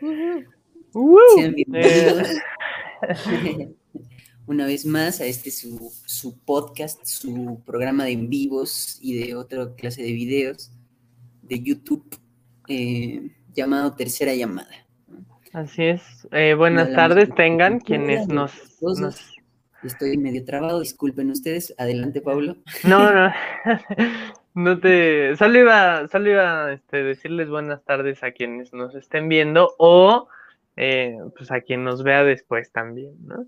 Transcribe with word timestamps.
Una 4.46 4.66
vez 4.66 4.86
más 4.86 5.20
a 5.20 5.26
este 5.26 5.50
su, 5.50 5.92
su, 6.06 6.38
podcast, 6.38 7.04
su 7.04 7.60
programa 7.66 8.04
de 8.04 8.12
en 8.12 8.30
vivos 8.30 8.98
y 9.00 9.18
de 9.18 9.34
otra 9.34 9.74
clase 9.74 10.02
de 10.02 10.12
videos 10.12 10.70
de 11.42 11.62
YouTube 11.62 12.16
eh, 12.68 13.30
llamado 13.54 13.94
Tercera 13.94 14.34
Llamada. 14.34 14.70
Así 15.52 15.84
es. 15.84 16.02
Eh, 16.32 16.54
buenas 16.54 16.92
tardes 16.92 17.34
tengan 17.34 17.80
quienes 17.80 18.28
nos, 18.28 18.52
Estoy 19.82 20.18
medio 20.18 20.44
trabado, 20.44 20.80
disculpen 20.80 21.30
ustedes. 21.30 21.74
Adelante, 21.78 22.20
Pablo. 22.20 22.56
No, 22.84 23.12
no. 23.12 23.32
No 24.56 24.80
te, 24.80 25.36
solo 25.36 25.58
iba, 25.58 26.08
solo 26.08 26.30
iba 26.30 26.72
este, 26.72 27.02
decirles 27.02 27.50
buenas 27.50 27.84
tardes 27.84 28.22
a 28.22 28.32
quienes 28.32 28.72
nos 28.72 28.94
estén 28.94 29.28
viendo 29.28 29.74
o 29.76 30.28
eh, 30.76 31.14
pues 31.36 31.52
a 31.52 31.60
quien 31.60 31.84
nos 31.84 32.02
vea 32.02 32.24
después 32.24 32.72
también, 32.72 33.12
¿no? 33.26 33.44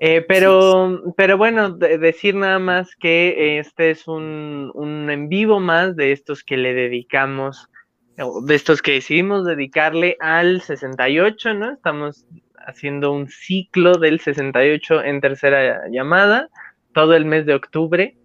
Eh, 0.00 0.24
pero, 0.26 1.02
pero 1.18 1.36
bueno, 1.36 1.72
decir 1.72 2.34
nada 2.34 2.58
más 2.58 2.96
que 2.96 3.58
este 3.58 3.90
es 3.90 4.08
un, 4.08 4.70
un, 4.72 5.10
en 5.10 5.28
vivo 5.28 5.60
más 5.60 5.96
de 5.96 6.12
estos 6.12 6.42
que 6.42 6.56
le 6.56 6.72
dedicamos, 6.72 7.68
de 8.16 8.54
estos 8.54 8.80
que 8.80 8.92
decidimos 8.92 9.44
dedicarle 9.44 10.16
al 10.18 10.62
68, 10.62 11.52
¿no? 11.52 11.72
Estamos 11.72 12.24
haciendo 12.56 13.12
un 13.12 13.28
ciclo 13.28 13.98
del 13.98 14.20
68 14.20 15.04
en 15.04 15.20
tercera 15.20 15.88
llamada, 15.90 16.48
todo 16.94 17.14
el 17.14 17.26
mes 17.26 17.44
de 17.44 17.52
octubre. 17.52 18.16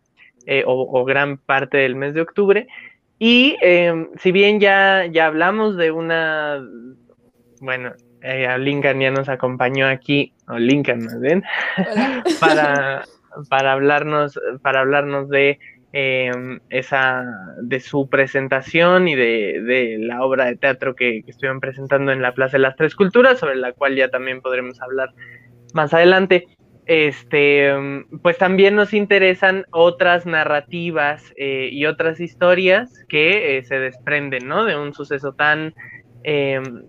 Eh, 0.45 0.63
o, 0.66 1.05
gran 1.05 1.38
parte 1.38 1.77
del 1.77 1.95
mes 1.95 2.13
de 2.13 2.22
octubre. 2.22 2.67
Y 3.17 3.55
em, 3.61 4.09
si 4.17 4.33
bien 4.33 4.59
ya, 4.59 5.05
ya 5.05 5.27
hablamos 5.27 5.77
de 5.77 5.91
una, 5.91 6.61
bueno, 7.61 7.94
eh, 8.22 8.58
Lincoln 8.59 9.00
ya 9.00 9.11
nos 9.11 9.30
acompañó 9.30 9.88
aquí, 9.88 10.33
o 10.50 10.58
Lincoln 10.58 11.05
más 11.05 11.22
bien, 11.22 11.44
para, 12.41 13.05
para, 13.50 13.72
hablarnos, 13.72 14.38
para 14.61 14.81
hablarnos 14.81 15.30
de 15.30 15.59
em, 15.94 16.59
esa, 16.69 17.23
de 17.61 17.80
su 17.80 18.09
presentación 18.09 19.07
y 19.07 19.16
de, 19.16 19.61
de 19.61 19.97
la 20.00 20.23
obra 20.23 20.45
de 20.45 20.57
teatro 20.57 20.94
que, 20.94 21.23
que, 21.23 21.31
estuvieron 21.31 21.61
presentando 21.61 22.11
en 22.11 22.22
la 22.22 22.33
Plaza 22.33 22.57
de 22.57 22.63
las 22.63 22.75
Tres 22.75 22.95
Culturas, 22.95 23.39
sobre 23.39 23.55
la 23.55 23.72
cual 23.72 23.95
ya 23.95 24.09
también 24.09 24.41
podremos 24.41 24.81
hablar 24.81 25.11
más 25.73 25.94
adelante 25.94 26.47
este, 26.85 27.71
pues 28.21 28.37
también 28.37 28.75
nos 28.75 28.93
interesan 28.93 29.65
otras 29.71 30.25
narrativas 30.25 31.33
eh, 31.37 31.69
y 31.71 31.85
otras 31.85 32.19
historias 32.19 33.05
que 33.07 33.57
eh, 33.57 33.63
se 33.63 33.79
desprenden, 33.79 34.47
¿no? 34.47 34.65
De 34.65 34.77
un 34.77 34.93
suceso 34.93 35.33
tan, 35.33 35.73
em, 36.23 36.83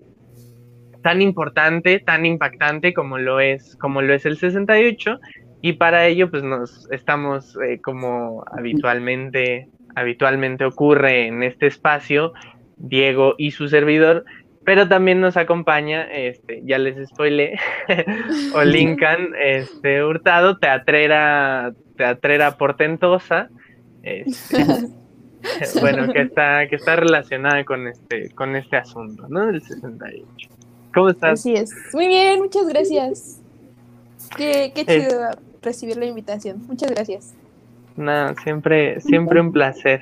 tan 1.01 1.21
importante, 1.21 1.99
tan 1.99 2.25
impactante 2.25 2.93
como 2.93 3.17
lo 3.17 3.39
es, 3.39 3.77
como 3.77 4.01
lo 4.01 4.13
es 4.13 4.25
el 4.25 4.37
68, 4.37 5.19
y 5.61 5.73
para 5.73 6.05
ello, 6.05 6.29
pues 6.29 6.43
nos 6.43 6.91
estamos, 6.91 7.57
eh, 7.65 7.79
como 7.81 8.43
habitualmente, 8.51 9.69
habitualmente 9.95 10.65
ocurre 10.65 11.27
en 11.27 11.41
este 11.41 11.67
espacio, 11.67 12.33
Diego 12.77 13.35
y 13.37 13.51
su 13.51 13.67
servidor, 13.69 14.25
pero 14.65 14.87
también 14.87 15.21
nos 15.21 15.37
acompaña, 15.37 16.03
este, 16.11 16.61
ya 16.65 16.79
les 16.79 17.07
spoilé, 17.09 17.59
o 18.55 18.63
Lincoln 18.63 19.33
este, 19.39 20.03
Hurtado, 20.03 20.57
teatrera, 20.57 21.73
teatrera 21.95 22.57
portentosa, 22.57 23.49
este, 24.01 24.65
bueno, 25.81 26.11
que 26.11 26.21
está, 26.21 26.67
que 26.67 26.75
está 26.75 26.95
relacionada 26.95 27.63
con 27.63 27.87
este, 27.87 28.31
con 28.31 28.55
este 28.55 28.77
asunto, 28.77 29.27
¿no? 29.29 29.45
Del 29.45 29.61
68. 29.61 30.49
¿Cómo 30.93 31.09
estás? 31.09 31.39
Así 31.39 31.53
es. 31.53 31.71
Muy 31.93 32.07
bien, 32.07 32.39
muchas 32.39 32.67
gracias. 32.67 33.41
Qué, 34.35 34.71
qué 34.73 34.85
chido 34.85 35.29
recibir 35.61 35.97
la 35.97 36.05
invitación. 36.05 36.63
Muchas 36.67 36.89
gracias. 36.91 37.35
Nada, 37.95 38.33
siempre, 38.43 38.99
siempre 39.01 39.39
un 39.39 39.51
placer. 39.51 40.01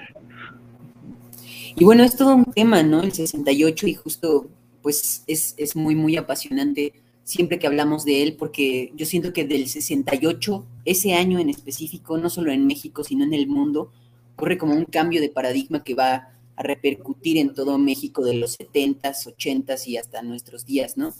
Y 1.76 1.84
bueno, 1.84 2.04
es 2.04 2.16
todo 2.16 2.36
un 2.36 2.46
tema, 2.46 2.84
¿no? 2.84 3.02
El 3.02 3.14
68 3.14 3.88
y 3.88 3.94
justo 3.96 4.48
pues 4.82 5.24
es, 5.28 5.56
es, 5.58 5.76
muy, 5.76 5.96
muy 5.96 6.18
apasionante 6.18 6.94
siempre 7.24 7.58
que 7.58 7.68
hablamos 7.68 8.04
de 8.04 8.22
él, 8.22 8.36
porque 8.36 8.92
yo 8.96 9.06
siento 9.06 9.32
que 9.32 9.46
del 9.46 9.68
68, 9.68 10.66
ese 10.86 11.14
año 11.14 11.40
en 11.40 11.50
específico, 11.50 12.18
no 12.18 12.30
solo 12.30 12.52
en 12.52 12.68
México, 12.68 13.04
sino 13.04 13.24
en 13.24 13.34
el 13.34 13.48
mundo, 13.48 13.92
ocurre 14.36 14.58
como 14.58 14.74
un 14.76 14.86
cambio 14.86 15.22
de 15.22 15.30
paradigma 15.30 15.84
que 15.84 15.96
va 15.96 16.34
a 16.56 16.64
repercutir 16.64 17.38
en 17.38 17.54
todo 17.54 17.78
México 17.78 18.24
de 18.24 18.36
los 18.36 18.60
70s, 18.60 19.34
80s 19.38 19.88
y 19.88 19.98
hasta 19.98 20.22
nuestros 20.22 20.66
días, 20.66 20.98
¿no? 20.98 21.14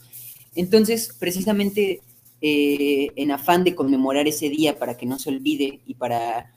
Entonces, 0.56 1.16
precisamente 1.18 2.02
eh, 2.42 3.08
en 3.16 3.32
afán 3.32 3.64
de 3.64 3.74
conmemorar 3.74 4.28
ese 4.28 4.50
día 4.50 4.78
para 4.78 4.98
que 4.98 5.06
no 5.06 5.18
se 5.18 5.30
olvide 5.30 5.80
y 5.86 5.96
para 5.96 6.54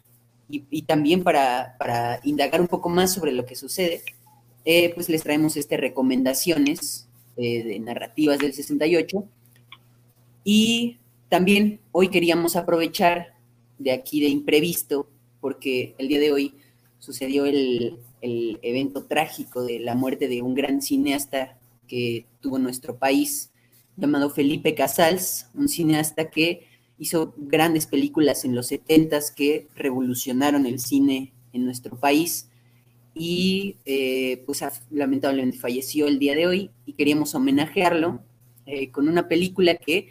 y, 0.49 0.83
también 0.83 1.25
para, 1.25 1.77
para, 1.79 2.21
indagar 2.23 2.61
un 2.61 2.69
poco 2.69 2.89
más 2.89 3.12
sobre 3.12 3.33
lo 3.33 3.47
que 3.47 3.57
sucede, 3.57 4.03
eh, 4.65 4.93
pues 4.95 5.09
les 5.09 5.23
traemos 5.23 5.57
este 5.57 5.77
recomendaciones 5.77 7.09
eh, 7.37 7.65
de 7.65 7.79
narrativas 7.81 8.39
del 8.39 8.53
68. 8.53 9.25
Y 10.45 10.99
también 11.29 11.81
hoy 11.93 12.09
queríamos 12.09 12.55
aprovechar 12.55 13.35
de 13.79 13.93
aquí 13.93 14.21
de 14.21 14.29
imprevisto, 14.29 15.09
porque 15.41 15.95
el 15.99 16.09
día 16.09 16.21
de 16.21 16.33
hoy 16.33 16.55
sucedió 16.99 17.45
el, 17.45 17.99
el 18.21 18.59
evento 18.62 19.05
trágico 19.05 19.65
de 19.65 19.81
la 19.81 19.95
muerte 19.95 20.29
de 20.29 20.43
un 20.43 20.55
gran 20.55 20.81
cineasta 20.81 21.59
que 21.87 22.27
tuvo 22.41 22.59
nuestro 22.59 22.99
país, 22.99 23.51
llamado 23.97 24.31
Felipe 24.31 24.75
Casals, 24.75 25.49
un 25.55 25.69
cineasta 25.69 26.31
que 26.31 26.67
hizo 26.99 27.34
grandes 27.37 27.87
películas 27.87 28.45
en 28.45 28.55
los 28.55 28.69
70 28.69 29.19
que 29.34 29.69
revolucionaron 29.75 30.67
el 30.67 30.81
cine 30.81 31.33
en 31.53 31.65
nuestro 31.65 31.97
país 31.97 32.49
y 33.15 33.77
eh, 33.87 34.43
pues 34.45 34.62
lamentablemente 34.91 35.59
falleció 35.59 36.06
el 36.06 36.19
día 36.19 36.35
de 36.35 36.47
hoy 36.47 36.71
y 36.85 36.93
queríamos 36.93 37.35
homenajearlo 37.35 38.21
eh, 38.67 38.91
con 38.91 39.09
una 39.09 39.29
película 39.29 39.77
que 39.77 40.11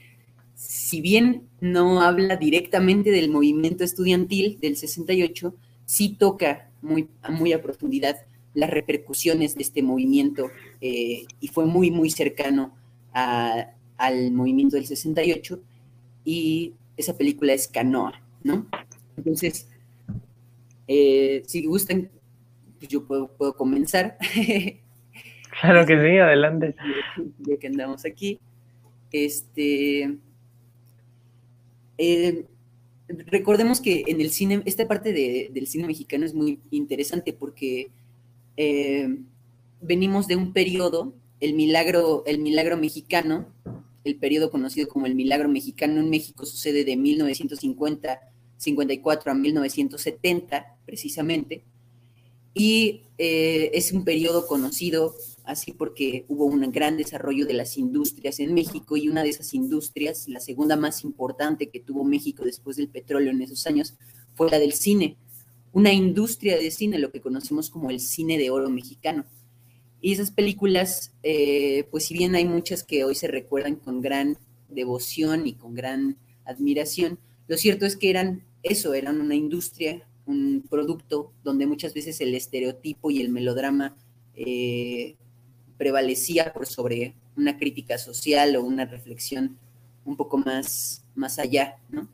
si 0.56 1.02
bien 1.02 1.44
no 1.60 2.02
habla 2.02 2.38
directamente 2.38 3.12
del 3.12 3.30
movimiento 3.30 3.84
estudiantil 3.84 4.58
del 4.62 4.78
68, 4.78 5.54
sí 5.86 6.16
toca 6.18 6.72
muy, 6.82 7.10
muy 7.30 7.54
a 7.54 7.62
profundidad 7.62 8.18
las 8.54 8.70
repercusiones 8.70 9.56
de 9.56 9.64
este 9.64 9.84
movimiento 9.84 10.50
eh, 10.82 11.26
y 11.42 11.48
fue 11.50 11.66
muy, 11.66 11.92
muy 11.92 12.10
cercano 12.10 12.74
al 13.12 14.32
movimiento 14.32 14.76
del 14.78 14.88
68 14.88 15.62
y 16.26 16.74
esa 16.98 17.16
película 17.16 17.54
es 17.54 17.68
Canoa, 17.68 18.22
¿no? 18.44 18.68
Entonces, 19.16 19.70
si 20.88 21.66
gustan, 21.66 22.10
pues 22.80 22.90
yo 22.90 23.06
puedo, 23.06 23.28
puedo 23.30 23.56
comenzar. 23.56 24.18
Claro 25.62 25.86
que 25.86 25.94
sí, 25.94 26.18
adelante. 26.18 26.76
Ya 27.40 27.58
que 27.58 27.68
andamos 27.68 28.06
aquí. 28.06 28.40
Este. 29.12 30.18
Eh, 31.98 32.46
recordemos 33.08 33.80
que 33.80 34.04
en 34.08 34.20
el 34.20 34.32
cine, 34.32 34.62
esta 34.66 34.88
parte 34.88 35.14
del 35.14 35.68
cine 35.68 35.88
mexicano 35.88 36.26
es 36.26 36.34
muy 36.34 36.60
interesante 36.72 37.32
porque 37.32 37.90
eh, 38.58 39.18
venimos 39.82 40.28
de 40.28 40.36
un 40.36 40.52
periodo, 40.52 41.14
el 41.40 41.54
milagro, 41.54 42.24
el 42.26 42.40
milagro 42.40 42.76
mexicano, 42.76 43.48
el 44.06 44.18
periodo 44.18 44.50
conocido 44.50 44.88
como 44.88 45.06
el 45.06 45.16
milagro 45.16 45.50
mexicano 45.50 46.00
en 46.00 46.10
México 46.10 46.46
sucede 46.46 46.86
de 46.86 46.96
1950, 46.96 48.20
54 48.58 49.32
a 49.32 49.36
1970, 49.36 50.78
precisamente 50.86 51.66
y 52.56 53.02
eh, 53.18 53.70
es 53.74 53.92
un 53.92 54.06
periodo 54.06 54.48
conocido 54.48 55.14
así 55.44 55.74
porque 55.74 56.26
hubo 56.30 56.46
un 56.46 56.72
gran 56.72 56.98
desarrollo 56.98 57.46
de 57.46 57.54
las 57.54 57.78
industrias 57.78 58.40
en 58.40 58.54
México 58.54 58.98
y 58.98 59.10
una 59.10 59.22
de 59.22 59.30
esas 59.30 59.54
industrias, 59.54 60.28
la 60.28 60.40
segunda 60.40 60.76
más 60.78 61.04
importante 61.04 61.70
que 61.70 61.82
tuvo 61.82 62.04
México 62.04 62.44
después 62.46 62.78
del 62.78 62.88
petróleo 62.88 63.30
en 63.32 63.42
esos 63.42 63.68
años, 63.68 63.96
fue 64.34 64.50
la 64.50 64.58
del 64.58 64.74
cine, 64.74 65.18
una 65.74 65.92
industria 65.94 66.58
de 66.58 66.72
cine, 66.72 66.98
lo 66.98 67.12
que 67.12 67.22
conocemos 67.22 67.70
como 67.70 67.92
el 67.92 68.00
cine 68.00 68.38
de 68.38 68.50
oro 68.50 68.70
mexicano. 68.70 69.26
Y 70.06 70.12
esas 70.12 70.30
películas, 70.30 71.16
eh, 71.24 71.88
pues 71.90 72.06
si 72.06 72.14
bien 72.14 72.36
hay 72.36 72.46
muchas 72.46 72.84
que 72.84 73.04
hoy 73.04 73.16
se 73.16 73.28
recuerdan 73.28 73.76
con 73.76 74.02
gran 74.02 74.38
devoción 74.70 75.48
y 75.48 75.54
con 75.54 75.74
gran 75.74 76.18
admiración, 76.46 77.18
lo 77.48 77.58
cierto 77.58 77.88
es 77.88 77.98
que 77.98 78.12
eran 78.12 78.44
eso, 78.62 78.94
eran 78.94 79.20
una 79.20 79.34
industria, 79.34 80.08
un 80.28 80.64
producto 80.70 81.34
donde 81.44 81.66
muchas 81.66 81.96
veces 81.96 82.22
el 82.22 82.36
estereotipo 82.36 83.10
y 83.10 83.20
el 83.20 83.30
melodrama 83.30 83.96
eh, 84.36 85.16
prevalecía 85.76 86.54
por 86.54 86.68
sobre 86.68 87.16
una 87.36 87.58
crítica 87.58 87.98
social 87.98 88.56
o 88.58 88.64
una 88.64 88.86
reflexión 88.86 89.58
un 90.06 90.18
poco 90.18 90.38
más, 90.38 91.04
más 91.16 91.40
allá, 91.40 91.80
¿no? 91.90 92.08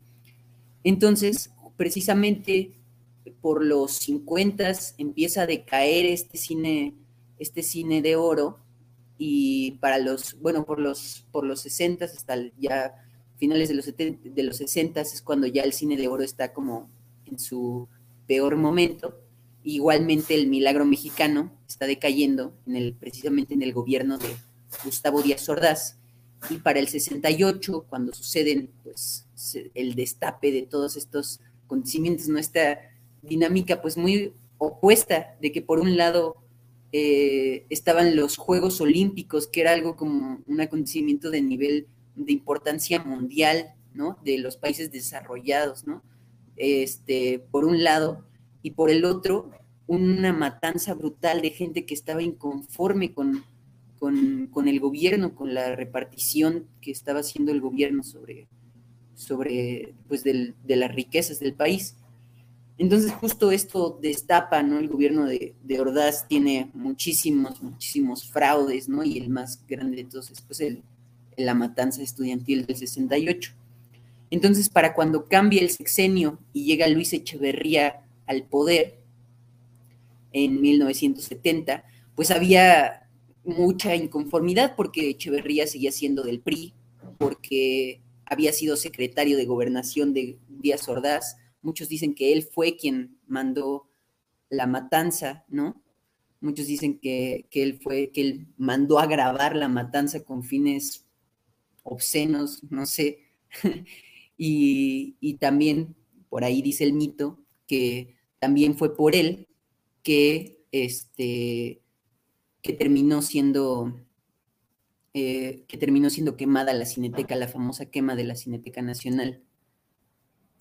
Entonces, 0.86 1.52
precisamente 1.76 2.72
por 3.42 3.66
los 3.66 3.92
50 3.98 4.72
empieza 4.98 5.42
a 5.42 5.46
decaer 5.46 6.06
este 6.06 6.38
cine, 6.38 6.94
este 7.42 7.64
cine 7.64 8.02
de 8.02 8.16
oro 8.16 8.60
y 9.18 9.72
para 9.82 9.98
los, 9.98 10.40
bueno, 10.40 10.64
por 10.66 10.80
los, 10.80 11.26
por 11.32 11.44
los 11.44 11.62
60 11.62 12.06
hasta 12.06 12.36
ya 12.60 12.96
finales 13.38 13.70
de 13.70 13.76
los, 13.76 13.86
de 13.86 14.44
los 14.44 14.58
60 14.58 15.02
es 15.02 15.22
cuando 15.24 15.48
ya 15.48 15.64
el 15.64 15.74
cine 15.74 15.98
de 15.98 16.08
oro 16.08 16.24
está 16.24 16.54
como 16.54 16.90
en 17.26 17.40
su 17.40 17.88
peor 18.28 18.56
momento. 18.56 19.20
Igualmente 19.64 20.36
el 20.36 20.48
milagro 20.48 20.86
mexicano 20.86 21.52
está 21.68 21.88
decayendo 21.88 22.54
en 22.68 22.76
el, 22.76 22.94
precisamente 22.94 23.56
en 23.56 23.64
el 23.64 23.74
gobierno 23.74 24.20
de 24.20 24.30
Gustavo 24.84 25.24
Díaz 25.24 25.50
Ordaz. 25.50 25.98
Y 26.50 26.58
para 26.58 26.80
el 26.80 26.88
68, 26.88 27.86
cuando 27.90 28.14
suceden 28.14 28.70
pues, 28.84 29.26
el 29.74 29.96
destape 29.96 30.52
de 30.52 30.64
todos 30.64 30.96
estos 30.96 31.40
acontecimientos, 31.66 32.28
¿no? 32.28 32.38
esta 32.38 32.80
dinámica 33.24 33.82
pues 33.82 33.98
muy 33.98 34.34
opuesta 34.58 35.36
de 35.42 35.52
que 35.52 35.62
por 35.62 35.80
un 35.80 35.98
lado 35.98 36.36
eh, 36.92 37.66
estaban 37.70 38.16
los 38.16 38.38
Juegos 38.38 38.82
Olímpicos, 38.82 39.48
que 39.48 39.62
era 39.62 39.72
algo 39.72 39.96
como 39.96 40.42
un 40.46 40.62
acontecimiento 40.62 41.30
de 41.30 41.42
nivel 41.42 41.88
de 42.16 42.34
importancia 42.34 43.02
mundial, 43.04 43.74
¿no? 43.94 44.18
De 44.24 44.38
los 44.38 44.58
países 44.58 44.92
desarrollados, 44.92 45.88
¿no? 45.88 46.04
Este, 46.58 47.40
por 47.52 47.66
un 47.66 47.84
lado, 47.84 48.26
y 48.62 48.72
por 48.72 48.90
el 48.90 49.06
otro, 49.06 49.52
una 49.88 50.34
matanza 50.34 50.94
brutal 50.94 51.42
de 51.42 51.52
gente 51.52 51.86
que 51.86 51.94
estaba 51.94 52.22
inconforme 52.22 53.14
con, 53.14 53.44
con, 54.00 54.68
el 54.68 54.80
gobierno, 54.80 55.36
con 55.36 55.54
la 55.54 55.76
repartición 55.76 56.68
que 56.82 56.92
estaba 56.92 57.22
haciendo 57.22 57.52
el 57.52 57.62
gobierno 57.62 58.04
sobre, 58.04 58.48
sobre 59.16 59.94
pues, 60.08 60.24
de 60.24 60.54
las 60.68 60.94
riquezas 60.94 61.40
del 61.40 61.54
país. 61.54 61.96
Entonces 62.82 63.12
justo 63.12 63.52
esto 63.52 64.00
destapa, 64.02 64.64
¿no? 64.64 64.80
El 64.80 64.88
gobierno 64.88 65.28
de, 65.28 65.54
Ordaz 65.80 66.28
tiene 66.28 66.72
muchísimos, 66.74 67.62
muchísimos 67.62 68.28
fraudes, 68.28 68.90
¿no? 68.90 69.04
Y 69.04 69.20
el 69.20 69.30
más 69.30 69.64
grande 69.68 69.98
de 69.98 70.06
todos 70.06 70.32
es 70.32 70.42
pues 70.42 70.62
el, 70.62 70.82
la 71.38 71.54
matanza 71.54 72.02
estudiantil 72.02 72.66
del 72.66 72.76
68. 72.76 73.52
Entonces, 74.32 74.68
para 74.68 74.96
cuando 74.96 75.28
cambia 75.28 75.62
el 75.62 75.70
sexenio 75.70 76.40
y 76.54 76.66
llega 76.66 76.88
Luis 76.88 77.14
Echeverría 77.14 78.02
al 78.26 78.46
poder 78.46 78.98
en 80.34 80.60
1970, 80.60 81.84
pues 82.16 82.32
había 82.32 83.08
mucha 83.44 83.94
inconformidad 83.96 84.76
porque 84.76 85.12
Echeverría 85.12 85.68
seguía 85.68 85.92
siendo 85.92 86.24
del 86.24 86.40
PRI, 86.40 86.74
porque 87.20 88.02
había 88.26 88.52
sido 88.54 88.76
secretario 88.76 89.38
de 89.38 89.46
gobernación 89.46 90.16
de 90.16 90.40
Díaz 90.50 90.90
Ordaz. 90.90 91.38
Muchos 91.62 91.90
dicen 91.90 92.16
que 92.16 92.34
él 92.34 92.44
fue 92.44 92.78
quien 92.78 93.18
mandó 93.28 93.90
la 94.50 94.68
matanza, 94.68 95.46
¿no? 95.48 95.82
Muchos 96.40 96.68
dicen 96.68 97.00
que, 97.00 97.48
que 97.52 97.64
él 97.64 97.80
fue, 97.82 98.12
que 98.12 98.22
él 98.22 98.48
mandó 98.58 99.00
a 99.00 99.06
grabar 99.06 99.56
la 99.56 99.68
matanza 99.70 100.24
con 100.24 100.44
fines 100.44 101.06
obscenos, 101.84 102.64
no 102.70 102.86
sé. 102.86 103.20
y, 104.38 105.16
y 105.20 105.36
también 105.36 105.96
por 106.30 106.44
ahí 106.44 106.62
dice 106.62 106.84
el 106.84 106.94
mito 106.94 107.40
que 107.68 108.16
también 108.40 108.78
fue 108.78 108.96
por 108.96 109.16
él 109.16 109.48
que, 110.04 110.66
este, 110.72 111.82
que 112.62 112.74
terminó 112.74 113.22
siendo 113.22 113.94
eh, 115.14 115.66
que 115.68 115.78
terminó 115.78 116.10
siendo 116.10 116.38
quemada 116.38 116.74
la 116.74 116.86
Cineteca, 116.86 117.36
la 117.36 117.50
famosa 117.50 117.88
quema 117.88 118.16
de 118.16 118.24
la 118.24 118.36
Cineteca 118.36 118.82
Nacional. 118.82 119.44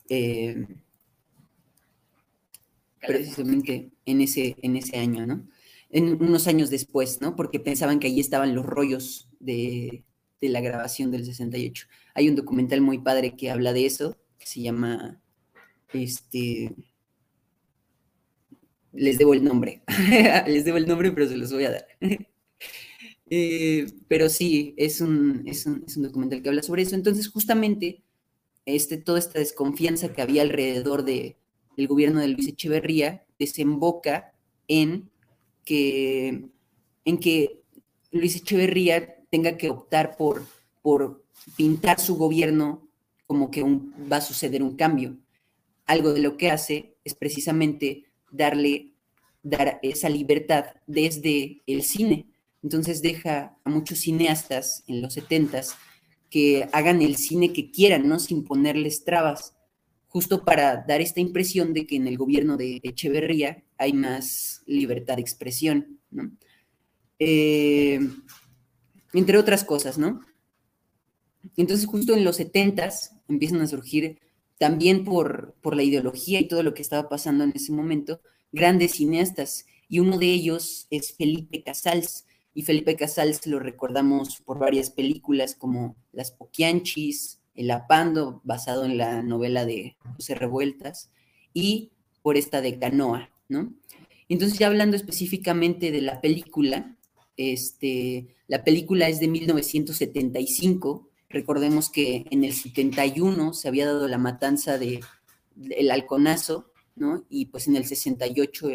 Eh, 0.09 0.67
precisamente 3.07 3.91
en 4.05 4.21
ese, 4.21 4.57
en 4.63 4.77
ese 4.77 4.99
año, 4.99 5.27
¿no? 5.27 5.49
En 5.91 6.23
unos 6.23 6.47
años 6.47 6.71
después, 6.71 7.21
¿no? 7.21 7.35
Porque 7.35 7.61
pensaban 7.61 7.99
que 7.99 8.07
ahí 8.07 8.21
estaban 8.21 8.55
los 8.55 8.65
rollos 8.65 9.29
de, 9.41 10.05
de 10.41 10.49
la 10.49 10.61
grabación 10.61 11.11
del 11.11 11.25
68. 11.25 11.87
Hay 12.15 12.29
un 12.29 12.37
documental 12.37 12.81
muy 12.81 12.99
padre 12.99 13.37
que 13.37 13.51
habla 13.51 13.73
de 13.73 13.87
eso, 13.87 14.17
que 14.39 14.47
se 14.47 14.61
llama, 14.63 15.21
este, 15.93 16.75
les 18.93 19.19
debo 19.19 19.35
el 19.35 19.45
nombre, 19.45 19.83
les 20.47 20.65
debo 20.65 20.79
el 20.79 20.87
nombre, 20.87 21.13
pero 21.13 21.29
se 21.29 21.37
los 21.37 21.53
voy 21.53 21.65
a 21.65 21.73
dar. 21.73 21.87
Eh, 23.33 23.87
pero 24.09 24.29
sí, 24.29 24.75
es 24.77 25.01
un, 25.01 25.45
es 25.47 25.65
un, 25.65 25.85
documental 26.03 26.43
que 26.43 26.49
habla 26.49 26.65
sobre 26.65 26.83
eso. 26.83 26.97
Entonces, 26.97 27.29
justamente, 27.29 28.03
este, 28.67 28.97
toda 28.97 29.21
esta 29.21 29.39
desconfianza 29.39 30.13
que 30.13 30.21
había 30.21 30.43
alrededor 30.43 31.05
de, 31.05 31.37
del 31.81 31.89
gobierno 31.89 32.21
de 32.21 32.29
Luis 32.29 32.47
Echeverría 32.47 33.25
desemboca 33.39 34.35
en 34.69 35.09
que, 35.65 36.45
en 37.07 37.19
que 37.19 37.63
Luis 38.11 38.37
Echeverría 38.37 39.17
tenga 39.31 39.57
que 39.57 39.71
optar 39.71 40.19
por, 40.19 40.45
por 40.83 41.25
pintar 41.57 41.99
su 41.99 42.17
gobierno 42.17 42.87
como 43.27 43.51
que 43.51 43.63
va 43.63 44.19
a 44.19 44.21
suceder 44.21 44.63
un 44.63 44.77
cambio. 44.77 45.17
Algo 45.87 46.13
de 46.13 46.21
lo 46.21 46.37
que 46.37 46.51
hace 46.51 46.97
es 47.03 47.15
precisamente 47.15 48.05
darle 48.31 48.91
dar 49.43 49.81
esa 49.83 50.11
libertad 50.11 50.67
desde 50.87 51.63
el 51.67 51.83
cine. 51.83 52.27
Entonces 52.63 53.01
deja 53.01 53.57
a 53.65 53.71
muchos 53.71 54.01
cineastas 54.01 54.85
en 54.87 55.01
los 55.01 55.15
setentas 55.15 55.77
que 56.29 56.69
hagan 56.73 57.01
el 57.01 57.17
cine 57.17 57.55
que 57.55 57.71
quieran, 57.71 58.07
¿no? 58.07 58.19
Sin 58.19 58.45
ponerles 58.45 59.03
trabas, 59.03 59.55
justo 60.11 60.45
para 60.45 60.85
dar 60.87 61.01
esta 61.01 61.21
impresión 61.21 61.73
de 61.73 61.87
que 61.87 61.97
en 61.97 62.09
el 62.09 62.19
gobierno 62.19 62.57
de 62.57 62.81
Echeverría 62.83 63.63
hay 63.79 63.93
más 63.93 64.63
libertad 64.67 65.17
de 65.17 65.23
expresión. 65.23 66.01
Eh, 67.19 68.01
entre 69.13 69.39
otras 69.39 69.65
cosas, 69.65 69.99
¿no? 69.99 70.21
Entonces, 71.57 71.87
justo 71.87 72.15
en 72.15 72.25
los 72.25 72.37
setentas 72.37 73.17
empiezan 73.29 73.61
a 73.61 73.67
surgir, 73.67 74.19
también 74.59 75.05
por, 75.05 75.55
por 75.63 75.75
la 75.75 75.85
ideología 75.85 76.41
y 76.41 76.49
todo 76.49 76.63
lo 76.63 76.75
que 76.75 76.83
estaba 76.83 77.09
pasando 77.09 77.45
en 77.45 77.53
ese 77.55 77.73
momento, 77.73 78.21
grandes 78.53 78.93
cineastas, 78.93 79.65
y 79.89 80.01
uno 80.01 80.19
de 80.19 80.27
ellos 80.27 80.87
es 80.91 81.15
Felipe 81.15 81.63
Casals. 81.63 82.27
Y 82.53 82.63
Felipe 82.63 82.97
Casals 82.97 83.47
lo 83.47 83.61
recordamos 83.61 84.41
por 84.45 84.59
varias 84.59 84.91
películas 84.91 85.55
como 85.55 85.97
Las 86.13 86.33
Poquianchis, 86.33 87.40
El 87.55 87.71
Apando, 87.71 88.41
basado 88.45 88.85
en 88.85 88.99
la 88.99 89.23
novela 89.23 89.65
de 89.65 89.97
José 90.17 90.35
Revueltas, 90.35 91.11
y 91.53 91.93
por 92.23 92.37
esta 92.37 92.61
de 92.61 92.79
Canoa, 92.79 93.31
¿no? 93.49 93.73
Entonces, 94.29 94.59
ya 94.59 94.69
hablando 94.69 94.97
específicamente 94.97 95.91
de 95.91 96.01
la 96.01 96.21
película, 96.21 96.97
este, 97.37 98.37
la 98.47 98.63
película 98.63 99.09
es 99.09 99.19
de 99.19 99.29
1975. 99.29 101.09
Recordemos 101.29 101.91
que 101.91 102.27
en 102.31 102.45
el 102.45 102.53
71 102.53 103.53
se 103.55 103.69
había 103.69 103.87
dado 103.87 104.07
la 104.07 104.19
matanza 104.19 104.79
de 104.79 105.01
el 105.71 105.91
halconazo, 105.91 106.73
¿no? 106.97 107.25
Y 107.29 107.47
pues 107.47 107.67
en 107.67 107.77
el 107.77 107.85
68 107.87 108.69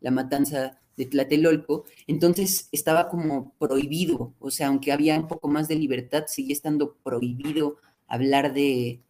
la 0.00 0.10
matanza 0.10 0.80
de 0.96 1.06
Tlatelolco. 1.06 1.84
Entonces 2.06 2.68
estaba 2.72 3.08
como 3.08 3.54
prohibido, 3.58 4.34
o 4.38 4.50
sea, 4.50 4.68
aunque 4.68 4.92
había 4.92 5.18
un 5.18 5.28
poco 5.28 5.48
más 5.48 5.68
de 5.68 5.76
libertad, 5.76 6.24
sigue 6.26 6.52
estando 6.52 6.96
prohibido 7.02 7.76
hablar 8.10 8.52
de 8.52 9.00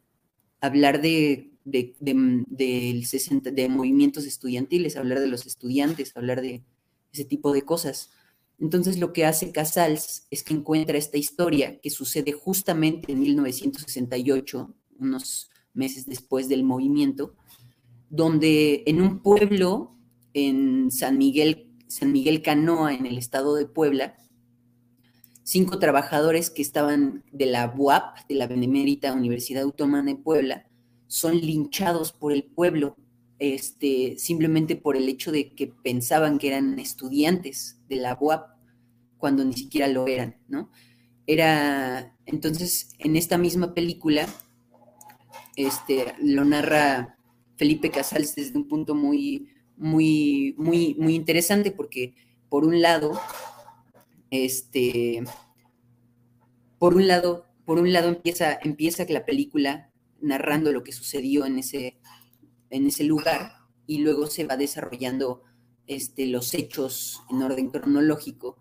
hablar 0.61 1.01
de, 1.01 1.51
de, 1.65 1.97
de 2.01 3.69
movimientos 3.69 4.27
estudiantiles, 4.27 4.97
hablar 4.97 5.21
de 5.21 5.27
los 5.27 5.47
estudiantes, 5.47 6.17
hablar 6.17 6.43
de 6.43 6.63
ese 7.13 7.25
tipo 7.25 7.53
de 7.53 7.63
cosas. 7.63 8.11
Entonces 8.59 8.99
lo 8.99 9.13
que 9.13 9.25
hace 9.25 9.53
Casals 9.53 10.27
es 10.31 10.43
que 10.43 10.55
encuentra 10.55 10.99
esta 10.99 11.17
historia 11.17 11.81
que 11.81 11.91
sucede 11.91 12.33
justamente 12.33 13.11
en 13.13 13.21
1968, 13.21 14.75
unos 14.99 15.51
meses 15.73 16.07
después 16.07 16.49
del 16.49 16.63
movimiento, 16.63 17.35
donde 18.11 18.83
en 18.87 19.01
un 19.01 19.21
pueblo 19.21 19.97
en 20.35 20.91
San 20.91 21.17
Miguel, 21.17 21.71
San 21.89 22.13
Miguel 22.13 22.43
Canoa, 22.43 22.93
en 22.93 23.07
el 23.07 23.17
estado 23.17 23.55
de 23.55 23.67
Puebla, 23.67 24.17
cinco 25.51 25.81
trabajadores 25.81 26.49
que 26.49 26.63
estaban 26.63 27.25
de 27.33 27.47
la 27.47 27.75
UAP, 27.77 28.29
de 28.29 28.37
la 28.37 28.47
Benemérita 28.47 29.13
Universidad 29.13 29.65
Autónoma 29.65 30.01
de 30.03 30.15
Puebla, 30.15 30.69
son 31.09 31.41
linchados 31.41 32.13
por 32.13 32.33
el 32.33 32.45
pueblo 32.45 32.97
este, 33.41 34.15
simplemente 34.17 34.77
por 34.77 34.97
el 34.97 35.09
hecho 35.09 35.33
de 35.33 35.53
que 35.57 35.67
pensaban 35.67 36.39
que 36.39 36.47
eran 36.47 36.79
estudiantes 36.79 37.81
de 37.89 37.97
la 37.97 38.17
UAP, 38.21 38.49
cuando 39.19 39.45
ni 39.45 39.55
siquiera 39.55 39.89
lo 39.89 40.07
eran, 40.07 40.37
¿no? 40.47 40.71
Era, 41.27 42.17
entonces, 42.27 42.91
en 43.01 43.17
esta 43.17 43.37
misma 43.37 43.75
película, 43.75 44.29
este, 45.57 46.15
lo 46.23 46.45
narra 46.45 47.19
Felipe 47.57 47.91
Casals 47.91 48.37
desde 48.37 48.57
un 48.57 48.69
punto 48.69 48.95
muy, 48.95 49.49
muy, 49.77 50.55
muy, 50.57 50.95
muy 50.95 51.17
interesante, 51.17 51.73
porque 51.73 52.15
por 52.49 52.65
un 52.65 52.81
lado, 52.81 53.19
este, 54.31 55.23
por 56.79 56.95
un 56.95 57.07
lado, 57.07 57.47
por 57.65 57.79
un 57.79 57.93
lado 57.93 58.09
empieza, 58.09 58.59
empieza 58.63 59.05
la 59.09 59.25
película 59.25 59.91
narrando 60.21 60.73
lo 60.73 60.83
que 60.83 60.93
sucedió 60.93 61.47
en 61.47 61.59
ese, 61.59 61.99
en 62.71 62.87
ese 62.87 63.05
lugar 63.05 63.53
y 63.87 63.99
luego 63.99 64.27
se 64.27 64.45
va 64.45 64.57
desarrollando 64.57 65.43
este, 65.87 66.27
los 66.27 66.55
hechos 66.55 67.23
en 67.31 67.43
orden 67.43 67.71
cronológico. 67.71 68.57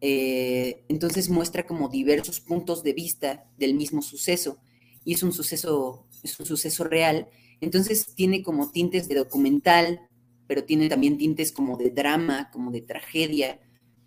Eh, 0.00 0.84
entonces 0.88 1.28
muestra 1.30 1.66
como 1.66 1.88
diversos 1.88 2.40
puntos 2.40 2.82
de 2.82 2.92
vista 2.92 3.50
del 3.56 3.74
mismo 3.74 4.02
suceso 4.02 4.58
y 5.04 5.14
es 5.14 5.22
un 5.22 5.32
suceso, 5.32 6.06
es 6.22 6.38
un 6.38 6.46
suceso 6.46 6.84
real. 6.84 7.28
Entonces 7.60 8.14
tiene 8.14 8.42
como 8.42 8.70
tintes 8.70 9.08
de 9.08 9.16
documental, 9.16 10.00
pero 10.46 10.64
tiene 10.64 10.88
también 10.88 11.18
tintes 11.18 11.52
como 11.52 11.76
de 11.76 11.90
drama, 11.90 12.50
como 12.52 12.70
de 12.70 12.82
tragedia, 12.82 13.60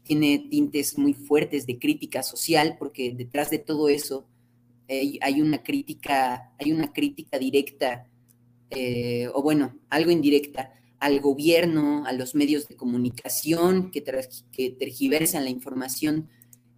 tiene 0.08 0.48
tintes 0.50 0.98
muy 0.98 1.14
fuertes 1.14 1.66
de 1.68 1.78
crítica 1.78 2.24
social, 2.24 2.78
porque 2.80 3.14
detrás 3.14 3.50
de 3.50 3.60
todo 3.60 3.90
eso 3.90 4.26
eh, 4.88 5.20
hay 5.22 5.42
una 5.42 5.64
crítica, 5.64 6.54
hay 6.58 6.72
una 6.72 6.94
crítica 6.94 7.38
directa, 7.38 8.08
eh, 8.70 9.28
o 9.34 9.44
bueno, 9.44 9.78
algo 9.90 10.12
indirecta, 10.12 10.74
al 11.00 11.20
gobierno, 11.20 12.06
a 12.06 12.14
los 12.14 12.34
medios 12.36 12.68
de 12.68 12.76
comunicación 12.76 13.92
que, 13.92 14.04
que 14.52 14.72
tergiversan 14.72 15.44
la 15.44 15.50
información 15.50 16.30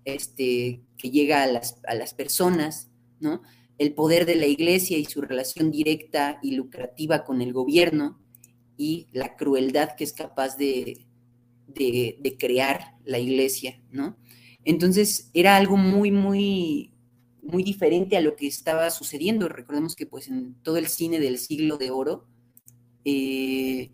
este, 0.04 0.82
que 0.98 1.12
llega 1.12 1.44
a 1.44 1.48
las, 1.48 1.80
a 1.88 1.94
las 1.94 2.14
personas, 2.14 2.90
¿no? 3.20 3.42
El 3.78 3.94
poder 3.94 4.26
de 4.26 4.36
la 4.36 4.46
iglesia 4.46 4.98
y 4.98 5.06
su 5.06 5.22
relación 5.22 5.72
directa 5.72 6.40
y 6.42 6.52
lucrativa 6.52 7.24
con 7.24 7.42
el 7.42 7.54
gobierno 7.54 8.20
y 8.76 9.08
la 9.14 9.38
crueldad 9.38 9.96
que 9.96 10.04
es 10.04 10.12
capaz 10.12 10.58
de, 10.58 11.06
de, 11.74 12.36
crear 12.40 12.96
la 13.06 13.20
iglesia, 13.20 13.82
¿no? 13.92 14.18
Entonces 14.66 15.30
era 15.34 15.56
algo 15.56 15.78
muy, 15.78 16.12
muy, 16.12 16.94
muy 17.42 17.64
diferente 17.64 18.18
a 18.18 18.22
lo 18.22 18.36
que 18.36 18.48
estaba 18.48 18.90
sucediendo. 18.92 19.48
Recordemos 19.48 19.96
que 19.96 20.06
pues 20.06 20.28
en 20.28 20.56
todo 20.62 20.78
el 20.78 20.88
cine 20.88 21.20
del 21.20 21.38
siglo 21.38 21.78
de 21.78 21.92
oro, 21.92 22.28
eh, 23.06 23.92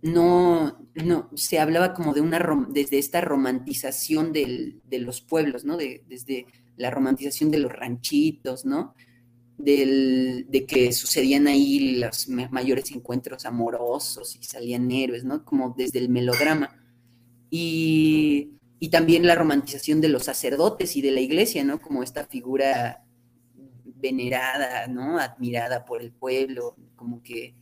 no, 0.00 0.86
no, 0.94 1.28
se 1.34 1.58
hablaba 1.58 1.92
como 1.92 2.14
de 2.14 2.20
una, 2.20 2.40
desde 2.70 2.98
esta 2.98 3.20
romantización 3.20 4.32
de 4.32 4.78
los 4.90 5.20
pueblos, 5.20 5.64
¿no? 5.64 5.76
De, 5.76 6.04
desde 6.08 6.46
la 6.76 6.90
romantización 6.90 7.50
de 7.50 7.58
los 7.58 7.72
ranchitos, 7.72 8.64
¿no? 8.64 8.94
de 9.58 10.66
que 10.68 10.92
sucedían 10.92 11.48
ahí 11.48 11.98
los 11.98 12.28
mayores 12.28 12.92
encuentros 12.92 13.44
amorosos 13.44 14.36
y 14.36 14.44
salían 14.44 14.90
héroes, 14.90 15.24
¿no? 15.24 15.44
Como 15.44 15.74
desde 15.76 15.98
el 15.98 16.08
melodrama 16.08 16.76
y, 17.50 18.54
también 18.90 19.26
la 19.26 19.34
romantización 19.34 20.00
de 20.00 20.08
los 20.08 20.24
sacerdotes 20.24 20.96
y 20.96 21.02
de 21.02 21.10
la 21.10 21.20
iglesia, 21.20 21.64
¿no? 21.64 21.80
Como 21.80 22.02
esta 22.02 22.26
figura 22.26 23.04
venerada, 23.84 24.86
¿no? 24.86 25.18
Admirada 25.18 25.84
por 25.84 26.00
el 26.00 26.12
pueblo, 26.12 26.76
como 26.96 27.22
que 27.22 27.54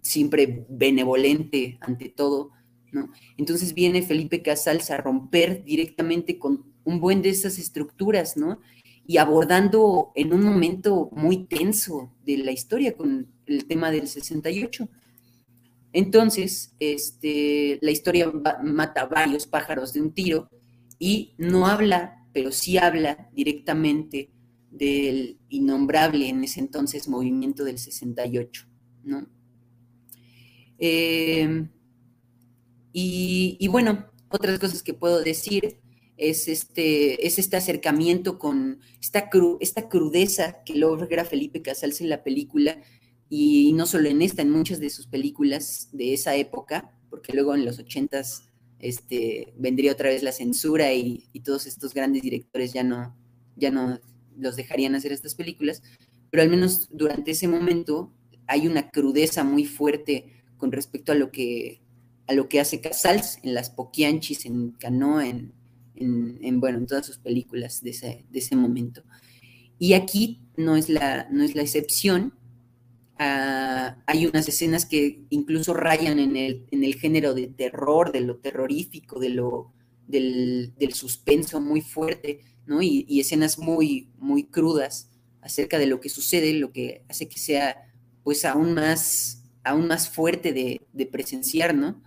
siempre 0.00 0.64
benevolente 0.68 1.78
ante 1.80 2.08
todo, 2.08 2.50
¿no? 2.92 3.10
Entonces 3.36 3.74
viene 3.74 4.02
Felipe 4.02 4.42
Casals 4.42 4.90
a 4.90 4.96
romper 4.96 5.64
directamente 5.64 6.38
con 6.38 6.64
un 6.84 7.00
buen 7.00 7.22
de 7.22 7.30
esas 7.30 7.58
estructuras, 7.58 8.36
¿no? 8.36 8.60
Y 9.06 9.16
abordando 9.18 10.12
en 10.14 10.32
un 10.32 10.44
momento 10.44 11.10
muy 11.12 11.46
tenso 11.46 12.12
de 12.24 12.38
la 12.38 12.52
historia 12.52 12.96
con 12.96 13.28
el 13.46 13.66
tema 13.66 13.90
del 13.90 14.06
68. 14.06 14.88
Entonces, 15.92 16.74
este, 16.78 17.78
la 17.82 17.90
historia 17.90 18.32
mata 18.62 19.06
varios 19.06 19.46
pájaros 19.46 19.92
de 19.92 20.02
un 20.02 20.12
tiro 20.12 20.48
y 20.98 21.34
no 21.38 21.66
habla, 21.66 22.26
pero 22.32 22.52
sí 22.52 22.78
habla 22.78 23.28
directamente 23.32 24.30
del 24.70 25.38
innombrable 25.48 26.28
en 26.28 26.44
ese 26.44 26.60
entonces 26.60 27.08
movimiento 27.08 27.64
del 27.64 27.78
68, 27.78 28.66
¿no? 29.02 29.26
Em, 30.78 31.68
y, 32.92 33.68
bueno, 33.68 34.06
otras 34.28 34.58
cosas 34.58 34.82
que 34.82 34.94
puedo 34.94 35.22
decir 35.22 35.78
es 36.16 36.48
este, 36.48 37.26
es 37.26 37.38
este 37.38 37.56
acercamiento 37.56 38.38
con 38.38 38.80
esta, 39.00 39.30
esta 39.60 39.88
crudeza 39.88 40.62
que 40.64 40.74
logra 40.74 41.24
Felipe 41.24 41.62
Casals 41.62 42.00
en 42.00 42.08
la 42.08 42.22
película, 42.22 42.80
y 43.32 43.72
no 43.74 43.86
solo 43.86 44.08
en 44.08 44.22
esta, 44.22 44.42
en 44.42 44.50
muchas 44.50 44.80
de 44.80 44.90
sus 44.90 45.06
películas 45.06 45.88
de 45.92 46.12
esa 46.12 46.34
época, 46.34 46.92
porque 47.08 47.32
luego 47.32 47.54
en 47.54 47.64
los 47.64 47.78
ochentas 47.78 48.42
este, 48.80 49.54
vendría 49.56 49.92
otra 49.92 50.08
vez 50.08 50.24
la 50.24 50.32
censura 50.32 50.92
y, 50.92 51.28
todos 51.44 51.66
estos 51.66 51.94
grandes 51.94 52.22
directores 52.22 52.72
ya 52.72 52.82
no, 52.82 53.16
ya 53.56 53.70
no 53.70 54.00
los 54.36 54.56
dejarían 54.56 54.96
hacer 54.96 55.12
estas 55.12 55.36
películas, 55.36 55.82
pero 56.30 56.42
al 56.42 56.50
menos 56.50 56.88
durante 56.90 57.30
ese 57.30 57.46
momento 57.46 58.12
hay 58.46 58.66
una 58.66 58.90
crudeza 58.90 59.44
muy 59.44 59.64
fuerte 59.64 60.42
con 60.56 60.72
respecto 60.72 61.12
a 61.12 61.14
lo 61.14 61.30
que, 61.30 61.80
a 62.26 62.34
lo 62.34 62.48
que 62.48 62.60
hace 62.60 62.80
Casals 62.80 63.38
en 63.44 63.54
las 63.54 63.70
Poquianchis, 63.70 64.44
en 64.44 64.72
Canoa, 64.72 65.28
en, 65.28 65.54
en, 65.94 66.60
bueno, 66.60 66.78
en 66.78 66.86
todas 66.86 67.06
sus 67.06 67.18
películas 67.18 67.82
de 67.82 67.90
ese, 67.90 68.26
de 68.28 68.38
ese 68.38 68.56
momento. 68.56 69.02
Y 69.78 69.92
aquí 69.92 70.40
no 70.56 70.76
es 70.76 70.88
la, 70.88 71.28
no 71.30 71.44
es 71.44 71.54
la 71.54 71.62
excepción, 71.62 72.34
Ah, 73.22 73.98
hay 74.06 74.24
unas 74.24 74.48
escenas 74.48 74.86
que 74.86 75.26
incluso 75.28 75.74
rayan 75.74 76.18
en 76.18 76.36
el, 76.36 76.66
en 76.70 76.84
el 76.84 76.94
género 76.94 77.34
de 77.34 77.48
terror, 77.48 78.12
de 78.12 78.22
lo 78.22 78.38
terrorífico, 78.38 79.20
de 79.20 79.28
lo, 79.28 79.74
del, 80.08 80.72
suspenso 80.94 81.60
muy 81.60 81.82
fuerte, 81.82 82.40
¿no? 82.64 82.80
Y, 82.80 83.20
escenas 83.20 83.58
muy, 83.58 84.08
muy 84.16 84.44
crudas 84.44 85.10
acerca 85.42 85.78
de 85.78 85.86
lo 85.86 86.00
que 86.00 86.08
sucede, 86.08 86.54
lo 86.54 86.72
que 86.72 87.04
hace 87.10 87.28
que 87.28 87.38
sea 87.38 87.92
pues 88.24 88.46
aún 88.46 88.72
más, 88.72 89.44
aún 89.64 89.86
más 89.86 90.08
fuerte 90.08 90.54
de, 90.54 91.06
presenciar, 91.12 91.74
¿no? 91.74 92.02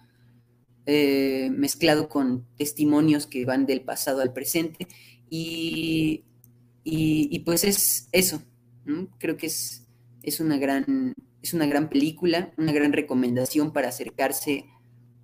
Eh, 0.87 1.51
mezclado 1.51 2.09
con 2.09 2.47
testimonios 2.57 3.27
que 3.27 3.45
van 3.45 3.67
del 3.67 3.81
pasado 3.81 4.21
al 4.21 4.33
presente 4.33 4.87
y, 5.29 6.23
y, 6.83 7.37
pues 7.41 7.65
es 7.65 8.09
eso, 8.11 8.41
creo 9.19 9.37
que 9.37 9.45
es 9.45 9.82
es 10.23 10.39
una 10.39 10.57
gran, 10.57 11.13
es 11.41 11.53
una 11.53 11.67
gran 11.67 11.89
película, 11.89 12.53
una 12.57 12.71
gran 12.71 12.93
recomendación 12.93 13.73
para 13.73 13.89
acercarse 13.89 14.65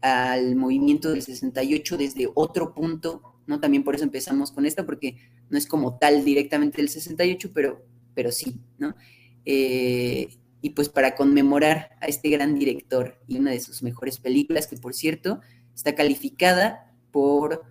al 0.02 0.56
movimiento 0.56 1.10
del 1.10 1.22
68 1.22 1.98
desde 1.98 2.30
otro 2.36 2.74
punto, 2.74 3.22
¿no? 3.48 3.60
También 3.60 3.84
por 3.84 3.96
eso 3.96 4.04
empezamos 4.04 4.52
con 4.52 4.66
esta, 4.66 4.86
porque 4.86 5.18
no 5.50 5.58
es 5.58 5.66
como 5.66 5.98
tal 5.98 6.24
directamente 6.24 6.78
del 6.78 6.90
68, 6.90 7.52
pero, 7.54 7.86
pero 8.14 8.32
sí, 8.32 8.60
¿no? 8.78 8.96
Eh, 9.46 10.30
y 10.62 10.72
pues 10.72 10.90
para 10.90 11.16
conmemorar 11.16 11.98
a 12.02 12.08
este 12.08 12.30
gran 12.30 12.60
director 12.60 13.20
y 13.28 13.38
una 13.38 13.52
de 13.52 13.60
sus 13.60 13.82
mejores 13.82 14.20
películas, 14.20 14.68
que 14.68 14.78
por 14.78 14.94
cierto 14.94 15.40
está 15.74 15.96
calificada 15.96 16.94
por 17.12 17.64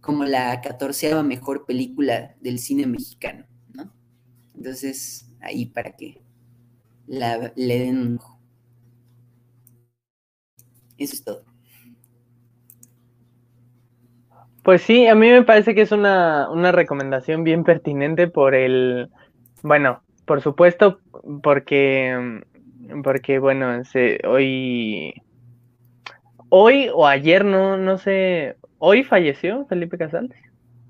como 0.00 0.24
la 0.24 0.60
catorceava 0.60 1.22
mejor 1.22 1.64
película 1.64 2.34
del 2.40 2.58
cine 2.58 2.86
mexicano, 2.86 3.46
¿no? 3.72 3.92
Entonces, 4.56 5.28
ahí 5.40 5.66
para 5.66 5.94
que 5.94 6.20
la, 7.12 7.52
le 7.56 7.78
den 7.78 7.98
un 7.98 8.16
ojo. 8.16 8.38
Eso 10.96 11.14
es 11.14 11.24
todo. 11.24 11.44
Pues 14.62 14.82
sí, 14.82 15.06
a 15.06 15.14
mí 15.14 15.28
me 15.28 15.42
parece 15.42 15.74
que 15.74 15.82
es 15.82 15.92
una, 15.92 16.48
una 16.50 16.72
recomendación 16.72 17.44
bien 17.44 17.64
pertinente 17.64 18.28
por 18.28 18.54
el, 18.54 19.10
bueno, 19.62 20.02
por 20.24 20.40
supuesto, 20.40 21.00
porque, 21.42 22.40
porque 23.04 23.38
bueno, 23.38 23.82
hoy, 24.26 25.12
hoy 26.48 26.88
o 26.94 27.06
ayer, 27.06 27.44
no, 27.44 27.76
no 27.76 27.98
sé, 27.98 28.56
hoy 28.78 29.02
falleció 29.02 29.66
Felipe 29.66 29.98
Casals. 29.98 30.32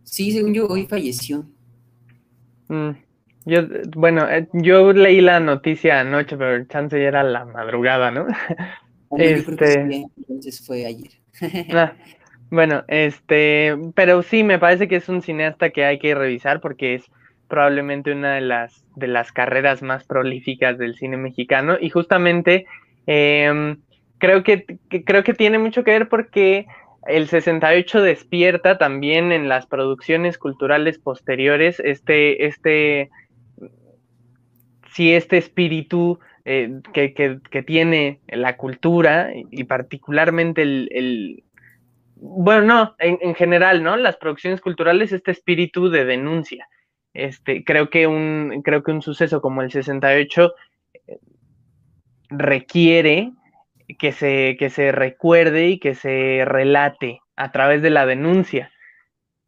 Sí, 0.05 0.31
según 0.31 0.55
yo, 0.55 0.69
hoy 0.69 0.87
falleció. 0.87 1.47
Mm, 2.69 2.91
yo, 3.45 3.63
bueno, 3.95 4.29
eh, 4.29 4.49
yo 4.53 4.93
leí 4.93 5.21
la 5.21 5.41
noticia 5.41 6.01
anoche, 6.01 6.37
pero 6.37 6.55
el 6.55 6.69
chance 6.69 6.99
ya 6.99 7.09
era 7.09 7.23
la 7.23 7.45
madrugada, 7.45 8.11
¿no? 8.11 8.27
este... 9.19 10.05
entonces 10.17 10.65
fue 10.67 10.87
ayer. 10.87 11.11
Ah, 11.75 11.95
bueno, 12.51 12.85
este, 12.89 13.75
pero 13.95 14.23
sí, 14.23 14.45
me 14.45 14.59
parece 14.59 14.87
que 14.87 14.97
es 14.97 15.09
un 15.09 15.23
cineasta 15.23 15.71
que 15.71 15.85
hay 15.85 15.99
que 15.99 16.15
revisar 16.15 16.61
porque 16.61 16.95
es 16.95 17.11
probablemente 17.49 18.13
una 18.13 18.35
de 18.35 18.43
las, 18.43 18.85
de 18.97 19.09
las 19.09 19.33
carreras 19.33 19.83
más 19.83 20.05
prolíficas 20.05 20.79
del 20.79 20.95
cine 20.97 21.17
mexicano 21.17 21.77
y 21.81 21.91
justamente 21.91 22.67
em, 23.07 23.79
creo, 24.19 24.43
que, 24.43 24.65
creo 25.05 25.25
que 25.25 25.35
tiene 25.35 25.59
mucho 25.59 25.85
que 25.85 25.91
ver 25.91 26.09
porque 26.09 26.67
el 27.07 27.29
68 27.29 28.03
despierta 28.03 28.79
también 28.79 29.33
en 29.33 29.49
las 29.49 29.67
producciones 29.67 30.39
culturales 30.39 30.99
posteriores 30.99 31.81
este, 31.81 32.47
este, 32.47 33.11
sí, 34.93 35.13
este 35.15 35.39
espíritu 35.39 36.19
eh, 36.45 36.81
que, 36.93 37.63
tiene 37.67 38.21
la 38.29 38.57
cultura 38.57 39.31
y 39.51 39.65
particularmente 39.65 40.63
el, 40.63 41.45
bueno, 42.17 42.63
no, 42.63 42.97
en, 42.99 43.35
general, 43.35 43.83
¿no? 43.83 43.97
Las 43.97 44.17
producciones 44.17 44.61
culturales, 44.61 45.13
este 45.13 45.33
espíritu 45.33 45.91
de 45.91 46.05
denuncia. 46.05 46.69
Este, 47.15 47.65
creo 47.65 47.91
que 47.91 48.07
un, 48.07 48.63
creo 48.65 48.83
que 48.83 48.93
un 48.93 49.03
suceso 49.03 49.43
como 49.43 49.63
el 49.63 49.71
68 49.71 50.53
eh, 51.07 51.19
requiere 52.31 53.33
que 53.99 54.13
se, 54.13 54.57
que 54.59 54.71
se 54.71 54.93
recuerde 54.93 55.69
y 55.69 55.79
que 55.79 55.95
se 55.95 56.45
relate 56.47 57.21
a 57.37 57.51
través 57.51 57.83
de 57.83 57.91
la 57.91 58.07
denuncia, 58.07 58.71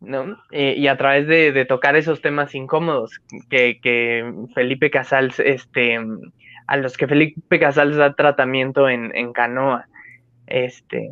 ¿no? 0.05 0.37
Eh, 0.51 0.75
y 0.77 0.87
a 0.89 0.97
través 0.97 1.27
de, 1.27 1.65
tocar 1.65 1.97
esos 1.97 2.21
temas 2.21 2.55
incómodos 2.55 3.21
que, 3.51 4.33
Felipe 4.55 4.91
Casals, 4.91 5.41
este, 5.41 5.99
a 6.67 6.77
los 6.77 6.97
que 6.97 7.07
Felipe 7.07 7.59
Casals 7.59 7.97
da 7.97 8.15
tratamiento 8.15 8.89
en, 8.89 9.15
en 9.15 9.33
Canoa. 9.33 9.87
Este, 10.47 11.11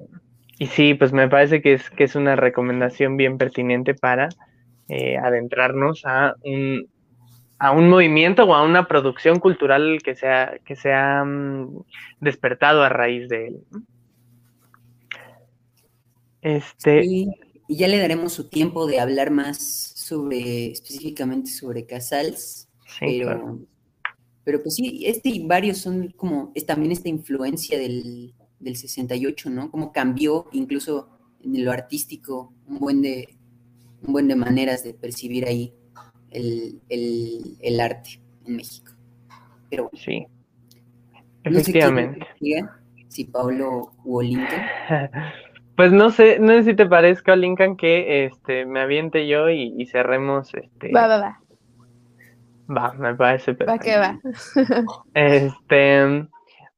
y 0.59 0.67
sí, 0.67 0.95
pues 0.95 1.13
me 1.13 1.29
parece 1.29 1.61
que 1.63 1.75
es, 1.75 1.91
que 1.91 2.05
es 2.05 2.15
una 2.15 2.37
recomendación 2.37 3.17
bien 3.17 3.39
pertinente 3.39 3.95
para 3.95 4.29
eh, 4.89 5.17
adentrarnos 5.17 6.03
a 6.05 6.37
un, 6.45 6.89
a 7.59 7.71
un 7.71 7.89
movimiento 7.89 8.45
o 8.45 8.55
a 8.55 8.63
una 8.63 8.87
producción 8.87 9.39
cultural 9.39 10.01
que 10.05 10.15
se 10.15 10.29
ha, 10.29 10.59
que 10.65 10.77
se 10.77 10.93
mm, 10.95 11.83
despertado 12.21 12.83
a 12.83 12.89
raíz 12.89 13.29
de 13.29 13.49
él. 13.49 13.61
Este... 16.43 17.27
y 17.73 17.77
ya 17.77 17.89
le 17.89 17.97
daremos 17.97 18.35
su 18.35 18.51
tiempo 18.51 18.87
de 18.87 19.01
hablar 19.01 19.31
más 19.31 19.57
sobre, 19.97 20.73
específicamente 20.73 21.51
sobre 21.51 21.87
Casals, 21.87 22.69
pero, 23.01 23.61
pero 24.45 24.63
pues 24.63 24.75
sí, 24.75 25.05
este 25.07 25.31
y 25.31 25.47
varios 25.47 25.79
son 25.79 26.11
como, 26.11 26.53
es 26.55 26.67
también 26.67 26.93
esta 26.93 27.09
influencia 27.09 27.79
del, 27.79 28.35
del 28.61 28.77
68, 28.77 29.49
¿no? 29.49 29.71
Cómo 29.71 29.91
cambió 29.91 30.49
incluso 30.53 31.19
en 31.43 31.65
lo 31.65 31.73
artístico 31.73 32.53
un 32.67 32.79
buen 32.79 33.01
de, 33.01 33.39
un 34.03 34.13
buen 34.13 34.29
de 34.29 34.37
maneras 34.37 34.85
de 34.85 34.93
percibir 34.93 35.47
ahí 35.47 35.73
el, 36.29 37.81
arte 37.81 38.21
en 38.45 38.57
México. 38.57 38.93
Pero 39.71 39.91
sí, 39.95 40.27
efectivamente. 41.43 42.21
si 43.09 43.25
Pablo 43.25 43.95
o 44.05 44.21
Lincoln. 44.21 44.61
Pues 45.83 45.91
no 45.91 46.11
sé, 46.11 46.39
no 46.39 46.53
sé 46.53 46.63
si 46.63 46.75
te 46.75 46.87
parezca, 46.87 47.35
Lincoln, 47.35 47.77
que 47.77 48.25
este 48.27 48.67
me 48.67 48.83
aviente 48.83 49.27
yo 49.27 49.51
y, 49.51 49.85
cerremos 49.87 50.55
este. 50.55 50.93
Va, 50.93 51.09
va, 51.09 51.19
va. 51.19 51.41
Va, 52.73 52.93
me 52.93 53.17
parece 53.17 53.55
perfecto. 53.55 53.73
Va 53.73 53.79
que 53.81 53.97
va. 53.99 54.21
este. 55.15 56.29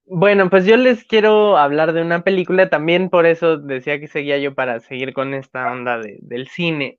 Bueno, 0.06 0.48
pues 0.48 0.64
yo 0.64 0.78
les 0.78 1.04
quiero 1.04 1.58
hablar 1.58 1.92
de 1.92 2.00
una 2.00 2.22
película, 2.22 2.70
también 2.70 3.10
por 3.10 3.26
eso 3.26 3.58
decía 3.58 4.00
que 4.00 4.08
seguía 4.08 4.38
yo 4.38 4.54
para 4.54 4.80
seguir 4.80 5.12
con 5.12 5.34
esta 5.34 5.70
onda 5.70 5.98
del 5.98 6.48
cine 6.48 6.98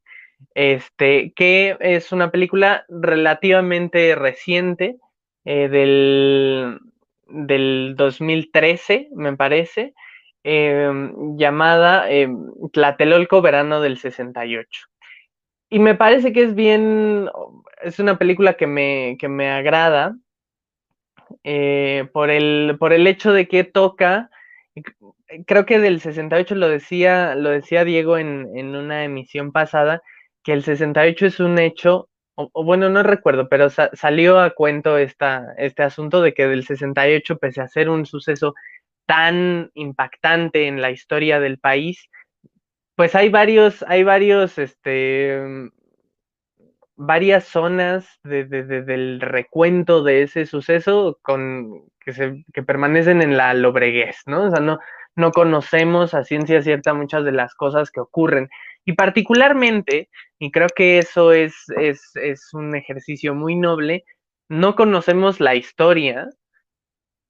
este, 0.53 1.33
que 1.35 1.75
es 1.79 2.11
una 2.11 2.29
película 2.29 2.85
relativamente 2.87 4.13
reciente, 4.13 4.97
eh, 5.43 5.69
del, 5.69 6.81
del 7.29 7.95
2013, 7.97 9.09
me 9.15 9.35
parece, 9.35 9.95
em, 10.45 11.37
llamada 11.37 12.09
eh, 12.09 12.29
Tlatelolco 12.71 13.41
Verano 13.41 13.81
del 13.81 13.97
68. 13.97 14.69
Y 15.69 15.79
me 15.79 15.95
parece 15.95 16.31
que 16.31 16.43
es 16.43 16.55
bien, 16.55 17.29
es 17.81 17.99
una 17.99 18.17
película 18.17 18.53
que 18.53 18.67
me, 18.67 19.17
que 19.19 19.27
me 19.27 19.49
agrada 19.49 20.15
eh, 21.43 22.07
por, 22.13 22.29
el, 22.29 22.77
por 22.79 22.93
el 22.93 23.07
hecho 23.07 23.33
de 23.33 23.47
que 23.47 23.63
toca 23.63 24.29
creo 25.45 25.65
que 25.65 25.79
del 25.79 26.01
68 26.01 26.55
lo 26.55 26.69
decía, 26.69 27.35
lo 27.35 27.49
decía 27.49 27.83
Diego 27.83 28.17
en, 28.17 28.49
en, 28.55 28.75
una 28.75 29.03
emisión 29.03 29.51
pasada, 29.51 30.01
que 30.43 30.53
el 30.53 30.63
68 30.63 31.25
es 31.25 31.39
un 31.39 31.57
hecho, 31.59 32.09
o, 32.35 32.63
bueno, 32.63 32.89
no 32.89 33.01
recuerdo, 33.01 33.47
pero 33.49 33.69
salió 33.69 34.39
a 34.39 34.51
cuento 34.51 34.97
esta, 34.97 35.53
este 35.57 35.83
asunto 35.83 36.21
de 36.21 36.33
que 36.33 36.47
del 36.47 36.65
68, 36.65 37.37
pese 37.37 37.61
a 37.61 37.67
ser 37.67 37.89
un 37.89 38.05
suceso 38.05 38.53
tan 39.05 39.71
impactante 39.73 40.67
en 40.67 40.81
la 40.81 40.91
historia 40.91 41.39
del 41.39 41.59
país, 41.59 42.09
pues 42.95 43.15
hay 43.15 43.29
varios, 43.29 43.83
hay 43.87 44.03
varios, 44.03 44.57
este, 44.57 45.69
varias 46.95 47.45
zonas 47.45 48.19
del 48.23 49.19
recuento 49.21 50.03
de 50.03 50.23
ese 50.23 50.45
suceso 50.45 51.19
con, 51.21 51.83
que, 51.99 52.63
permanecen 52.63 53.21
en 53.21 53.37
la 53.37 53.53
lobreguez, 53.53 54.17
¿no? 54.25 54.45
O 54.45 54.51
sea, 54.51 54.61
no, 54.61 54.79
no 55.15 55.31
conocemos 55.31 56.13
a 56.13 56.23
ciencia 56.23 56.61
cierta 56.61 56.93
muchas 56.93 57.25
de 57.25 57.31
las 57.31 57.55
cosas 57.55 57.91
que 57.91 57.99
ocurren. 57.99 58.49
Y 58.85 58.93
particularmente, 58.93 60.09
y 60.39 60.51
creo 60.51 60.67
que 60.75 60.99
eso 60.99 61.31
es, 61.31 61.55
es, 61.77 62.53
un 62.53 62.75
ejercicio 62.75 63.33
muy 63.33 63.55
noble, 63.55 64.05
no 64.49 64.75
conocemos 64.75 65.39
la 65.39 65.55
historia, 65.55 66.29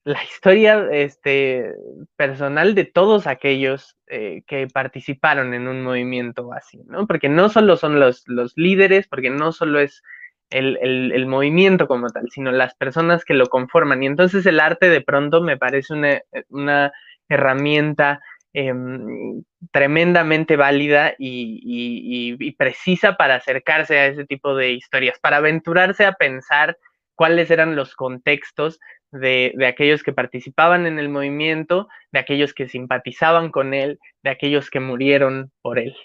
la 0.06 0.24
historia 0.24 0.88
este, 0.92 1.74
personal 2.16 2.76
de 2.76 2.86
todos 2.86 3.28
aquellos 3.28 3.98
eh, 4.08 4.44
que 4.48 4.68
participaron 4.68 5.54
en 5.54 5.68
un 5.68 5.82
movimiento 5.82 6.54
así, 6.54 6.80
¿no? 6.86 7.08
Porque 7.08 7.28
no 7.28 7.50
solo 7.50 7.76
son 7.76 8.00
los, 8.00 8.24
los 8.28 8.54
líderes, 8.56 9.08
porque 9.08 9.30
no 9.30 9.52
solo 9.52 9.80
es 9.80 10.02
el, 10.50 10.78
el, 10.82 11.26
movimiento 11.26 11.88
como 11.88 12.08
tal, 12.10 12.30
sino 12.30 12.52
las 12.52 12.76
personas 12.76 13.26
que 13.26 13.34
lo 13.34 13.48
conforman. 13.48 14.04
Y 14.04 14.06
entonces 14.06 14.46
el 14.46 14.60
arte 14.60 14.90
de 14.90 15.02
pronto 15.02 15.42
me 15.42 15.58
parece 15.58 15.94
una, 15.94 16.22
una 16.50 16.94
herramienta 17.28 18.22
Em, 18.58 19.44
tremendamente 19.74 20.56
válida 20.56 21.14
y, 21.20 22.54
precisa 22.58 23.18
para 23.18 23.36
acercarse 23.36 24.00
a 24.00 24.06
ese 24.08 24.24
tipo 24.24 24.56
de 24.56 24.72
historias, 24.72 25.20
para 25.20 25.38
aventurarse 25.38 26.06
a 26.06 26.14
pensar 26.14 26.78
cuáles 27.16 27.52
eran 27.52 27.76
los 27.76 27.96
contextos 27.96 28.80
de, 29.20 29.54
aquellos 29.68 30.04
que 30.04 30.14
participaban 30.14 30.86
en 30.86 31.00
el 31.00 31.10
movimiento, 31.10 31.88
de 32.12 32.20
aquellos 32.20 32.54
que 32.54 32.68
simpatizaban 32.68 33.52
con 33.52 33.74
él, 33.74 34.00
de 34.24 34.30
aquellos 34.30 34.70
que 34.70 34.80
murieron 34.80 35.52
por 35.62 35.80
él. 35.80 35.96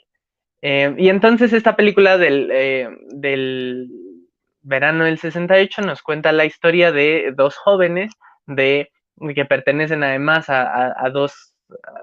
Em, 0.63 0.99
y 0.99 1.09
entonces 1.09 1.53
esta 1.53 1.77
película 1.77 2.19
del, 2.19 2.51
eh, 2.53 2.89
del 3.13 3.89
verano 4.63 5.05
del 5.05 5.19
68 5.19 5.83
nos 5.83 6.03
cuenta 6.03 6.33
la 6.33 6.45
historia 6.45 6.93
de 6.93 7.33
dos 7.35 7.57
jóvenes 7.57 8.13
de, 8.47 8.91
que 9.35 9.45
pertenecen 9.45 10.03
además 10.03 10.47
a 10.49 11.11
dos 11.13 11.51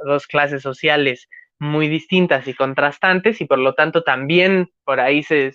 dos 0.05 0.27
clases 0.27 0.61
sociales 0.61 1.27
muy 1.59 1.87
distintas 1.87 2.47
y 2.47 2.53
contrastantes 2.53 3.41
y 3.41 3.45
por 3.45 3.59
lo 3.59 3.73
tanto 3.73 4.03
también 4.03 4.69
por 4.83 4.99
ahí 4.99 5.23
se, 5.23 5.51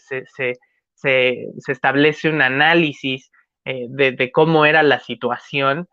establece 1.66 2.28
un 2.28 2.42
análisis 2.42 3.30
eh, 3.64 3.87
de, 3.88 4.33
cómo 4.33 4.64
era 4.66 4.83
la 4.83 4.98
situación, 5.01 5.88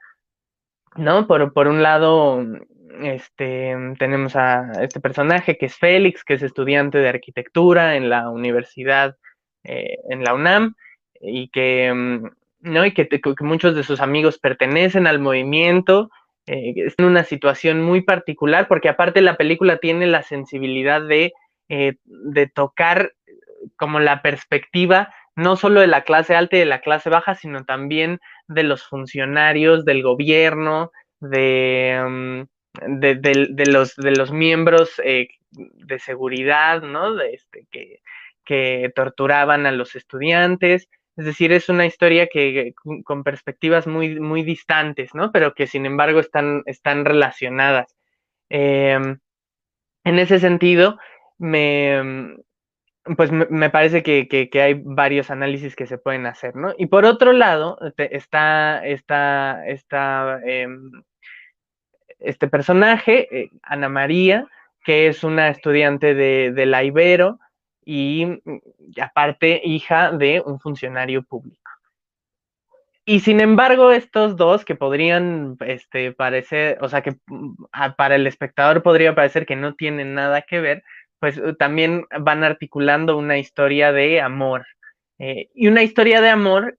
¿no? 0.96 1.28
Por, 1.28 1.54
por 1.54 1.68
un 1.68 1.84
lado, 1.84 2.44
este, 3.02 3.76
tenemos 3.98 4.36
a 4.36 4.72
este 4.82 5.00
personaje 5.00 5.58
que 5.58 5.68
es 5.68 5.76
Félix, 5.76 6.24
que 6.24 6.34
es 6.36 6.42
estudiante 6.42 6.98
de 6.98 7.10
arquitectura 7.10 7.96
en 7.96 8.10
la 8.10 8.30
universidad, 8.30 9.18
eh, 9.64 9.98
en 10.10 10.24
la 10.24 10.34
UNAM, 10.34 10.76
y 11.22 11.50
que, 11.50 11.92
mm, 11.94 12.30
¿no? 12.62 12.86
y 12.86 12.94
que, 12.94 13.08
muchos 13.42 13.76
de 13.76 13.84
sus 13.84 14.00
amigos 14.02 14.40
pertenecen 14.40 15.08
al 15.08 15.20
movimiento 15.20 16.10
eh, 16.46 16.74
es 16.76 16.96
una 16.98 17.24
situación 17.24 17.82
muy 17.82 18.02
particular 18.02 18.68
porque 18.68 18.90
aparte 18.90 19.22
la 19.22 19.38
película 19.38 19.78
tiene 19.78 20.08
la 20.08 20.24
sensibilidad 20.24 21.02
de, 21.02 21.34
eh, 21.68 21.98
de 22.06 22.48
tocar 22.48 23.14
como 23.76 24.00
la 24.00 24.22
perspectiva 24.22 25.14
no 25.40 25.56
solo 25.56 25.82
de 25.82 25.88
la 25.88 26.04
clase 26.04 26.36
alta 26.36 26.58
y 26.58 26.60
de 26.60 26.66
la 26.66 26.82
clase 26.82 27.10
baja, 27.10 27.36
sino 27.36 27.64
también 27.66 28.20
de 28.48 28.64
los 28.64 28.84
funcionarios 28.84 29.86
del 29.86 30.04
gobierno, 30.04 30.92
de, 31.20 32.02
mm, 32.08 33.00
de, 33.00 33.66
los, 33.68 33.96
de 33.96 34.12
los 34.12 34.32
miembros 34.32 35.02
eh, 35.04 35.30
de 35.52 36.00
seguridad, 36.00 36.82
¿no? 36.82 37.16
De 37.16 37.34
este, 37.34 37.68
que, 37.72 38.02
que 38.44 38.92
torturaban 38.94 39.66
a 39.66 39.72
los 39.72 39.96
estudiantes, 39.96 40.90
es 41.16 41.26
decir, 41.26 41.52
es 41.52 41.70
una 41.70 41.86
historia 41.86 42.28
que 42.28 42.74
con 43.04 43.24
perspectivas 43.24 43.88
muy, 43.88 44.20
muy 44.20 44.44
distantes, 44.44 45.14
¿no? 45.14 45.32
Pero 45.32 45.54
que 45.54 45.68
sin 45.68 45.86
embargo 45.86 46.20
están, 46.20 46.64
están 46.66 47.06
relacionadas. 47.06 47.96
Em, 48.50 49.20
en 50.06 50.20
ese 50.20 50.40
sentido, 50.40 50.98
me, 51.38 52.36
pues 53.16 53.32
me, 53.32 53.70
parece 53.70 54.04
que, 54.04 54.50
hay 54.54 54.74
varios 54.84 55.32
análisis 55.32 55.76
que 55.76 55.88
se 55.88 55.98
pueden 55.98 56.26
hacer, 56.26 56.56
¿no? 56.56 56.74
Y 56.78 56.88
por 56.88 57.06
otro 57.06 57.34
lado, 57.34 57.78
está, 57.98 58.86
está, 58.86 59.66
está 59.68 60.40
em, 60.46 60.92
este 62.20 62.48
personaje, 62.48 63.28
eh, 63.32 63.50
Ana 63.64 63.90
María, 63.90 64.48
que 64.84 65.08
es 65.08 65.24
una 65.24 65.50
estudiante 65.50 66.14
de, 66.14 66.66
la 66.66 66.84
Ibero 66.84 67.40
y 67.84 68.26
mm, 68.26 68.60
aparte 69.02 69.62
hija 69.64 70.12
de 70.12 70.42
un 70.46 70.60
funcionario 70.60 71.24
público. 71.24 71.58
Y 73.06 73.22
sin 73.22 73.40
embargo, 73.40 73.92
estos 73.92 74.36
dos 74.36 74.66
que 74.66 74.76
podrían 74.76 75.58
este, 75.62 76.12
parecer, 76.12 76.78
o 76.82 76.90
sea, 76.90 77.02
que 77.02 77.18
mm, 77.28 77.56
para 77.98 78.16
el 78.16 78.28
espectador 78.28 78.84
podría 78.84 79.16
parecer 79.16 79.46
que 79.46 79.56
no 79.56 79.74
tienen 79.76 80.14
nada 80.14 80.44
que 80.44 80.60
ver, 80.60 80.84
pues 81.20 81.38
uh, 81.38 81.54
también 81.56 82.06
van 82.20 82.44
articulando 82.44 83.18
una 83.18 83.38
historia 83.38 83.92
de 83.92 84.22
amor. 84.22 84.66
Eh, 85.20 85.50
y 85.54 85.68
una 85.68 85.84
historia 85.84 86.22
de 86.22 86.30
amor 86.30 86.78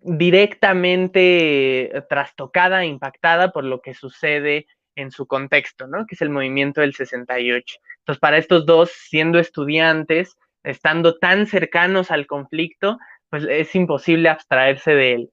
directamente 0.00 1.92
trastocada, 2.08 2.84
impactada 2.84 3.52
por 3.52 3.64
lo 3.64 3.80
que 3.80 3.94
sucede 3.94 4.66
en 4.96 5.10
su 5.10 5.26
contexto, 5.26 5.86
¿no? 5.86 6.06
Que 6.06 6.14
es 6.14 6.22
el 6.22 6.30
movimiento 6.30 6.80
del 6.80 6.94
68. 6.94 7.78
Entonces, 8.00 8.20
para 8.20 8.38
estos 8.38 8.66
dos, 8.66 8.90
siendo 8.90 9.38
estudiantes, 9.38 10.36
estando 10.64 11.18
tan 11.18 11.46
cercanos 11.46 12.10
al 12.10 12.26
conflicto, 12.26 12.98
pues 13.30 13.44
es 13.48 13.74
imposible 13.74 14.28
abstraerse 14.28 14.94
de 14.94 15.12
él. 15.14 15.30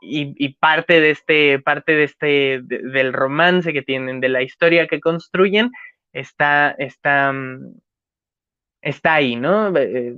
Y, 0.00 0.54
parte 0.60 1.00
de 1.00 1.10
este, 1.10 1.58
parte 1.58 1.96
de 1.96 2.04
este, 2.04 2.60
del 2.62 3.12
romance 3.12 3.72
que 3.72 3.82
tienen, 3.82 4.20
de 4.20 4.28
la 4.28 4.42
historia 4.42 4.86
que 4.86 5.00
construyen, 5.00 5.70
está, 6.14 6.74
está, 6.78 7.32
mm, 7.32 7.74
está 8.80 9.14
ahí, 9.14 9.36
¿no? 9.36 9.76
Eh, 9.76 10.14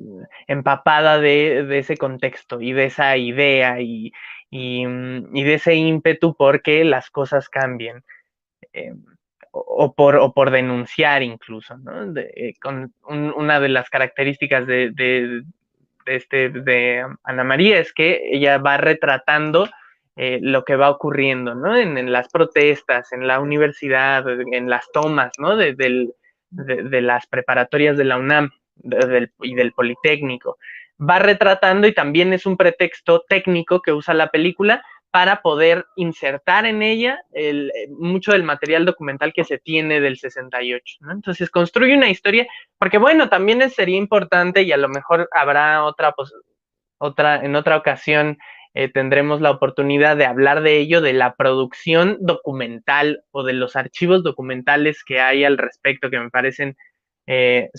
empapada 0.46 1.18
de, 1.18 1.78
ese 1.78 1.96
contexto 1.96 2.60
y 2.60 2.72
de 2.72 2.84
esa 2.86 3.16
idea 3.16 3.80
y, 3.80 4.12
mm, 4.52 5.36
y, 5.36 5.42
de 5.44 5.54
ese 5.54 5.74
ímpetu 5.74 6.36
porque 6.36 6.84
las 6.84 7.10
cosas 7.10 7.48
cambien. 7.48 8.04
Eh, 8.72 8.94
o, 9.58 9.94
por, 9.94 10.16
o 10.16 10.34
por 10.34 10.50
denunciar 10.50 11.22
incluso, 11.22 11.78
¿no? 11.78 12.12
Eh, 12.20 12.54
con 12.60 12.92
una 13.08 13.58
de 13.58 13.70
las 13.70 13.88
características 13.88 14.66
de, 14.66 14.90
de, 14.90 15.44
este, 16.04 16.50
de 16.50 17.06
Ana 17.24 17.44
María 17.44 17.78
es 17.78 17.94
que 17.94 18.20
ella 18.32 18.58
va 18.58 18.76
retratando 18.76 19.66
lo 20.16 20.64
que 20.64 20.76
va 20.76 20.90
ocurriendo, 20.90 21.54
¿no? 21.54 21.76
En, 21.76 22.10
las 22.10 22.28
protestas, 22.28 23.12
en 23.12 23.26
la 23.26 23.40
universidad, 23.40 24.24
en 24.28 24.70
las 24.70 24.90
tomas, 24.92 25.32
¿no? 25.38 25.56
De, 25.56 25.74
del, 25.74 26.14
de, 26.50 27.00
las 27.00 27.26
preparatorias 27.26 27.96
de 27.96 28.04
la 28.04 28.16
UNAM 28.16 28.50
y 29.42 29.54
del 29.54 29.72
Politécnico. 29.72 30.58
Va 30.98 31.18
retratando 31.18 31.86
y 31.86 31.92
también 31.92 32.32
es 32.32 32.46
un 32.46 32.56
pretexto 32.56 33.24
técnico 33.28 33.82
que 33.82 33.92
usa 33.92 34.14
la 34.14 34.30
película 34.30 34.82
para 35.10 35.40
poder 35.40 35.86
insertar 35.96 36.66
en 36.66 36.82
ella 36.82 37.22
el, 37.32 37.70
eh, 37.74 37.88
mucho 37.88 38.32
del 38.32 38.42
material 38.42 38.84
documental 38.84 39.32
que 39.32 39.44
se 39.44 39.58
tiene 39.58 40.00
del 40.00 40.18
68. 40.18 40.98
¿no? 41.00 41.12
Entonces 41.12 41.48
construye 41.50 41.96
una 41.96 42.10
historia, 42.10 42.46
porque 42.78 42.98
bueno, 42.98 43.28
también 43.28 43.68
sería 43.70 43.96
importante 43.96 44.62
y 44.62 44.72
a 44.72 44.76
lo 44.76 44.88
mejor 44.88 45.28
habrá 45.32 45.84
otra, 45.84 46.12
pues, 46.12 46.34
otra 46.98 47.36
en 47.44 47.56
otra 47.56 47.76
ocasión 47.76 48.38
eh, 48.78 48.90
tendremos 48.92 49.40
la 49.40 49.50
oportunidad 49.50 50.18
de 50.18 50.26
hablar 50.26 50.60
de 50.60 50.76
ello, 50.76 51.00
de 51.00 51.14
la 51.14 51.34
producción 51.34 52.18
documental 52.20 53.24
o 53.30 53.42
de 53.42 53.54
los 53.54 53.74
archivos 53.74 54.22
documentales 54.22 55.02
que 55.02 55.18
hay 55.18 55.44
al 55.44 55.56
respecto, 55.56 56.10
que 56.10 56.20
me 56.20 56.28
parecen 56.28 56.76
eh, 57.26 57.70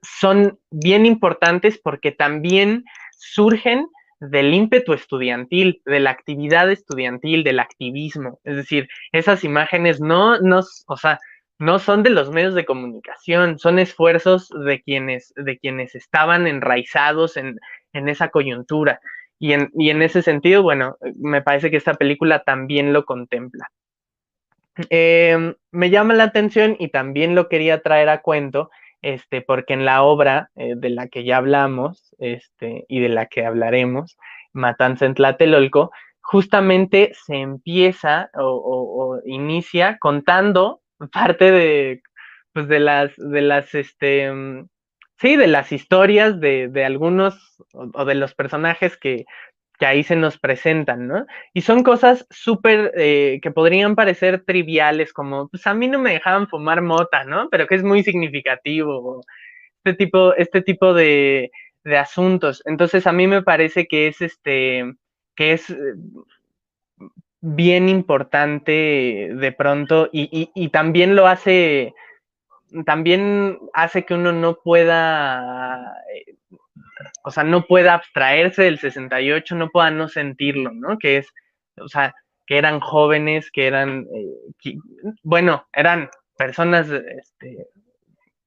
son 0.00 0.58
bien 0.70 1.04
importantes 1.04 1.78
porque 1.78 2.10
también 2.10 2.84
surgen 3.18 3.86
del 4.18 4.54
ímpetu 4.54 4.94
estudiantil, 4.94 5.82
de 5.84 6.00
la 6.00 6.08
actividad 6.08 6.70
estudiantil, 6.70 7.44
del 7.44 7.58
activismo. 7.58 8.40
Es 8.42 8.56
decir, 8.56 8.88
esas 9.12 9.44
imágenes 9.44 10.00
no, 10.00 10.40
no, 10.40 10.62
o 10.86 10.96
sea, 10.96 11.18
no 11.58 11.78
son 11.78 12.02
de 12.02 12.08
los 12.08 12.30
medios 12.30 12.54
de 12.54 12.64
comunicación, 12.64 13.58
son 13.58 13.78
esfuerzos 13.78 14.48
de 14.48 14.80
quienes, 14.80 15.34
de 15.36 15.58
quienes 15.58 15.94
estaban 15.94 16.46
enraizados 16.46 17.36
en, 17.36 17.58
en 17.92 18.08
esa 18.08 18.30
coyuntura. 18.30 19.00
Y 19.38 19.52
en, 19.52 20.02
ese 20.02 20.22
sentido, 20.22 20.62
bueno, 20.62 20.96
me 21.18 21.42
parece 21.42 21.70
que 21.70 21.76
esta 21.76 21.94
película 21.94 22.42
también 22.42 22.92
lo 22.92 23.04
contempla. 23.04 23.70
Em, 24.90 25.54
me 25.72 25.90
llama 25.90 26.14
la 26.14 26.24
atención 26.24 26.76
y 26.78 26.88
también 26.88 27.34
lo 27.34 27.48
quería 27.48 27.82
traer 27.82 28.08
a 28.08 28.22
cuento, 28.22 28.70
este, 29.02 29.42
porque 29.42 29.74
en 29.74 29.84
la 29.84 30.02
obra 30.02 30.50
eh, 30.56 30.74
de 30.76 30.90
la 30.90 31.08
que 31.08 31.24
ya 31.24 31.36
hablamos 31.38 32.14
este, 32.18 32.84
y 32.88 33.00
de 33.00 33.08
la 33.08 33.26
que 33.26 33.44
hablaremos, 33.44 34.16
Matanza 34.52 35.06
en 35.06 35.14
Tlatelolco, 35.14 35.92
justamente 36.22 37.12
se 37.26 37.36
empieza 37.36 38.30
o, 38.34 39.20
inicia 39.24 39.96
contando 40.00 40.80
parte 41.12 41.50
de, 41.50 42.02
pues 42.52 42.68
de 42.68 42.80
las, 42.80 43.12
de 43.16 43.42
las, 43.42 43.74
este, 43.74 44.32
mm, 44.32 44.66
sí, 45.18 45.36
de 45.36 45.46
las 45.46 45.72
historias 45.72 46.40
de, 46.40 46.68
de 46.68 46.84
algunos 46.84 47.56
o, 47.72 48.04
de 48.04 48.14
los 48.14 48.34
personajes 48.34 48.96
que, 48.96 49.26
que 49.78 49.86
ahí 49.86 50.02
se 50.02 50.16
nos 50.16 50.38
presentan, 50.38 51.06
¿no? 51.06 51.26
Y 51.52 51.62
son 51.62 51.82
cosas 51.82 52.26
súper 52.30 52.92
eh, 52.96 53.38
que 53.42 53.50
podrían 53.50 53.94
parecer 53.94 54.44
triviales, 54.44 55.12
como, 55.12 55.48
pues 55.48 55.66
a 55.66 55.74
mí 55.74 55.88
no 55.88 55.98
me 55.98 56.12
dejaban 56.12 56.48
fumar 56.48 56.82
mota, 56.82 57.24
¿no? 57.24 57.48
Pero 57.50 57.66
que 57.66 57.74
es 57.76 57.82
muy 57.82 58.02
significativo, 58.02 59.22
este 59.84 59.94
tipo, 59.94 60.34
este 60.34 60.62
tipo 60.62 60.94
de, 60.94 61.50
de 61.84 61.96
asuntos. 61.98 62.62
Entonces 62.66 63.06
a 63.06 63.12
mí 63.12 63.26
me 63.26 63.42
parece 63.42 63.86
que 63.86 64.08
es 64.08 64.20
este, 64.20 64.94
que 65.36 65.52
es 65.52 65.70
eh, 65.70 65.76
bien 67.40 67.88
importante 67.88 69.30
de 69.32 69.52
pronto 69.52 70.08
y, 70.12 70.28
y, 70.32 70.50
y 70.54 70.68
también 70.70 71.14
lo 71.14 71.28
hace, 71.28 71.94
también 72.84 73.58
hace 73.74 74.04
que 74.04 74.14
uno 74.14 74.32
no 74.32 74.56
pueda 74.62 75.94
eh, 76.14 76.36
o 77.24 77.30
sea, 77.30 77.44
no 77.44 77.66
pueda 77.66 77.94
abstraerse 77.94 78.62
del 78.62 78.78
68, 78.78 79.54
no 79.56 79.70
pueda 79.70 79.90
no 79.90 80.08
sentirlo, 80.08 80.70
¿no? 80.72 80.98
Que 80.98 81.18
es, 81.18 81.28
o 81.76 81.88
sea, 81.88 82.14
que 82.46 82.58
eran 82.58 82.80
jóvenes, 82.80 83.50
que 83.50 83.66
eran, 83.66 84.06
eh, 84.14 84.76
bueno, 85.22 85.66
eran 85.72 86.08
personas 86.38 86.88
este, 86.90 87.66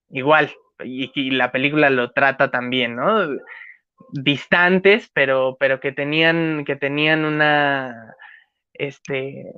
igual, 0.10 0.52
y, 0.84 1.32
la 1.32 1.52
película 1.52 1.90
lo 1.90 2.12
trata 2.12 2.52
también, 2.52 2.96
¿no? 2.96 3.28
Distantes, 4.14 5.10
pero, 5.14 5.58
pero 5.60 5.80
que 5.80 5.92
tenían, 5.92 6.64
que 6.66 6.76
tenían 6.76 7.26
una, 7.26 8.16
este, 8.74 9.52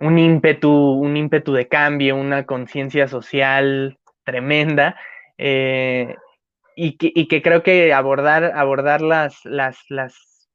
un 0.00 0.18
ímpetu, 0.18 0.70
un 0.70 1.16
ímpetu 1.16 1.52
de 1.52 1.68
cambio, 1.68 2.16
una 2.16 2.46
conciencia 2.46 3.08
social 3.08 3.98
tremenda. 4.24 4.96
Eh, 5.36 6.14
y 6.80 6.96
que, 6.96 7.10
y 7.12 7.26
que 7.26 7.42
creo 7.42 7.64
que 7.64 7.92
abordar, 7.92 8.52
abordar 8.54 9.02
las, 9.02 9.44
las, 9.44 9.78
las, 9.88 10.48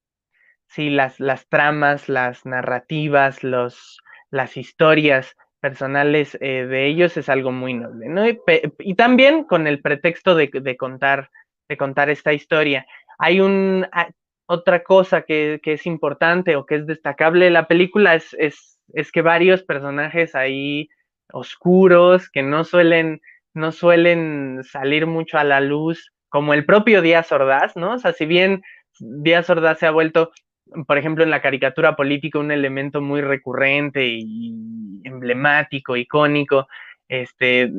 sí, 0.68 0.90
las, 0.90 1.20
las 1.20 1.50
tramas, 1.50 2.08
las 2.08 2.46
narrativas, 2.46 3.44
los, 3.44 4.00
las 4.32 4.56
historias 4.56 5.36
personales 5.60 6.38
eh, 6.40 6.66
de 6.66 6.88
ellos 6.88 7.18
es 7.18 7.28
algo 7.28 7.52
muy 7.52 7.74
noble, 7.74 8.08
¿no? 8.08 8.24
Y, 8.28 8.96
también 8.96 9.44
con 9.44 9.68
el 9.68 9.82
pretexto 9.82 10.34
de, 10.36 10.50
de, 10.54 10.78
contar, 10.78 11.30
de 11.68 11.76
contar 11.76 12.10
esta 12.10 12.32
historia. 12.32 12.86
Hay 13.18 13.42
un, 13.42 13.86
otra 14.46 14.82
cosa 14.82 15.24
que, 15.24 15.60
que, 15.62 15.74
es 15.74 15.86
importante 15.86 16.56
o 16.56 16.66
que 16.66 16.76
es 16.76 16.88
destacable 16.88 17.46
de 17.46 17.52
la 17.52 17.68
película 17.68 18.16
es, 18.16 18.80
es 18.94 19.12
que 19.12 19.22
varios 19.22 19.64
personajes 19.64 20.36
ahí 20.36 20.90
oscuros 21.32 22.30
que 22.30 22.44
no 22.44 22.64
suelen 22.64 23.22
no 23.54 23.72
suelen 23.72 24.62
salir 24.64 25.06
mucho 25.06 25.38
a 25.38 25.44
la 25.44 25.62
luz, 25.62 26.12
como 26.30 26.54
el 26.54 26.66
propio 26.66 27.02
Díaz 27.02 27.32
Ordaz, 27.32 27.76
¿no? 27.76 27.94
O 27.94 28.00
sea, 28.00 28.14
si 28.14 28.26
bien 28.26 28.64
Díaz 29.00 29.50
Ordaz 29.50 29.80
se 29.80 29.86
ha 29.86 29.92
vuelto, 29.92 30.32
por 30.88 30.98
ejemplo, 30.98 31.24
en 31.24 31.30
la 31.30 31.42
caricatura 31.42 31.96
política 31.96 32.40
un 32.40 32.52
elemento 32.52 33.02
muy 33.02 33.22
recurrente 33.22 34.06
y 34.08 35.02
emblemático, 35.04 35.96
icónico, 35.96 36.68
este, 37.08 37.72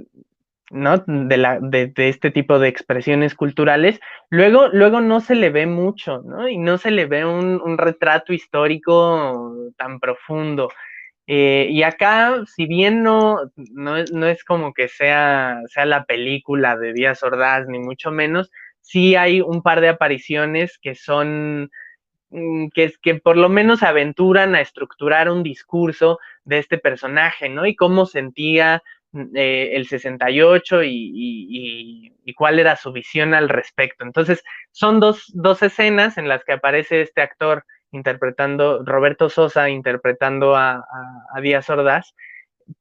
¿no? 0.70 0.98
De, 1.06 1.36
la, 1.36 1.58
de, 1.60 1.92
este 1.96 2.30
tipo 2.30 2.58
de 2.58 2.68
expresiones 2.68 3.34
culturales, 3.34 4.00
luego, 4.30 4.68
luego 4.68 5.00
no 5.00 5.20
se 5.20 5.34
le 5.34 5.50
ve 5.50 5.66
mucho, 5.66 6.22
¿no? 6.22 6.48
Y 6.48 6.56
no 6.56 6.78
se 6.78 6.92
le 6.92 7.06
ve 7.06 7.24
un, 7.24 7.60
un 7.60 7.78
retrato 7.78 8.32
histórico 8.32 9.72
tan 9.76 9.98
profundo. 9.98 10.68
Eh, 11.26 11.68
y 11.70 11.82
acá, 11.82 12.44
si 12.54 12.66
bien 12.66 13.02
no, 13.02 13.50
no, 13.72 14.26
es 14.26 14.44
como 14.44 14.74
que 14.74 14.88
sea, 14.88 15.60
sea 15.68 15.86
la 15.86 16.04
película 16.04 16.76
de 16.76 16.92
Díaz 16.92 17.22
Ordaz, 17.22 17.66
ni 17.66 17.78
mucho 17.78 18.10
menos, 18.10 18.50
sí 18.82 19.16
hay 19.16 19.40
un 19.40 19.62
par 19.62 19.80
de 19.80 19.88
apariciones 19.88 20.78
que 20.78 20.94
son, 20.94 21.70
mm, 22.30 22.68
que, 22.74 22.92
que 23.02 23.14
por 23.16 23.36
lo 23.38 23.48
menos 23.48 23.82
aventuran 23.82 24.54
a 24.54 24.60
estructurar 24.60 25.30
un 25.30 25.42
discurso 25.42 26.18
de 26.44 26.58
este 26.58 26.78
personaje, 26.78 27.48
¿no? 27.48 27.66
Y 27.66 27.74
cómo 27.74 28.04
sentía 28.06 28.82
mm, 29.12 29.36
eh, 29.36 29.70
el 29.76 29.86
68 29.86 30.82
y, 30.84 30.90
y, 30.90 32.12
y, 32.24 32.34
cuál 32.34 32.58
era 32.58 32.76
su 32.76 32.92
visión 32.92 33.32
al 33.34 33.48
respecto. 33.48 34.04
Entonces, 34.04 34.44
son 34.72 35.00
dos, 35.00 35.30
dos 35.34 35.62
escenas 35.62 36.18
en 36.18 36.28
las 36.28 36.44
que 36.44 36.52
aparece 36.52 37.00
este 37.02 37.22
actor 37.22 37.64
interpretando, 37.94 38.84
Roberto 38.84 39.28
Sosa 39.28 39.70
interpretando 39.70 40.56
a, 40.56 40.84
Díaz 41.40 41.70
Ordaz, 41.70 42.14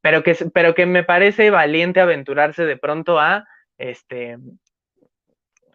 pero, 0.01 0.23
que, 0.23 0.35
pero 0.53 0.73
que 0.73 0.85
me 0.85 1.03
parece 1.03 1.49
valiente 1.49 2.01
aventurarse 2.01 2.65
de 2.65 2.77
pronto 2.77 3.19
a, 3.19 3.45
este, 3.77 4.37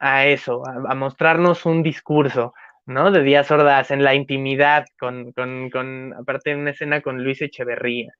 a 0.01 0.27
eso, 0.27 0.63
a, 0.67 0.95
mostrarnos 0.95 1.67
un 1.67 1.83
discurso, 1.83 2.55
¿no? 2.87 3.11
De 3.11 3.23
Díaz 3.23 3.51
Ordaz 3.51 3.91
en 3.91 4.03
la 4.03 4.15
intimidad, 4.15 4.87
con, 4.99 5.33
con, 5.33 5.71
con, 5.71 6.15
aparte 6.15 6.51
de 6.51 6.57
una 6.57 6.71
escena 6.71 7.01
con 7.01 7.23
Luis 7.23 7.43
Echeverría. 7.43 8.13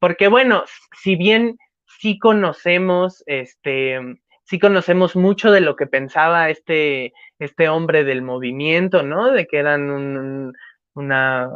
Porque 0.00 0.28
bueno, 0.28 0.64
si 1.02 1.16
bien 1.16 1.56
sí 2.00 2.18
conocemos, 2.18 3.22
este, 3.26 4.00
sí 4.46 4.58
conocemos 4.58 5.16
mucho 5.16 5.50
de 5.50 5.60
lo 5.60 5.76
que 5.76 5.86
pensaba 5.86 6.50
este, 6.50 7.12
este 7.38 7.68
hombre 7.68 8.04
del 8.04 8.22
movimiento, 8.22 9.02
¿no? 9.02 9.32
De 9.32 9.46
que 9.46 9.58
eran 9.58 10.52
una, 10.94 11.50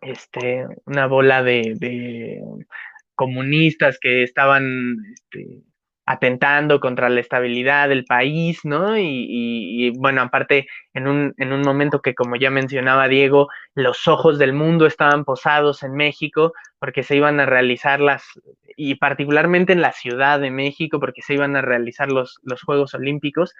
este, 0.00 0.66
una 0.86 1.06
bola 1.06 1.42
de, 1.42 2.40
comunistas 3.16 3.98
que 4.00 4.22
estaban 4.22 4.96
este, 5.12 5.62
atentando 6.06 6.80
contra 6.80 7.08
la 7.08 7.20
estabilidad 7.20 7.88
del 7.88 8.04
país, 8.04 8.60
¿no? 8.64 8.98
Y, 8.98 9.90
bueno, 9.96 10.20
aparte, 10.22 10.66
en 10.92 11.06
un, 11.08 11.34
en 11.38 11.52
un 11.52 11.62
momento 11.62 12.02
que, 12.02 12.14
como 12.14 12.36
ya 12.36 12.50
mencionaba 12.50 13.08
Diego, 13.08 13.48
los 13.74 14.06
ojos 14.06 14.38
del 14.38 14.52
mundo 14.52 14.86
estaban 14.86 15.24
posados 15.24 15.82
en 15.82 15.94
México 15.94 16.52
porque 16.78 17.02
se 17.02 17.16
iban 17.16 17.40
a 17.40 17.46
realizar 17.46 18.00
las, 18.00 18.22
y 18.76 18.96
particularmente 18.96 19.72
en 19.72 19.80
la 19.80 19.92
Ciudad 19.92 20.40
de 20.40 20.50
México, 20.50 21.00
porque 21.00 21.22
se 21.22 21.34
iban 21.34 21.56
a 21.56 21.62
realizar 21.62 22.10
los, 22.10 22.38
los 22.42 22.62
Juegos 22.62 22.92
Olímpicos, 22.94 23.54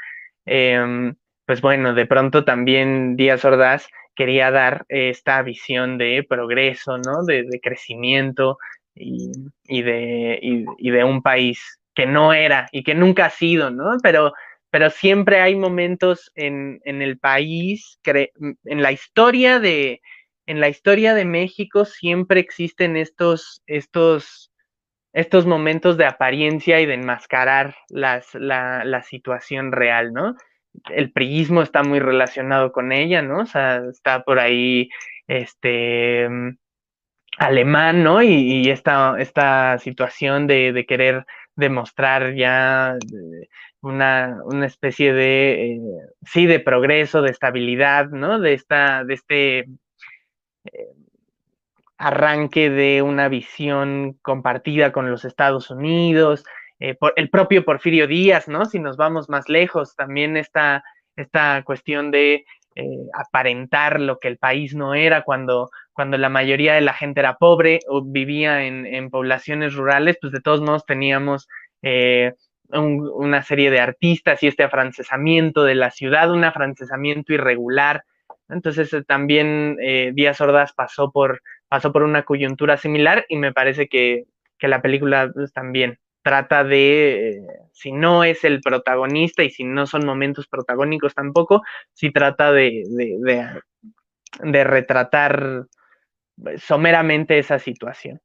em, 0.44 1.14
pues 1.46 1.60
bueno, 1.62 1.94
de 1.94 2.06
pronto 2.06 2.44
también 2.44 3.16
Díaz 3.16 3.44
Ordaz 3.44 3.88
quería 4.14 4.50
dar 4.50 4.84
esta 4.88 5.42
visión 5.42 5.98
de 5.98 6.24
progreso, 6.28 6.98
¿no? 6.98 7.24
De, 7.24 7.60
crecimiento 7.62 8.58
y, 8.94 9.82
de, 9.82 10.38
y 10.42 10.90
de 10.90 11.04
un 11.04 11.22
país 11.22 11.80
que 11.94 12.06
no 12.06 12.32
era 12.32 12.68
y 12.72 12.82
que 12.82 12.94
nunca 12.94 13.26
ha 13.26 13.30
sido, 13.30 13.70
¿no? 13.70 13.96
Pero, 14.02 14.32
pero 14.70 14.90
siempre 14.90 15.40
hay 15.40 15.56
momentos 15.56 16.32
en, 16.34 16.80
el 16.84 17.18
país, 17.18 17.98
en 18.04 18.82
la 18.82 18.92
historia 18.92 19.60
de, 19.60 20.00
en 20.46 20.60
la 20.60 20.68
historia 20.68 21.14
de 21.14 21.24
México 21.24 21.84
siempre 21.84 22.40
existen 22.40 22.96
estos, 22.96 23.62
estos, 23.66 24.52
estos 25.12 25.46
momentos 25.46 25.96
de 25.96 26.06
apariencia 26.06 26.80
y 26.80 26.86
de 26.86 26.94
enmascarar 26.94 27.76
las, 27.88 28.34
la, 28.34 28.84
la, 28.84 29.02
situación 29.02 29.72
real, 29.72 30.12
¿no? 30.12 30.34
El 30.90 31.12
priismo 31.12 31.62
está 31.62 31.82
muy 31.82 32.00
relacionado 32.00 32.72
con 32.72 32.92
ella, 32.92 33.22
¿no? 33.22 33.40
O 33.42 33.46
sea, 33.46 33.82
está 33.90 34.24
por 34.24 34.40
ahí, 34.40 34.88
este, 35.28 36.28
alemán, 37.38 38.02
¿no? 38.02 38.22
Y, 38.22 38.68
esta, 38.70 39.16
esta 39.18 39.78
situación 39.78 40.46
de, 40.46 40.72
de 40.72 40.86
querer 40.86 41.26
demostrar 41.56 42.34
ya 42.34 42.96
eh, 42.96 43.48
una, 43.80 44.38
una 44.44 44.66
especie 44.66 45.12
de, 45.12 45.74
eh, 45.74 45.80
sí, 46.24 46.46
de 46.46 46.60
progreso, 46.60 47.22
de 47.22 47.30
estabilidad, 47.30 48.08
¿no? 48.10 48.40
De, 48.40 48.54
esta, 48.54 49.04
de 49.04 49.14
este 49.14 49.58
eh, 49.58 50.92
arranque 51.98 52.70
de 52.70 53.02
una 53.02 53.28
visión 53.28 54.18
compartida 54.22 54.92
con 54.92 55.10
los 55.10 55.24
Estados 55.24 55.70
Unidos, 55.70 56.44
por, 56.98 57.14
el 57.16 57.30
propio 57.30 57.64
Porfirio 57.64 58.06
Díaz, 58.06 58.46
¿no? 58.46 58.66
Si 58.66 58.78
nos 58.78 58.98
vamos 58.98 59.30
más 59.30 59.48
lejos, 59.48 59.96
también 59.96 60.36
esta, 60.36 60.84
esta 61.16 61.62
cuestión 61.64 62.10
de 62.10 62.44
aparentar 63.12 64.00
lo 64.00 64.18
que 64.18 64.28
el 64.28 64.36
país 64.36 64.74
no 64.74 64.94
era 64.94 65.22
cuando 65.22 65.70
cuando 65.94 66.18
la 66.18 66.28
mayoría 66.28 66.74
de 66.74 66.80
la 66.80 66.92
gente 66.92 67.20
era 67.20 67.36
pobre 67.36 67.80
o 67.88 68.02
vivía 68.04 68.64
en, 68.66 69.10
poblaciones 69.10 69.74
rurales, 69.74 70.18
pues 70.20 70.32
de 70.32 70.40
todos 70.40 70.60
modos 70.60 70.84
teníamos 70.84 71.48
eh, 71.82 72.34
una 72.70 73.42
serie 73.42 73.70
de 73.70 73.80
artistas 73.80 74.42
y 74.42 74.48
este 74.48 74.64
afrancesamiento 74.64 75.62
de 75.62 75.76
la 75.76 75.92
ciudad, 75.92 76.32
un 76.32 76.44
afrancesamiento 76.44 77.32
irregular. 77.32 78.02
Entonces 78.48 78.92
eh, 78.92 79.04
también 79.04 79.76
eh, 79.80 80.10
Díaz 80.14 80.40
Ordaz 80.40 80.72
pasó 80.72 81.12
por, 81.12 81.40
pasó 81.68 81.92
por 81.92 82.02
una 82.02 82.24
coyuntura 82.24 82.76
similar 82.76 83.24
y 83.28 83.36
me 83.36 83.52
parece 83.52 83.88
que, 83.88 84.24
la 84.60 84.80
película 84.80 85.30
pues, 85.32 85.52
también 85.52 85.98
trata 86.24 86.64
de, 86.64 87.46
si 87.72 87.92
no 87.92 88.24
es 88.24 88.42
el 88.42 88.60
protagonista 88.60 89.44
y 89.44 89.50
si 89.50 89.62
no 89.62 89.86
son 89.86 90.04
momentos 90.04 90.48
protagónicos 90.48 91.14
tampoco, 91.14 91.62
si 91.92 92.10
trata 92.10 92.50
de, 92.50 92.82
de 94.42 94.64
retratar 94.64 95.66
someramente 96.58 97.38
esa 97.38 97.60
situación. 97.60 98.20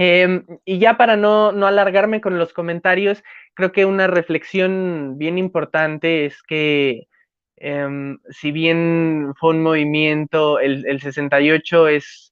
Em, 0.00 0.44
y 0.64 0.78
ya 0.78 0.96
para 0.96 1.16
no, 1.16 1.48
alargarme 1.66 2.20
con 2.20 2.38
los 2.38 2.52
comentarios, 2.52 3.24
creo 3.54 3.72
que 3.72 3.84
una 3.84 4.06
reflexión 4.06 5.18
bien 5.18 5.38
importante 5.38 6.24
es 6.24 6.42
que 6.42 7.08
em, 7.56 8.18
si 8.30 8.52
bien 8.52 9.32
fue 9.36 9.50
un 9.50 9.62
movimiento, 9.62 10.60
el, 10.60 11.00
68 11.00 11.88
es, 11.88 12.27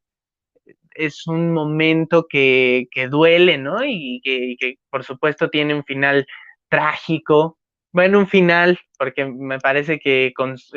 es 0.96 1.26
un 1.26 1.52
momento 1.52 2.26
que, 2.28 2.88
duele, 3.11 3.59
¿no? 3.59 3.85
Y 3.85 4.20
que, 4.22 4.76
por 4.90 5.04
supuesto 5.04 5.50
tiene 5.50 5.74
un 5.74 5.85
final 5.85 6.26
trágico. 6.68 7.59
Bueno, 7.92 8.18
un 8.18 8.28
final, 8.28 8.78
porque 8.98 9.24
me 9.24 9.59
parece 9.59 9.98
que 9.98 10.32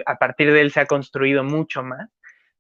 a 0.05 0.15
partir 0.15 0.51
de 0.51 0.62
él 0.62 0.71
se 0.71 0.82
ha 0.82 0.86
construido 0.86 1.43
mucho 1.43 1.84
más 1.84 2.10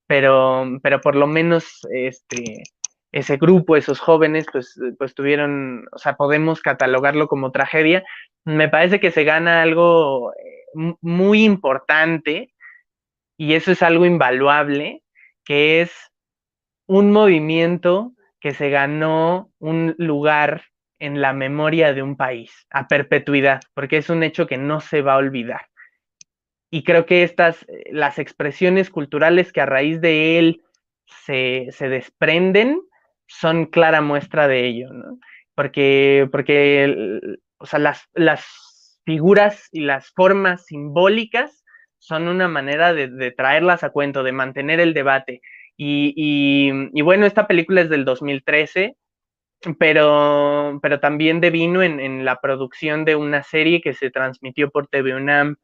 pero, 0.09 0.79
pero 0.81 1.01
por 1.01 1.15
lo 1.15 1.27
menos 1.27 1.87
este, 1.91 2.63
ese 3.11 3.37
grupo, 3.37 3.77
esos 3.77 3.99
jóvenes, 3.99 4.47
pues, 4.51 4.73
pues 4.97 5.13
tuvieron, 5.13 5.85
o 5.91 5.99
sea, 5.99 6.15
podemos 6.15 6.61
catalogarlo 6.61 7.27
como 7.27 7.51
tragedia. 7.51 8.03
Me 8.43 8.69
parece 8.69 8.99
que 8.99 9.11
se 9.11 9.23
gana 9.23 9.61
algo 9.61 10.33
eh, 10.33 10.95
muy 11.01 11.43
importante 11.43 12.55
y 13.37 13.53
eso 13.53 13.71
es 13.71 13.83
algo 13.83 14.03
invaluable, 14.03 15.03
que 15.45 15.81
es 15.81 15.91
un 16.89 17.11
movimiento 17.11 18.11
que 18.41 18.53
se 18.53 18.69
ganó 18.69 19.51
un 19.59 19.95
lugar 19.97 20.63
en 20.99 21.21
la 21.21 21.31
memoria 21.31 21.93
de 21.93 22.03
un 22.03 22.17
país 22.17 22.67
a 22.69 22.87
perpetuidad, 22.87 23.61
porque 23.73 23.97
es 23.97 24.09
un 24.09 24.23
hecho 24.23 24.47
que 24.47 24.57
no 24.57 24.81
se 24.81 25.01
va 25.01 25.13
a 25.13 25.17
olvidar 25.17 25.69
y 26.71 26.83
creo 26.83 27.05
que 27.05 27.23
estas, 27.23 27.63
eh, 27.63 27.89
las 27.91 28.19
expresiones 28.19 28.89
culturales 28.89 29.51
que 29.51 29.61
a 29.61 29.65
raíz 29.65 30.01
de 30.01 30.39
él 30.39 30.63
se, 31.25 31.69
desprenden, 31.79 32.81
son 33.27 33.65
clara 33.65 34.01
muestra 34.01 34.47
de 34.47 34.67
ello, 34.67 34.93
¿no? 34.93 35.19
Porque, 35.55 36.27
porque 36.31 37.19
o 37.57 37.65
sea, 37.65 37.79
las, 37.79 38.07
las 38.13 39.01
figuras 39.05 39.67
y 39.71 39.81
las 39.81 40.11
formas 40.11 40.65
simbólicas 40.65 41.63
son 41.97 42.27
una 42.27 42.47
manera 42.47 42.93
de, 42.93 43.31
traerlas 43.31 43.83
a 43.83 43.89
cuento, 43.89 44.23
de 44.23 44.31
mantener 44.31 44.79
el 44.79 44.93
debate. 44.93 45.41
Y, 45.81 47.01
bueno, 47.01 47.25
esta 47.25 47.47
película 47.47 47.79
es 47.79 47.89
del 47.89 48.03
2013, 48.03 48.97
pero, 49.77 50.77
pero 50.81 50.99
también 50.99 51.39
devino 51.39 51.81
en, 51.81 52.01
en, 52.01 52.25
la 52.25 52.41
producción 52.41 53.05
de 53.05 53.15
una 53.15 53.43
serie 53.43 53.79
que 53.79 53.93
se 53.93 54.11
transmitió 54.11 54.69
por 54.71 54.87
TV 54.87 55.15
UNAM 55.15 55.55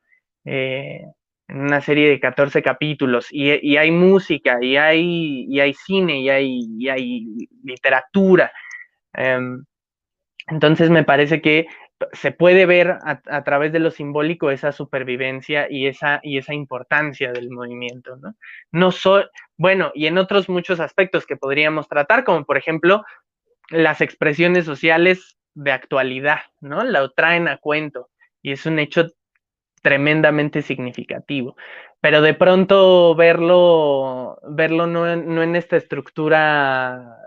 eh, 0.46 1.02
una 1.50 1.82
serie 1.82 2.10
de 2.10 2.20
14 2.20 2.64
capítulos 2.64 3.28
y, 3.30 3.78
hay 3.78 3.92
música 3.92 4.58
y 4.62 4.78
hay, 4.78 5.60
hay 5.60 5.74
cine 5.74 6.22
y 6.22 6.30
hay, 6.30 6.90
hay 6.90 7.48
literatura. 7.64 8.52
Em, 9.14 9.66
entonces 10.48 10.90
me 10.90 11.04
parece 11.04 11.42
que 11.42 11.68
se 12.14 12.32
puede 12.32 12.66
ver 12.66 12.98
a, 13.04 13.44
través 13.44 13.72
de 13.72 13.80
lo 13.80 13.92
simbólico 13.92 14.52
esa 14.52 14.72
supervivencia 14.72 15.68
y 15.70 15.88
esa, 15.88 16.20
y 16.24 16.38
esa 16.38 16.54
importancia 16.54 17.32
del 17.32 17.50
movimiento, 17.50 18.18
¿no? 18.18 18.36
No 18.72 18.92
bueno, 19.58 19.92
y 19.94 20.08
en 20.08 20.18
otros 20.18 20.50
muchos 20.50 20.80
aspectos 20.80 21.26
que 21.26 21.38
podríamos 21.38 21.88
tratar, 21.88 22.24
como 22.24 22.46
por 22.46 22.58
ejemplo 22.58 23.04
las 23.70 24.02
expresiones 24.02 24.66
sociales 24.66 25.38
de 25.54 25.72
actualidad, 25.72 26.42
¿no? 26.62 26.84
Lo 26.84 27.12
traen 27.12 27.48
a 27.48 27.58
cuento 27.58 28.10
y 28.42 28.52
es 28.52 28.66
un 28.66 28.80
hecho 28.80 29.08
tremendamente 29.82 30.62
significativo. 30.62 31.56
Pero 32.02 32.22
de 32.22 32.34
pronto 32.34 33.16
verlo, 33.16 34.40
verlo 34.50 34.88
no, 34.88 35.08
en, 35.10 35.56
esta 35.56 35.78
estructura 35.78 37.18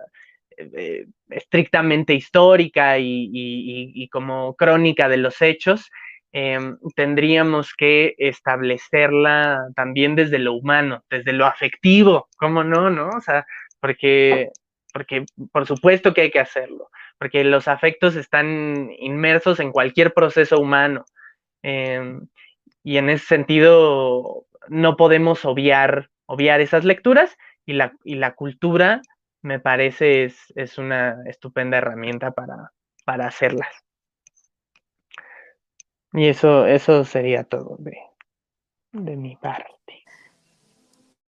eh, 0.58 1.06
estrictamente 1.30 2.14
histórica 2.14 2.98
y, 2.98 4.08
como 4.10 4.56
crónica 4.56 5.08
de 5.08 5.18
los 5.18 5.40
hechos, 5.40 5.88
em, 6.32 6.76
tendríamos 6.96 7.74
que 7.74 8.14
establecerla 8.18 9.68
también 9.76 10.16
desde 10.16 10.38
lo 10.38 10.54
humano, 10.54 11.04
desde 11.10 11.32
lo 11.32 11.46
afectivo, 11.46 12.28
¿cómo 12.36 12.64
no? 12.64 12.90
no? 12.90 13.08
O 13.10 13.20
sea, 13.20 13.46
porque, 13.80 14.50
porque 14.92 15.24
por 15.52 15.66
supuesto 15.66 16.12
que 16.12 16.22
hay 16.22 16.30
que 16.30 16.40
hacerlo, 16.40 16.90
porque 17.18 17.44
los 17.44 17.68
afectos 17.68 18.16
están 18.16 18.90
inmersos 18.98 19.60
en 19.60 19.70
cualquier 19.70 20.12
proceso 20.12 20.58
humano. 20.58 21.04
Em, 21.62 22.26
y 22.82 22.96
en 22.96 23.10
ese 23.10 23.26
sentido 23.26 24.46
no 24.68 24.96
podemos 24.96 25.44
obviar, 25.44 26.10
obviar 26.26 26.60
esas 26.60 26.84
lecturas 26.84 27.36
y 27.64 27.74
la, 27.74 27.92
y 28.02 28.16
la 28.16 28.34
cultura 28.34 29.02
me 29.42 29.60
parece 29.60 30.24
es, 30.24 30.52
es 30.56 30.78
una 30.78 31.22
estupenda 31.26 31.78
herramienta 31.78 32.32
para, 32.32 32.72
para 33.04 33.26
hacerlas. 33.26 33.68
Y 36.12 36.28
eso, 36.28 36.66
eso 36.66 37.04
sería 37.04 37.44
todo 37.44 37.76
de, 37.78 37.96
de 38.92 39.16
mi 39.16 39.36
parte. 39.36 40.04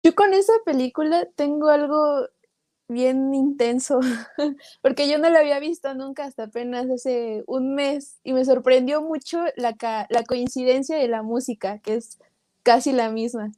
Yo 0.02 0.14
con 0.14 0.34
esa 0.34 0.52
película 0.64 1.28
tengo 1.36 1.68
algo 1.68 2.26
bien 2.88 3.34
intenso, 3.34 4.00
porque 4.82 5.08
yo 5.08 5.18
no 5.18 5.30
la 5.30 5.40
había 5.40 5.60
visto 5.60 5.94
nunca 5.94 6.24
hasta 6.24 6.44
apenas 6.44 6.90
hace 6.90 7.44
un 7.46 7.74
mes 7.74 8.18
y 8.24 8.32
me 8.32 8.44
sorprendió 8.44 9.02
mucho 9.02 9.44
la, 9.56 9.76
la 10.08 10.24
coincidencia 10.24 10.96
de 10.96 11.08
la 11.08 11.22
música, 11.22 11.78
que 11.78 11.94
es 11.94 12.18
casi 12.62 12.92
la 12.92 13.10
misma. 13.10 13.52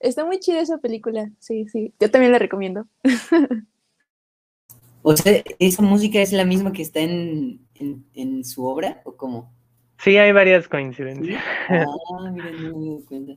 Está 0.00 0.24
muy 0.24 0.38
chida 0.38 0.60
esa 0.60 0.78
película, 0.78 1.30
sí, 1.38 1.66
sí, 1.68 1.92
yo 1.98 2.10
también 2.10 2.32
la 2.32 2.38
recomiendo. 2.38 2.86
O 5.02 5.16
sea, 5.16 5.42
¿esa 5.58 5.82
música 5.82 6.20
es 6.20 6.32
la 6.32 6.44
misma 6.44 6.72
que 6.72 6.82
está 6.82 7.00
en, 7.00 7.60
en, 8.14 8.44
su 8.44 8.64
obra 8.64 9.00
o 9.04 9.16
cómo? 9.16 9.52
Sí, 9.98 10.16
hay 10.16 10.32
varias 10.32 10.68
coincidencias. 10.68 11.42
Ah, 11.68 11.84
mira, 12.32 12.50
no 12.50 12.78
me 12.78 12.86
doy 12.86 13.02
cuenta. 13.04 13.34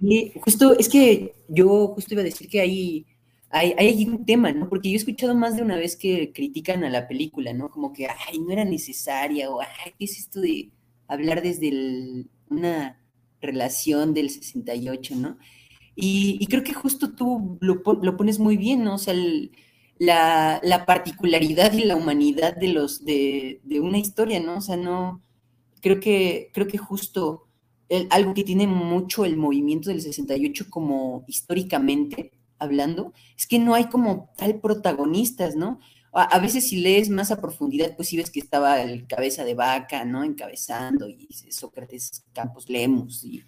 Sí, 0.00 0.32
justo, 0.42 0.78
es 0.78 0.88
que 0.88 1.34
yo 1.48 1.88
justo 1.88 2.14
iba 2.14 2.20
a 2.20 2.24
decir 2.24 2.48
que 2.48 2.60
hay, 2.60 3.06
hay, 3.50 3.74
hay 3.78 4.04
un 4.06 4.24
tema, 4.24 4.52
¿no? 4.52 4.68
Porque 4.68 4.90
yo 4.90 4.94
he 4.94 4.98
escuchado 4.98 5.34
más 5.34 5.56
de 5.56 5.62
una 5.62 5.76
vez 5.76 5.96
que 5.96 6.32
critican 6.32 6.84
a 6.84 6.90
la 6.90 7.08
película, 7.08 7.52
¿no? 7.52 7.70
Como 7.70 7.92
que, 7.92 8.06
ay, 8.06 8.38
no 8.40 8.52
era 8.52 8.64
necesaria, 8.64 9.50
o, 9.50 9.60
ay, 9.60 9.94
¿qué 9.98 10.04
es 10.04 10.18
esto 10.18 10.40
de 10.40 10.70
hablar 11.06 11.42
desde 11.42 12.26
una 12.50 13.00
relación 13.40 14.12
del 14.14 14.30
68, 14.30 15.14
¿no? 15.16 15.38
Y, 16.00 16.46
creo 16.46 16.62
que 16.62 16.74
justo 16.74 17.12
tú 17.14 17.58
lo, 17.60 17.82
lo, 18.02 18.16
pones 18.16 18.38
muy 18.38 18.56
bien, 18.56 18.84
¿no? 18.84 18.94
O 18.94 18.98
sea, 18.98 19.14
la, 19.98 20.60
la, 20.62 20.86
particularidad 20.86 21.72
y 21.72 21.84
la 21.84 21.96
humanidad 21.96 22.56
de 22.56 22.68
los, 22.68 23.04
de, 23.04 23.60
de, 23.64 23.80
una 23.80 23.98
historia, 23.98 24.40
¿no? 24.40 24.58
O 24.58 24.60
sea, 24.60 24.76
no, 24.76 25.22
creo 25.80 26.00
que, 26.00 26.50
creo 26.52 26.66
que 26.66 26.78
justo 26.78 27.48
algo 28.10 28.34
que 28.34 28.44
tiene 28.44 28.66
mucho 28.66 29.24
el 29.24 29.36
movimiento 29.36 29.88
del 29.90 30.02
68 30.02 30.66
como 30.68 31.24
históricamente 31.26 32.32
hablando, 32.58 33.12
es 33.36 33.46
que 33.46 33.58
no 33.58 33.74
hay 33.74 33.84
como 33.84 34.30
tal 34.36 34.60
protagonistas, 34.60 35.56
¿no? 35.56 35.78
A, 36.12 36.38
veces 36.40 36.68
si 36.68 36.80
lees 36.80 37.10
más 37.10 37.30
a 37.30 37.40
profundidad, 37.40 37.94
pues 37.94 38.08
sí 38.08 38.16
ves 38.16 38.30
que 38.30 38.40
estaba 38.40 38.82
el 38.82 39.06
cabeza 39.06 39.44
de 39.44 39.54
vaca, 39.54 40.04
¿no? 40.04 40.24
Encabezando, 40.24 41.08
y 41.08 41.28
Sócrates 41.50 42.24
Campos 42.32 42.68
Lemus 42.68 43.24
y 43.24 43.44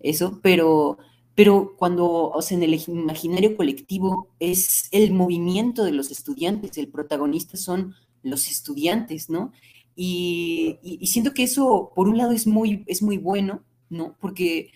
eso, 0.00 0.40
pero, 0.42 0.98
pero 1.34 1.74
cuando, 1.76 2.30
o 2.30 2.42
sea, 2.42 2.56
en 2.56 2.62
el 2.62 2.80
imaginario 2.86 3.56
colectivo 3.56 4.28
es 4.38 4.88
el 4.92 5.12
movimiento 5.12 5.84
de 5.84 5.92
los 5.92 6.10
estudiantes, 6.10 6.78
el 6.78 6.88
protagonista 6.88 7.56
son 7.56 7.94
los 8.22 8.48
estudiantes, 8.48 9.28
¿no? 9.30 9.52
Y, 9.96 10.78
siento 11.06 11.34
que 11.34 11.44
eso, 11.44 11.92
por 11.94 12.08
un 12.08 12.18
lado, 12.18 12.32
es 12.32 12.46
muy, 12.46 12.84
es 12.86 13.02
muy 13.02 13.18
bueno, 13.18 13.64
¿no? 13.90 14.16
Porque 14.20 14.70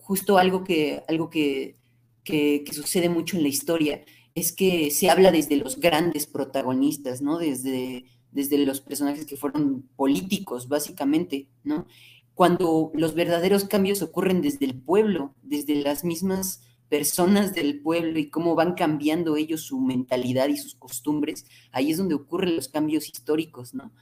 justo 0.00 0.38
algo 0.38 0.64
que, 0.64 1.02
algo 1.08 1.30
que, 1.30 1.76
que, 2.24 2.64
sucede 2.72 3.08
mucho 3.08 3.36
en 3.36 3.42
la 3.42 3.48
historia 3.48 4.04
es 4.34 4.52
que 4.52 4.90
se 4.90 5.10
habla 5.10 5.32
desde 5.32 5.56
los 5.56 5.80
grandes 5.80 6.26
protagonistas, 6.26 7.22
¿no? 7.22 7.38
Desde, 7.38 8.04
desde 8.32 8.58
los 8.58 8.80
personajes 8.80 9.26
que 9.26 9.36
fueron 9.36 9.88
políticos, 9.96 10.68
básicamente, 10.68 11.48
¿no? 11.64 11.86
Cuando 12.34 12.90
los 12.94 13.14
verdaderos 13.14 13.64
cambios 13.64 14.02
ocurren 14.02 14.40
desde 14.40 14.64
el 14.66 14.74
pueblo, 14.74 15.34
desde 15.42 15.74
las 15.74 16.04
mismas 16.04 16.62
personas 16.88 17.54
del 17.54 17.80
pueblo 17.80 18.18
y 18.18 18.30
cómo 18.30 18.54
van 18.54 18.74
cambiando 18.74 19.36
ellos 19.36 19.62
su 19.62 19.80
mentalidad 19.80 20.48
y 20.48 20.56
sus 20.56 20.74
costumbres, 20.74 21.46
ahí 21.70 21.92
es 21.92 21.98
donde 21.98 22.16
ocurren 22.16 22.56
los 22.56 22.68
cambios 22.68 23.08
históricos, 23.08 23.74
¿no? 23.74 23.92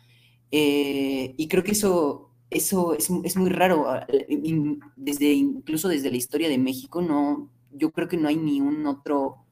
Eh, 0.50 1.34
y 1.36 1.48
creo 1.48 1.62
que 1.62 1.72
eso, 1.72 2.30
eso 2.50 2.94
es, 2.94 3.10
es, 3.24 3.36
muy 3.36 3.50
raro. 3.50 3.86
Desde, 4.96 5.32
incluso 5.32 5.88
desde 5.88 6.10
la 6.10 6.16
historia 6.16 6.48
de 6.48 6.56
México, 6.56 7.02
no, 7.02 7.50
yo 7.72 7.90
creo 7.92 8.08
que 8.08 8.16
no 8.16 8.28
hay 8.28 8.36
ni 8.36 8.60
un 8.60 8.86
otro 8.86 9.44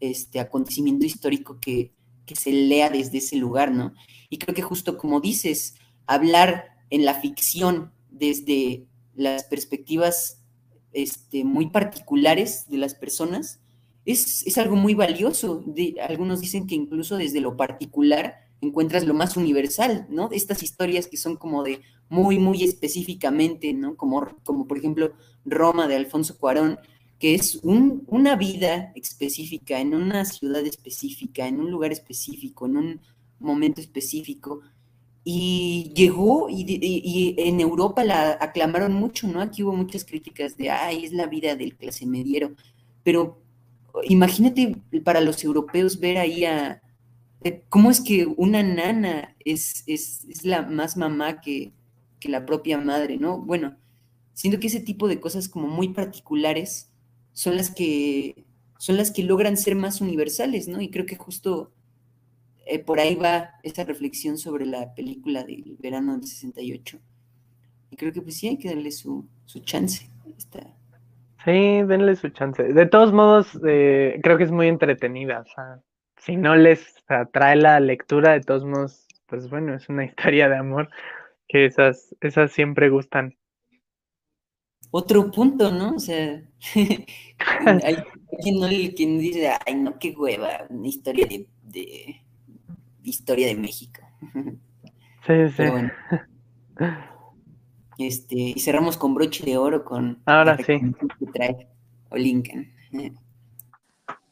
este, 0.00 0.40
acontecimiento 0.40 1.04
histórico 1.04 1.58
que, 1.60 1.92
que 2.24 2.36
se 2.36 2.52
lea 2.52 2.88
desde 2.88 3.18
ese 3.18 3.36
lugar, 3.36 3.72
¿no? 3.72 3.92
Y 4.30 4.38
creo 4.38 4.54
que 4.54 4.62
justo 4.62 4.96
como 4.96 5.20
dices, 5.20 5.74
hablar 6.06 6.78
en 6.90 7.04
la 7.04 7.14
ficción 7.14 7.92
desde 8.18 8.86
las 9.14 9.44
perspectivas 9.44 10.42
este, 10.92 11.44
muy 11.44 11.70
particulares 11.70 12.66
de 12.68 12.78
las 12.78 12.94
personas 12.94 13.60
es, 14.04 14.46
es 14.46 14.58
algo 14.58 14.76
muy 14.76 14.94
valioso. 14.94 15.64
Algunos 16.08 16.40
dicen 16.40 16.66
que 16.66 16.74
incluso 16.74 17.16
desde 17.16 17.40
lo 17.40 17.56
particular 17.56 18.36
encuentras 18.60 19.06
lo 19.06 19.14
más 19.14 19.36
universal, 19.36 20.06
¿no? 20.10 20.30
Estas 20.32 20.62
historias 20.62 21.06
que 21.06 21.16
son 21.16 21.36
como 21.36 21.62
de 21.62 21.80
muy, 22.08 22.38
muy 22.38 22.64
específicamente, 22.64 23.72
¿no? 23.72 23.96
Como, 23.96 24.26
como 24.44 24.66
por 24.66 24.78
ejemplo 24.78 25.12
Roma 25.44 25.86
de 25.88 25.96
Alfonso 25.96 26.38
Cuarón, 26.38 26.78
que 27.18 27.34
es 27.34 27.56
un, 27.62 28.04
una 28.06 28.36
vida 28.36 28.92
específica, 28.94 29.80
en 29.80 29.94
una 29.94 30.24
ciudad 30.24 30.64
específica, 30.64 31.46
en 31.46 31.60
un 31.60 31.70
lugar 31.70 31.92
específico, 31.92 32.66
en 32.66 32.76
un 32.76 33.00
momento 33.38 33.80
específico. 33.80 34.60
Y 35.24 35.92
llegó 35.94 36.48
y, 36.48 37.34
en 37.38 37.60
Europa 37.60 38.04
la 38.04 38.38
aclamaron 38.40 38.94
mucho, 38.94 39.28
¿no? 39.28 39.40
Aquí 39.40 39.62
hubo 39.62 39.74
muchas 39.74 40.04
críticas 40.04 40.56
de, 40.56 40.70
ay, 40.70 41.04
es 41.04 41.12
la 41.12 41.26
vida 41.26 41.54
del 41.54 41.76
clase 41.76 42.06
mediero. 42.06 42.52
Pero 43.02 43.42
imagínate 44.04 44.76
para 45.04 45.20
los 45.20 45.44
europeos 45.44 46.00
ver 46.00 46.18
ahí 46.18 46.44
a, 46.44 46.80
eh, 47.44 47.64
¿Cómo 47.68 47.90
es 47.90 48.00
que 48.00 48.26
una 48.36 48.62
nana 48.62 49.36
es, 49.44 49.84
es, 49.86 50.44
la 50.44 50.62
más 50.62 50.96
mamá 50.96 51.40
que, 51.40 51.72
la 52.22 52.44
propia 52.44 52.78
madre, 52.78 53.16
¿no? 53.16 53.38
Bueno, 53.38 53.76
siento 54.34 54.58
que 54.58 54.66
ese 54.66 54.80
tipo 54.80 55.08
de 55.08 55.20
cosas 55.20 55.48
como 55.48 55.68
muy 55.68 55.90
particulares 55.90 56.90
son 57.32 57.56
las 57.56 57.70
que 57.70 58.44
son 58.78 58.96
las 58.96 59.10
que 59.10 59.22
logran 59.22 59.56
ser 59.56 59.74
más 59.76 60.00
universales, 60.00 60.68
¿no? 60.68 60.80
Y 60.80 60.90
creo 60.90 61.06
que 61.06 61.16
justo 61.16 61.72
eh, 62.70 62.78
por 62.80 63.00
ahí 63.00 63.14
va 63.14 63.54
esa 63.62 63.82
reflexión 63.84 64.36
sobre 64.36 64.66
la 64.66 64.94
película 64.94 65.42
del 65.42 65.76
verano 65.78 66.12
del 66.12 66.24
68. 66.24 66.98
Y 67.90 67.96
creo 67.96 68.12
que 68.12 68.20
pues 68.20 68.36
sí 68.36 68.48
hay 68.48 68.58
que 68.58 68.68
darle 68.68 68.90
su, 68.90 69.26
chance. 69.64 70.10
Sí, 71.44 71.82
denle 71.82 72.14
su 72.16 72.28
chance. 72.28 72.62
De 72.62 72.84
todos 72.84 73.10
modos, 73.10 73.58
eh, 73.66 74.20
creo 74.22 74.36
que 74.36 74.44
es 74.44 74.50
muy 74.50 74.68
entretenida. 74.68 75.40
O 75.40 75.44
sea, 75.46 75.80
si 76.18 76.36
no 76.36 76.56
les 76.56 76.94
atrae 77.06 77.56
la 77.56 77.80
lectura, 77.80 78.34
de 78.34 78.42
todos 78.42 78.66
modos, 78.66 79.06
pues 79.26 79.48
bueno, 79.48 79.74
es 79.74 79.88
una 79.88 80.04
historia 80.04 80.50
de 80.50 80.56
amor 80.58 80.90
que 81.48 81.64
esas, 81.64 82.14
esas 82.20 82.52
siempre 82.52 82.90
gustan. 82.90 83.34
Otro 84.90 85.30
punto, 85.30 85.72
¿no? 85.72 85.94
O 85.94 85.98
sea, 85.98 86.42
hay 86.74 87.96
quien, 88.42 88.60
no, 88.60 88.68
quien 88.94 89.18
dice, 89.18 89.52
ay, 89.64 89.74
no, 89.76 89.98
qué 89.98 90.10
hueva, 90.10 90.66
una 90.68 90.86
historia 90.86 91.24
de, 91.26 91.46
de 91.62 92.27
historia 93.08 93.46
de 93.46 93.56
México. 93.56 94.00
Sí, 95.26 95.34
sí. 95.54 95.62
bueno. 95.68 95.90
Este, 97.98 98.34
y 98.34 98.60
cerramos 98.60 98.96
con 98.96 99.14
broche 99.14 99.44
de 99.44 99.58
oro 99.58 99.84
con 99.84 100.22
ahora 100.24 100.56
sí 100.56 100.64
que 101.18 101.26
trae 101.34 101.68
o 102.08 102.16
Lincoln. 102.16 102.66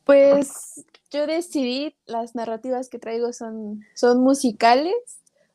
Pues 0.05 0.87
yo 1.11 1.27
decidí, 1.27 1.97
las 2.07 2.35
narrativas 2.35 2.89
que 2.89 2.99
traigo 2.99 3.33
son, 3.33 3.85
son 3.95 4.23
musicales, 4.23 4.95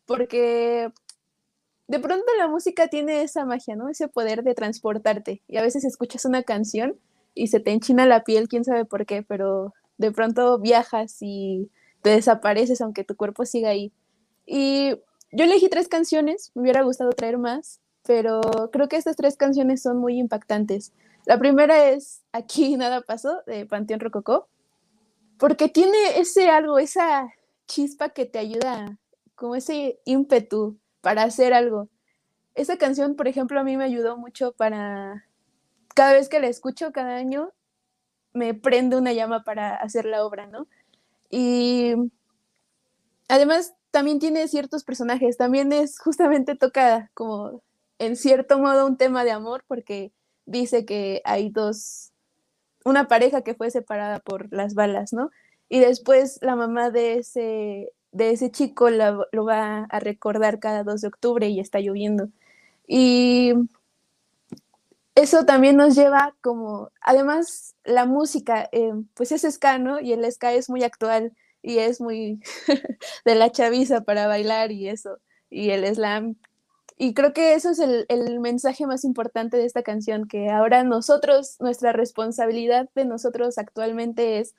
porque 0.06 0.92
de 1.88 2.00
pronto 2.00 2.26
la 2.38 2.48
música 2.48 2.88
tiene 2.88 3.22
esa 3.22 3.46
magia, 3.46 3.76
¿no? 3.76 3.90
Ese 3.90 4.08
poder 4.08 4.44
de 4.44 4.56
transportarte. 4.56 5.42
Y 5.48 5.58
a 5.58 5.62
veces 5.62 5.86
escuchas 5.86 6.26
una 6.26 6.44
canción 6.44 6.98
y 7.34 7.48
se 7.48 7.60
te 7.60 7.72
enchina 7.72 8.06
la 8.06 8.24
piel, 8.24 8.48
quién 8.48 8.66
sabe 8.66 8.86
por 8.86 9.06
qué, 9.06 9.24
pero 9.24 9.74
de 9.98 10.12
pronto 10.12 10.60
viajas 10.60 11.18
y 11.22 11.70
te 12.02 12.12
desapareces 12.12 12.82
aunque 12.82 13.04
tu 13.04 13.16
cuerpo 13.16 13.46
siga 13.46 13.70
ahí. 13.70 13.92
Y 14.46 14.92
yo 15.32 15.46
elegí 15.46 15.70
tres 15.70 15.88
canciones, 15.88 16.52
me 16.56 16.64
hubiera 16.64 16.82
gustado 16.82 17.12
traer 17.12 17.38
más, 17.38 17.80
pero 18.04 18.42
creo 18.72 18.88
que 18.88 18.98
estas 18.98 19.16
tres 19.16 19.38
canciones 19.38 19.82
son 19.82 19.98
muy 19.98 20.18
impactantes. 20.18 20.94
La 21.26 21.38
primera 21.38 21.90
es 21.90 22.22
Aquí 22.32 22.76
nada 22.78 23.02
pasó, 23.02 23.42
de 23.46 23.66
Panteón 23.66 24.00
Rococó 24.00 24.48
porque 25.42 25.70
tiene 25.70 26.20
ese 26.20 26.50
algo, 26.50 26.78
esa 26.78 27.34
chispa 27.66 28.10
que 28.10 28.28
te 28.28 28.38
ayuda, 28.38 29.00
como 29.34 29.56
ese 29.56 30.00
ímpetu 30.06 30.78
para 31.02 31.24
hacer 31.24 31.52
algo. 31.52 31.90
Esa 32.54 32.78
canción, 32.78 33.16
por 33.16 33.28
ejemplo, 33.28 33.60
a 33.60 33.64
mí 33.64 33.76
me 33.76 33.86
ayudó 33.86 34.18
mucho 34.18 34.52
para, 34.52 35.26
cada 35.96 36.14
vez 36.14 36.30
que 36.30 36.40
la 36.40 36.46
escucho 36.46 36.92
cada 36.92 37.16
año, 37.16 37.52
me 38.34 38.54
prende 38.54 38.98
una 38.98 39.14
llama 39.14 39.44
para 39.44 39.76
hacer 39.78 40.06
la 40.06 40.24
obra, 40.24 40.46
¿no? 40.46 40.68
Y 41.32 41.94
además 43.28 43.74
también 43.92 44.20
tiene 44.20 44.48
ciertos 44.48 44.84
personajes, 44.84 45.38
también 45.38 45.74
es 45.74 46.00
justamente 46.00 46.56
tocada 46.56 47.10
como 47.14 47.64
en 48.00 48.16
cierto 48.16 48.60
modo 48.60 48.86
un 48.86 48.98
tema 48.98 49.24
de 49.24 49.32
amor 49.32 49.64
porque 49.68 50.12
dice 50.46 50.86
que 50.86 51.22
hay 51.26 51.50
dos 51.50 52.12
una 52.84 53.08
pareja 53.08 53.44
que 53.44 53.54
fue 53.56 53.70
separada 53.72 54.20
por 54.20 54.52
las 54.52 54.74
balas, 54.74 55.14
¿no? 55.14 55.30
y 55.72 55.80
después 55.80 56.38
la 56.42 56.58
mamá 56.58 56.92
de 56.92 57.20
ese, 57.20 57.94
de 58.12 58.32
ese 58.32 58.52
chico 58.52 58.90
lo 58.90 59.46
va 59.46 59.86
a 59.86 60.00
recordar 60.02 60.60
cada 60.60 60.84
2 60.84 61.00
de 61.00 61.08
octubre 61.08 61.48
y 61.48 61.62
está 61.62 61.80
lloviendo. 61.80 62.28
Y 62.86 63.54
eso 65.22 65.46
también 65.46 65.78
nos 65.78 65.96
lleva 65.96 66.36
como, 66.42 66.92
además 67.02 67.76
la 67.84 68.06
música, 68.06 68.68
eh, 68.72 68.94
pues 69.14 69.32
es 69.32 69.44
ska, 69.54 69.78
¿no? 69.78 70.00
Y 70.00 70.14
el 70.14 70.30
ska 70.32 70.54
es 70.54 70.70
muy 70.70 70.84
actual 70.84 71.34
y 71.62 71.78
es 71.78 72.02
muy 72.02 72.40
de 73.26 73.36
la 73.36 73.52
chaviza 73.52 74.02
para 74.02 74.28
bailar 74.28 74.72
y 74.72 74.90
eso, 74.90 75.20
y 75.50 75.70
el 75.72 75.86
slam. 75.94 76.36
Y 76.98 77.14
creo 77.14 77.34
que 77.34 77.54
eso 77.54 77.72
es 77.72 77.80
el, 77.80 78.06
el, 78.10 78.40
mensaje 78.40 78.86
más 78.86 79.04
importante 79.04 79.58
de 79.58 79.66
esta 79.66 79.84
canción, 79.84 80.28
que 80.28 80.50
ahora 80.50 80.84
nosotros, 80.84 81.56
nuestra 81.60 81.94
responsabilidad 81.94 82.90
de 82.96 83.06
nosotros 83.06 83.58
actualmente 83.58 84.40
es 84.40 84.56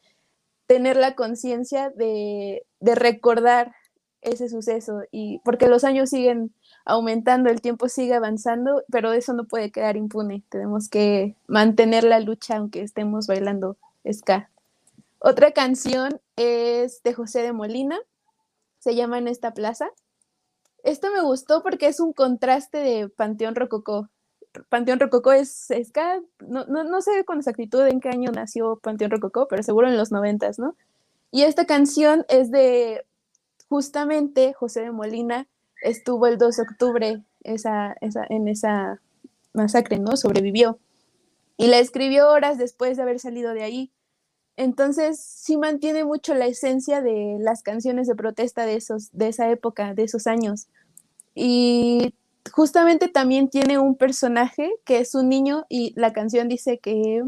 tener 0.67 0.97
la 0.97 1.15
conciencia 1.15 1.91
de, 1.91 2.65
de 2.81 2.95
recordar 2.95 3.75
ese 4.23 4.49
suceso, 4.49 5.03
y 5.11 5.41
porque 5.45 5.69
los 5.69 5.85
años 5.85 6.11
siguen 6.11 6.55
aumentando, 6.85 7.51
el 7.51 7.61
tiempo 7.61 7.89
sigue 7.89 8.15
avanzando, 8.15 8.83
pero 8.91 9.13
eso 9.13 9.33
no 9.33 9.45
puede 9.45 9.71
quedar 9.71 9.97
impune. 9.97 10.43
Tenemos 10.49 10.89
que 10.89 11.37
mantener 11.47 12.05
la 12.05 12.21
lucha 12.21 12.57
aunque 12.57 12.83
estemos 12.83 13.27
bailando 13.27 13.77
ska. 14.11 14.51
Otra 15.19 15.53
canción 15.53 16.21
es 16.37 17.03
de 17.03 17.15
José 17.15 17.43
de 17.43 17.53
Molina, 17.53 17.99
se 18.81 18.95
llama 18.97 19.19
En 19.19 19.29
esta 19.29 19.55
plaza. 19.55 19.91
Esto 20.83 21.13
me 21.13 21.23
gustó 21.23 21.63
porque 21.63 21.87
es 21.87 22.01
un 22.01 22.13
contraste 22.13 22.79
de 22.79 23.09
Panteón 23.09 23.55
Rococó. 23.55 24.09
Panteón 24.69 24.99
Rococó 24.99 25.33
es 25.33 25.69
ska, 25.85 26.21
no, 26.41 26.65
no, 26.67 26.83
no 26.85 27.01
sé 27.01 27.25
con 27.25 27.39
exactitud 27.39 27.87
en 27.87 28.01
qué 28.01 28.09
año 28.09 28.33
nació 28.33 28.77
Panteón 28.77 29.13
Rococó, 29.13 29.47
pero 29.49 29.63
seguro 29.63 29.89
en 29.89 29.97
los 29.97 30.11
noventas, 30.11 30.59
¿no? 30.59 30.75
Y 31.31 31.43
esta 31.43 31.65
canción 31.65 32.27
es 32.29 32.51
de 32.51 33.07
justamente 33.69 34.53
José 34.53 34.83
de 34.83 34.91
Molina, 34.91 35.47
estuvo 35.83 36.27
el 36.27 36.39
2 36.39 36.57
de 36.57 36.63
octubre 36.63 37.23
esa, 37.45 37.97
en 38.01 38.49
esa 38.49 39.01
masacre, 39.53 39.99
¿no? 39.99 40.17
Sobrevivió. 40.17 40.79
Y 41.57 41.67
la 41.67 41.79
escribió 41.79 42.29
horas 42.31 42.59
después 42.59 42.97
de 42.97 43.03
haber 43.03 43.21
salido 43.21 43.55
de 43.55 43.63
ahí. 43.63 43.93
Entonces, 44.57 45.21
sí 45.21 45.57
mantiene 45.57 46.05
mucho 46.05 46.35
la 46.35 46.47
esencia 46.47 47.01
de 47.01 47.37
las 47.41 47.63
canciones 47.63 48.07
de 48.07 48.15
protesta 48.15 48.67
de, 48.67 48.77
esos, 48.77 49.11
de 49.13 49.29
esa 49.29 49.51
época, 49.51 49.95
de 49.95 50.05
esos 50.05 50.27
años. 50.27 50.69
Y 51.35 52.15
justamente 52.53 53.09
también 53.09 53.49
tiene 53.49 53.79
un 53.79 53.97
personaje 53.97 54.71
que 54.85 54.99
es 54.99 55.15
un 55.15 55.29
niño 55.29 55.65
y 55.69 55.93
la 55.97 56.13
canción 56.13 56.49
dice 56.49 56.79
que 56.79 57.23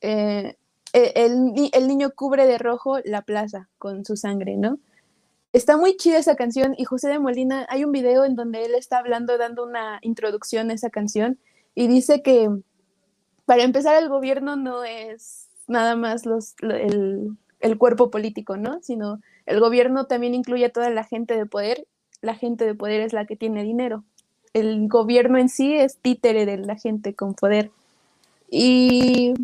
eh, 0.00 0.56
e, 0.92 1.12
el, 1.16 1.70
el, 1.72 1.88
niño 1.88 2.10
cubre 2.14 2.46
de 2.46 2.58
rojo 2.58 2.98
la 3.04 3.22
plaza 3.22 3.68
con 3.78 4.04
su 4.04 4.16
sangre, 4.16 4.56
¿no? 4.56 4.78
Está 5.52 5.76
muy 5.76 5.96
chida 5.96 6.18
esa 6.18 6.34
canción 6.34 6.74
y 6.78 6.84
José 6.84 7.08
de 7.08 7.18
Molina, 7.18 7.66
hay 7.68 7.84
un 7.84 7.92
video 7.92 8.24
en 8.24 8.36
donde 8.36 8.64
él 8.64 8.74
está 8.74 8.98
hablando, 8.98 9.36
dando 9.36 9.64
una 9.64 9.98
introducción 10.00 10.70
a 10.70 10.74
esa 10.74 10.88
canción 10.88 11.38
y 11.74 11.88
dice 11.88 12.22
que 12.22 12.48
para 13.44 13.62
empezar 13.62 14.02
el 14.02 14.08
gobierno 14.08 14.56
no 14.56 14.82
es 14.84 15.50
nada 15.66 15.94
más 15.94 16.24
los, 16.24 16.54
el, 16.62 17.36
el 17.60 17.78
cuerpo 17.78 18.10
político, 18.10 18.56
¿no? 18.56 18.80
Sino 18.82 19.20
el 19.44 19.60
gobierno 19.60 20.06
también 20.06 20.34
incluye 20.34 20.64
a 20.64 20.72
toda 20.72 20.88
la 20.88 21.04
gente 21.04 21.36
de 21.36 21.44
poder. 21.44 21.86
La 22.22 22.34
gente 22.34 22.64
de 22.64 22.74
poder 22.74 23.00
es 23.00 23.12
la 23.12 23.26
que 23.26 23.36
tiene 23.36 23.62
dinero. 23.62 24.04
El 24.54 24.88
gobierno 24.88 25.38
en 25.38 25.48
sí 25.48 25.74
es 25.74 25.98
títere 25.98 26.46
de 26.46 26.58
la 26.58 26.76
gente 26.76 27.14
con 27.14 27.34
poder. 27.34 27.70
Y 28.50 29.34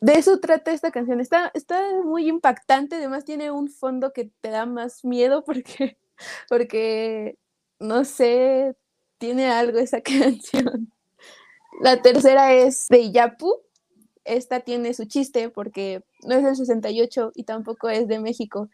de 0.00 0.14
eso 0.14 0.38
trata 0.40 0.72
esta 0.72 0.90
canción. 0.90 1.20
Está, 1.20 1.50
está 1.54 1.80
muy 2.04 2.28
impactante, 2.28 2.96
además 2.96 3.24
tiene 3.24 3.50
un 3.50 3.68
fondo 3.68 4.12
que 4.12 4.30
te 4.40 4.50
da 4.50 4.66
más 4.66 5.04
miedo 5.04 5.44
porque, 5.44 5.98
porque 6.48 7.38
no 7.78 8.04
sé, 8.04 8.76
tiene 9.18 9.46
algo 9.50 9.78
esa 9.78 10.00
canción. 10.02 10.92
La 11.80 12.00
tercera 12.02 12.52
es 12.52 12.88
de 12.88 13.10
Yapu. 13.10 13.52
Esta 14.24 14.60
tiene 14.60 14.92
su 14.92 15.04
chiste 15.04 15.50
porque 15.50 16.02
no 16.24 16.34
es 16.34 16.42
del 16.42 16.56
68 16.56 17.32
y 17.34 17.44
tampoco 17.44 17.88
es 17.88 18.08
de 18.08 18.18
México. 18.18 18.68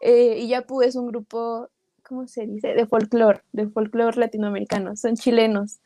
Eh, 0.00 0.46
Yapu 0.46 0.82
es 0.82 0.94
un 0.94 1.06
grupo, 1.06 1.70
¿cómo 2.02 2.26
se 2.26 2.46
dice? 2.46 2.74
De 2.74 2.86
folclore, 2.86 3.42
de 3.52 3.68
folclore 3.68 4.18
latinoamericano. 4.18 4.94
Son 4.96 5.14
chilenos. 5.14 5.80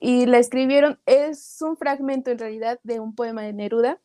Y 0.00 0.26
la 0.26 0.38
escribieron, 0.38 0.98
es 1.06 1.60
un 1.60 1.76
fragmento 1.76 2.30
en 2.30 2.38
realidad 2.38 2.78
de 2.84 3.00
un 3.00 3.14
poema 3.14 3.42
de 3.42 3.52
Neruda 3.52 4.00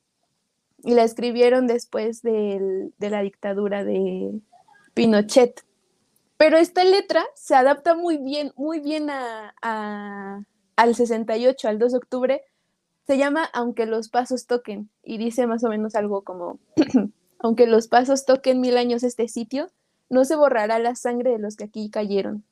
y 0.84 0.94
la 0.94 1.04
escribieron 1.04 1.66
después 1.66 2.22
de 2.22 2.92
la 3.00 3.22
dictadura 3.22 3.84
de 3.84 4.42
Pinochet. 4.94 5.64
Pero 6.38 6.58
esta 6.58 6.84
letra 6.84 7.24
se 7.36 7.56
adapta 7.56 7.96
muy 7.96 8.18
bien, 8.18 8.52
muy 8.58 8.80
bien 8.80 9.10
a, 9.10 10.46
al 10.76 10.96
68, 10.96 11.68
al 11.70 11.80
2 11.80 11.92
de 11.92 11.98
octubre. 11.98 12.42
Se 13.08 13.18
llama 13.18 13.46
Aunque 13.54 13.86
los 13.86 14.10
pasos 14.10 14.46
toquen 14.46 14.90
y 15.04 15.18
dice 15.18 15.48
más 15.48 15.64
o 15.64 15.70
menos 15.70 15.96
algo 15.96 16.24
como, 16.24 16.60
aunque 17.40 17.66
los 17.66 17.88
pasos 17.88 18.26
toquen 18.26 18.60
mil 18.60 18.78
años 18.78 19.04
este 19.04 19.28
sitio, 19.30 19.70
no 20.10 20.26
se 20.26 20.36
borrará 20.36 20.80
la 20.80 20.96
sangre 20.96 21.32
de 21.32 21.40
los 21.40 21.56
que 21.56 21.64
aquí 21.66 21.90
cayeron. 21.90 22.44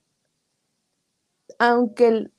Aunque 1.59 2.07
el... 2.07 2.31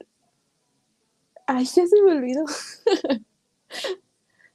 Ay, 1.47 1.66
ya 1.66 1.86
se 1.86 2.03
me 2.03 2.12
olvidó. 2.12 2.45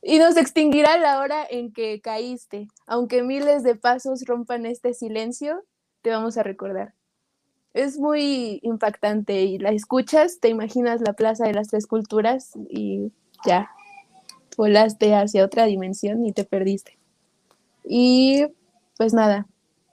y 0.01 0.19
nos 0.19 0.37
extinguirá 0.37 0.97
la 0.97 1.19
hora 1.19 1.45
en 1.49 1.73
que 1.73 2.01
caíste. 2.01 2.67
Aunque 2.85 3.23
miles 3.23 3.63
de 3.63 3.75
pasos 3.75 4.23
rompan 4.25 4.65
este 4.65 4.93
silencio, 4.93 5.63
te 6.01 6.11
vamos 6.11 6.37
a 6.37 6.43
recordar. 6.43 6.93
Es 7.73 7.97
muy 7.99 8.59
impactante 8.63 9.43
y 9.43 9.57
la 9.57 9.71
escuchas, 9.71 10.39
te 10.39 10.49
imaginas 10.49 11.01
la 11.01 11.13
Plaza 11.13 11.45
de 11.45 11.53
las 11.53 11.67
Tres 11.67 11.85
Culturas 11.85 12.53
y 12.69 13.11
ya, 13.45 13.69
volaste 14.55 15.13
hacia 15.13 15.45
otra 15.45 15.65
dimensión 15.65 16.25
y 16.25 16.33
te 16.33 16.43
perdiste. 16.43 16.97
Y 17.83 18.47
pues 18.97 19.13
nada, 19.13 19.47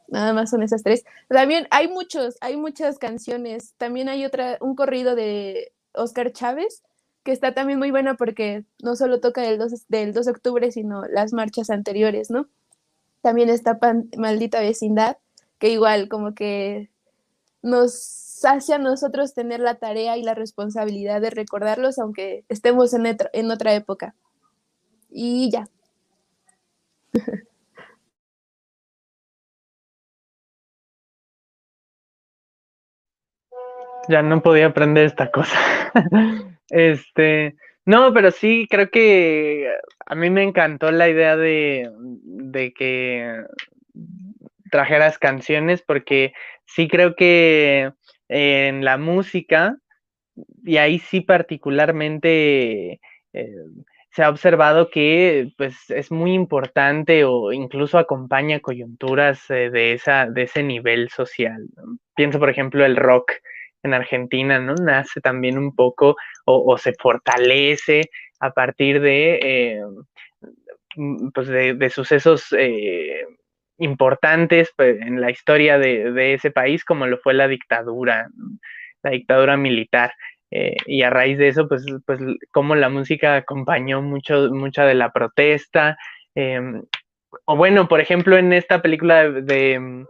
nada 0.08 0.32
más 0.32 0.50
son 0.50 0.62
esas 0.62 0.82
tres. 0.82 1.04
También 1.28 1.66
hay 1.70 1.88
muchos, 1.88 2.36
hay 2.40 2.56
muchas 2.56 2.98
canciones. 2.98 3.74
También 3.76 4.08
hay 4.08 4.24
otra, 4.24 4.56
un 4.60 4.74
corrido 4.74 5.14
de 5.14 5.72
Oscar 5.92 6.32
Chávez 6.32 6.82
que 7.24 7.32
está 7.32 7.54
también 7.54 7.78
muy 7.78 7.90
buena 7.90 8.14
porque 8.14 8.64
no 8.82 8.96
solo 8.96 9.20
toca 9.20 9.40
del 9.42 9.58
2, 9.58 9.88
del 9.88 10.12
2 10.12 10.26
de 10.26 10.30
octubre, 10.30 10.70
sino 10.70 11.04
las 11.06 11.32
marchas 11.32 11.70
anteriores, 11.70 12.30
¿no? 12.30 12.48
También 13.22 13.48
está 13.48 13.78
Maldita 14.16 14.60
Vecindad, 14.60 15.16
que 15.58 15.70
igual 15.70 16.08
como 16.08 16.34
que 16.34 16.90
nos 17.62 18.44
hace 18.44 18.74
a 18.74 18.78
nosotros 18.78 19.32
tener 19.32 19.60
la 19.60 19.76
tarea 19.76 20.18
y 20.18 20.22
la 20.22 20.34
responsabilidad 20.34 21.22
de 21.22 21.30
recordarlos, 21.30 21.98
aunque 21.98 22.44
estemos 22.50 22.92
en, 22.92 23.16
en 23.32 23.50
otra 23.50 23.74
época. 23.74 24.14
Y 25.10 25.50
ya. 25.50 25.66
Ya 34.08 34.20
no 34.20 34.42
podía 34.42 34.66
aprender 34.66 35.06
esta 35.06 35.30
cosa. 35.30 35.56
Este, 36.74 37.54
no, 37.86 38.12
pero 38.12 38.32
sí, 38.32 38.66
creo 38.68 38.90
que 38.90 39.70
a 40.06 40.14
mí 40.16 40.28
me 40.28 40.42
encantó 40.42 40.90
la 40.90 41.08
idea 41.08 41.36
de, 41.36 41.88
que 42.76 43.44
trajeras 44.72 45.16
canciones 45.20 45.82
porque 45.82 46.32
sí 46.66 46.88
creo 46.88 47.14
que 47.14 47.92
en 48.28 48.84
la 48.84 48.98
música, 48.98 49.78
y 50.64 50.78
ahí 50.78 50.98
sí 50.98 51.20
particularmente 51.20 53.00
eh, 53.32 53.54
se 54.10 54.24
ha 54.24 54.28
observado 54.28 54.90
que 54.90 55.52
pues 55.56 55.76
es 55.90 56.10
muy 56.10 56.32
importante 56.32 57.22
o 57.24 57.52
incluso 57.52 57.98
acompaña 57.98 58.58
coyunturas 58.58 59.48
eh, 59.48 59.70
de, 59.70 59.92
esa, 59.92 60.26
de 60.26 60.42
ese 60.42 60.64
nivel 60.64 61.08
social. 61.10 61.68
Pienso, 62.16 62.40
por 62.40 62.50
ejemplo, 62.50 62.84
el 62.84 62.96
rock 62.96 63.30
en 63.84 63.94
Argentina, 63.94 64.58
¿no? 64.58 64.74
Nace 64.74 65.20
también 65.20 65.58
un 65.58 65.74
poco 65.74 66.16
o, 66.44 66.76
se 66.78 66.94
fortalece 66.94 68.10
a 68.40 68.50
partir 68.50 69.00
de, 69.00 69.38
eh, 69.42 69.82
mm, 70.96 71.28
pues 71.30 71.46
de, 71.48 71.90
sucesos 71.90 72.52
eh, 72.58 73.24
importantes 73.78 74.72
pues, 74.76 75.00
en 75.00 75.20
la 75.20 75.30
historia 75.30 75.78
de, 75.78 76.34
ese 76.34 76.50
país, 76.50 76.84
como 76.84 77.06
lo 77.06 77.18
fue 77.18 77.34
la 77.34 77.46
dictadura, 77.46 78.28
la 79.02 79.10
dictadura 79.10 79.56
militar. 79.56 80.12
Eh, 80.50 80.76
y 80.86 81.02
a 81.02 81.10
raíz 81.10 81.38
de 81.38 81.48
eso, 81.48 81.68
pues, 81.68 81.84
pues 82.06 82.20
como 82.52 82.74
la 82.74 82.88
música 82.88 83.36
acompañó 83.36 84.02
mucho, 84.02 84.50
mucha 84.50 84.84
de 84.86 84.94
la 84.94 85.10
protesta. 85.10 85.98
Em, 86.34 86.82
o 87.44 87.56
bueno, 87.56 87.88
por 87.88 88.00
ejemplo, 88.00 88.36
en 88.36 88.52
esta 88.52 88.80
película 88.80 89.28
de, 89.28 90.06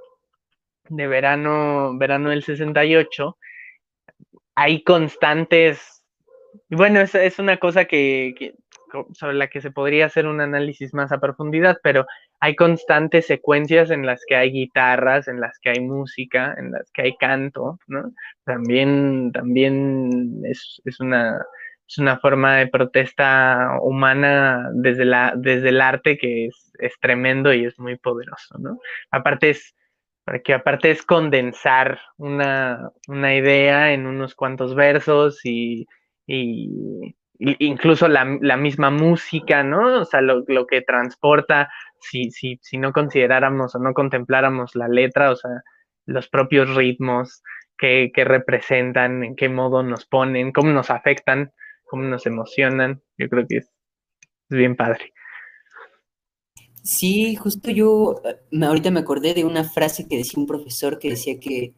de 0.88 1.06
verano, 1.06 1.96
verano 1.98 2.30
del 2.30 2.42
68, 2.42 3.36
hay 4.54 4.82
constantes, 4.82 6.04
bueno, 6.70 7.00
es, 7.00 7.38
una 7.38 7.56
cosa 7.58 7.84
que, 7.86 8.54
sobre 9.12 9.34
la 9.34 9.48
que 9.48 9.60
se 9.60 9.70
podría 9.70 10.06
hacer 10.06 10.26
un 10.26 10.40
análisis 10.40 10.94
más 10.94 11.12
a 11.12 11.20
profundidad, 11.20 11.78
pero 11.82 12.06
hay 12.40 12.54
constantes 12.54 13.26
secuencias 13.26 13.90
en 13.90 14.06
las 14.06 14.22
que 14.26 14.36
hay 14.36 14.52
guitarras, 14.52 15.28
en 15.28 15.40
las 15.40 15.58
que 15.58 15.70
hay 15.70 15.80
música, 15.80 16.54
en 16.58 16.72
las 16.72 16.90
que 16.92 17.02
hay 17.02 17.16
canto, 17.16 17.78
¿no? 17.86 18.12
También, 18.44 19.32
también 19.32 20.42
es, 20.44 20.80
es 20.84 21.00
una, 21.00 21.44
es 21.88 21.98
una 21.98 22.18
forma 22.18 22.56
de 22.56 22.68
protesta 22.68 23.78
humana 23.82 24.70
desde, 24.74 25.04
la, 25.04 25.34
desde 25.36 25.70
el 25.70 25.80
arte 25.80 26.16
que 26.18 26.46
es, 26.46 26.72
es 26.78 26.92
tremendo 27.00 27.52
y 27.52 27.64
es 27.64 27.78
muy 27.78 27.96
poderoso, 27.96 28.58
¿no? 28.58 28.78
Aparte 29.10 29.50
es, 29.50 29.74
porque 30.24 30.54
aparte 30.54 30.90
es 30.90 31.02
condensar 31.02 32.00
una, 32.16 32.90
una 33.08 33.34
idea 33.34 33.92
en 33.92 34.06
unos 34.06 34.34
cuantos 34.34 34.74
versos 34.74 35.40
y, 35.44 35.86
y, 36.26 37.14
incluso 37.38 38.08
la, 38.08 38.38
la, 38.40 38.56
misma 38.56 38.90
música, 38.90 39.62
¿no? 39.62 40.00
O 40.00 40.04
sea, 40.04 40.22
lo, 40.22 40.44
lo 40.46 40.66
que 40.66 40.80
transporta, 40.80 41.70
si, 42.00 42.30
si, 42.30 42.58
si, 42.62 42.78
no 42.78 42.92
consideráramos 42.92 43.74
o 43.74 43.78
no 43.78 43.92
contempláramos 43.92 44.74
la 44.76 44.88
letra, 44.88 45.30
o 45.30 45.36
sea, 45.36 45.62
los 46.06 46.28
propios 46.28 46.74
ritmos 46.74 47.42
que, 47.76 48.10
que 48.14 48.24
representan, 48.24 49.24
en 49.24 49.36
qué 49.36 49.48
modo 49.48 49.82
nos 49.82 50.06
ponen, 50.06 50.52
cómo 50.52 50.70
nos 50.70 50.90
afectan, 50.90 51.52
cómo 51.84 52.04
nos 52.04 52.26
emocionan, 52.26 53.02
yo 53.18 53.28
creo 53.28 53.46
que 53.46 53.58
es 53.58 53.70
bien 54.48 54.76
padre. 54.76 55.13
Sí, 56.84 57.34
justo 57.34 57.70
yo 57.70 58.20
eh, 58.24 58.62
ahorita 58.62 58.90
me 58.90 59.00
acordé 59.00 59.32
de 59.32 59.46
una 59.46 59.64
frase 59.64 60.06
que 60.06 60.18
decía 60.18 60.38
un 60.38 60.46
profesor 60.46 60.98
que 60.98 61.08
decía 61.08 61.40
que, 61.40 61.72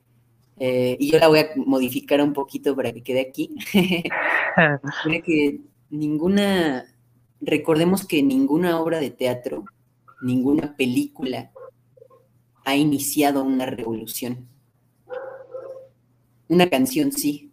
eh, 0.59 0.97
y 0.99 1.13
yo 1.13 1.21
la 1.21 1.29
voy 1.29 1.39
a 1.39 1.51
modificar 1.55 2.21
un 2.21 2.33
poquito 2.33 2.75
para 2.75 2.93
que 2.93 3.05
quede 3.05 3.21
aquí, 3.21 3.55
que 5.25 5.61
ninguna, 5.91 6.93
recordemos 7.41 8.05
que 8.05 8.21
ninguna 8.25 8.81
obra 8.81 8.99
de 8.99 9.11
teatro, 9.11 9.65
ninguna 10.23 10.77
película 10.77 11.53
ha 12.65 12.75
iniciado 12.75 13.45
una 13.45 13.67
revolución. 13.67 14.49
Una 16.49 16.69
canción 16.69 17.13
sí, 17.13 17.53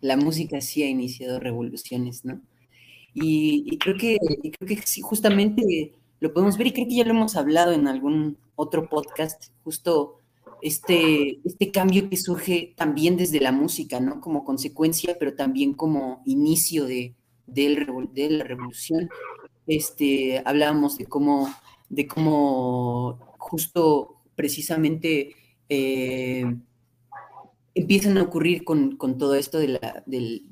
la 0.00 0.16
música 0.16 0.60
sí 0.60 0.82
ha 0.82 0.88
iniciado 0.88 1.38
revoluciones, 1.38 2.24
¿no? 2.24 2.40
Y, 3.14 3.78
creo 3.78 3.96
que, 3.96 4.18
creo 4.58 4.68
que 4.68 4.86
sí, 4.86 5.02
justamente 5.02 5.94
lo 6.20 6.32
podemos 6.32 6.58
ver 6.58 6.68
y 6.68 6.72
creo 6.72 6.86
que 6.86 6.96
ya 6.96 7.04
lo 7.04 7.10
hemos 7.10 7.34
hablado 7.34 7.72
en 7.72 7.88
algún 7.88 8.38
otro 8.54 8.88
podcast, 8.88 9.52
justo 9.64 10.18
este, 10.62 11.40
este 11.44 11.70
cambio 11.70 12.08
que 12.10 12.16
surge 12.18 12.74
también 12.76 13.16
desde 13.16 13.40
la 13.40 13.52
música, 13.52 14.00
¿no? 14.00 14.20
Como 14.20 14.44
consecuencia, 14.44 15.16
pero 15.18 15.34
también 15.34 15.72
como 15.72 16.22
inicio 16.26 16.84
de, 16.84 17.14
de, 17.46 18.30
la 18.30 18.44
revolución. 18.44 19.08
Este, 19.66 20.42
hablábamos 20.44 20.98
de 20.98 21.06
cómo, 21.06 21.52
de 21.88 22.06
cómo 22.06 23.18
justo 23.38 24.16
precisamente 24.34 25.34
eh, 25.70 26.44
empiezan 27.74 28.18
a 28.18 28.22
ocurrir 28.22 28.64
con, 28.64 28.98
todo 28.98 29.34
esto 29.34 29.58
de, 29.58 29.68
la, 29.68 30.02
de 30.06 30.42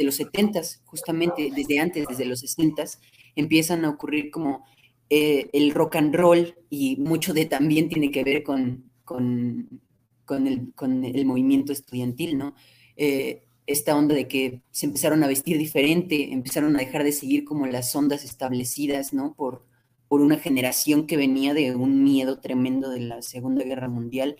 los 0.00 0.14
setentas, 0.14 0.82
justamente 0.84 1.50
desde 1.54 1.80
antes, 1.80 2.06
desde 2.06 2.26
los 2.26 2.40
sesentas, 2.40 3.00
empiezan 3.36 3.84
a 3.84 3.90
ocurrir 3.90 4.30
como 4.30 4.64
eh, 5.10 5.50
el 5.52 5.72
rock 5.72 5.96
and 5.96 6.14
roll 6.14 6.54
y 6.70 6.96
mucho 6.96 7.34
de 7.34 7.44
también 7.44 7.88
tiene 7.88 8.10
que 8.10 8.24
ver 8.24 8.42
con, 8.42 8.90
con, 9.04 9.80
el, 10.28 11.24
movimiento 11.26 11.72
estudiantil, 11.72 12.38
¿no? 12.38 12.54
Eh, 12.96 13.44
esta 13.66 13.96
onda 13.96 14.14
de 14.14 14.28
que 14.28 14.62
se 14.70 14.86
empezaron 14.86 15.22
a 15.22 15.26
vestir 15.26 15.58
diferente, 15.58 16.32
empezaron 16.32 16.74
a 16.76 16.80
dejar 16.80 17.04
de 17.04 17.12
seguir 17.12 17.44
como 17.44 17.66
las 17.66 17.94
ondas 17.94 18.24
establecidas, 18.24 19.12
¿no? 19.12 19.34
Por, 19.34 19.66
por 20.08 20.20
una 20.20 20.38
generación 20.38 21.06
que 21.06 21.16
venía 21.16 21.54
de 21.54 21.74
un 21.74 22.02
miedo 22.02 22.40
tremendo 22.40 22.90
de 22.90 23.00
la 23.00 23.22
Segunda 23.22 23.64
Guerra 23.64 23.88
Mundial 23.88 24.36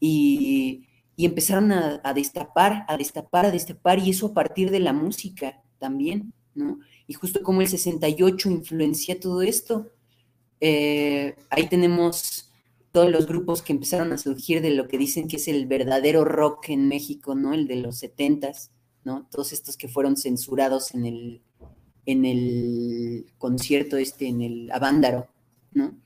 y, 0.00 0.86
y 1.16 1.26
empezaron 1.26 1.72
a, 1.72 2.00
a, 2.04 2.14
destapar, 2.14 2.84
a 2.88 2.96
destapar, 2.96 3.46
a 3.46 3.50
destapar, 3.50 3.98
y 3.98 4.10
eso 4.10 4.28
a 4.28 4.34
partir 4.34 4.70
de 4.70 4.80
la 4.80 4.92
música 4.92 5.62
también, 5.78 6.32
¿no? 6.54 6.78
Y 7.10 7.14
justo 7.14 7.42
como 7.42 7.60
el 7.60 7.66
68 7.66 8.50
influencia 8.50 9.18
todo 9.18 9.42
esto, 9.42 9.90
eh, 10.60 11.34
ahí 11.50 11.68
tenemos 11.68 12.52
todos 12.92 13.10
los 13.10 13.26
grupos 13.26 13.62
que 13.62 13.72
empezaron 13.72 14.12
a 14.12 14.16
surgir 14.16 14.62
de 14.62 14.70
lo 14.70 14.86
que 14.86 14.96
dicen 14.96 15.26
que 15.26 15.34
es 15.34 15.48
el 15.48 15.66
verdadero 15.66 16.24
rock 16.24 16.68
en 16.68 16.86
México, 16.86 17.34
¿no? 17.34 17.52
El 17.52 17.66
de 17.66 17.74
los 17.74 18.00
70s, 18.00 18.70
¿no? 19.02 19.26
Todos 19.28 19.52
estos 19.52 19.76
que 19.76 19.88
fueron 19.88 20.16
censurados 20.16 20.94
en 20.94 21.04
el, 21.04 21.42
en 22.06 22.24
el 22.24 23.26
concierto 23.38 23.96
este, 23.96 24.28
en 24.28 24.42
el 24.42 24.70
Avándaro, 24.70 25.26
¿no? 25.72 25.98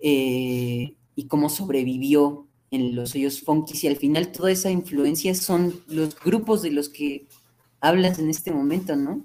Eh, 0.00 0.96
y 1.14 1.26
cómo 1.28 1.48
sobrevivió 1.48 2.46
en 2.70 2.94
los 2.94 3.14
hoyos 3.14 3.40
funkis 3.40 3.84
y 3.84 3.86
al 3.88 3.96
final 3.96 4.32
toda 4.32 4.50
esa 4.50 4.70
influencia 4.70 5.34
son 5.34 5.82
los 5.88 6.14
grupos 6.20 6.60
de 6.60 6.72
los 6.72 6.90
que 6.90 7.26
hablas 7.80 8.18
en 8.18 8.28
este 8.28 8.50
momento, 8.50 8.96
¿no? 8.96 9.24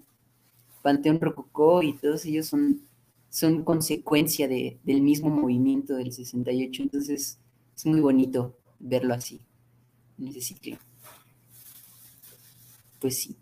Panteón 0.82 1.20
Rococó 1.20 1.84
y 1.84 1.94
todos 1.94 2.26
ellos 2.26 2.48
son, 2.48 2.82
son 3.30 3.64
consecuencia 3.64 4.48
de, 4.48 4.80
del 4.84 5.02
mismo 5.02 5.30
movimiento 5.30 5.96
del 5.96 6.12
68. 6.12 6.84
Entonces 6.84 7.40
es 7.76 7.86
muy 7.86 8.00
bonito 8.00 8.58
verlo 8.80 9.14
así, 9.14 9.42
en 10.20 10.28
ese 10.28 10.42
ciclo. 10.42 10.78
Pues 13.00 13.18
sí. 13.20 13.36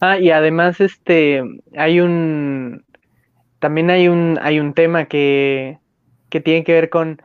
Ah, 0.00 0.18
y 0.18 0.30
además, 0.30 0.80
este, 0.80 1.42
hay 1.76 2.00
un, 2.00 2.84
también 3.58 3.90
hay 3.90 4.08
un, 4.08 4.38
hay 4.40 4.58
un 4.58 4.72
tema 4.72 5.06
que, 5.06 5.78
que 6.30 6.40
tiene 6.40 6.64
que 6.64 6.72
ver 6.72 6.88
con 6.88 7.20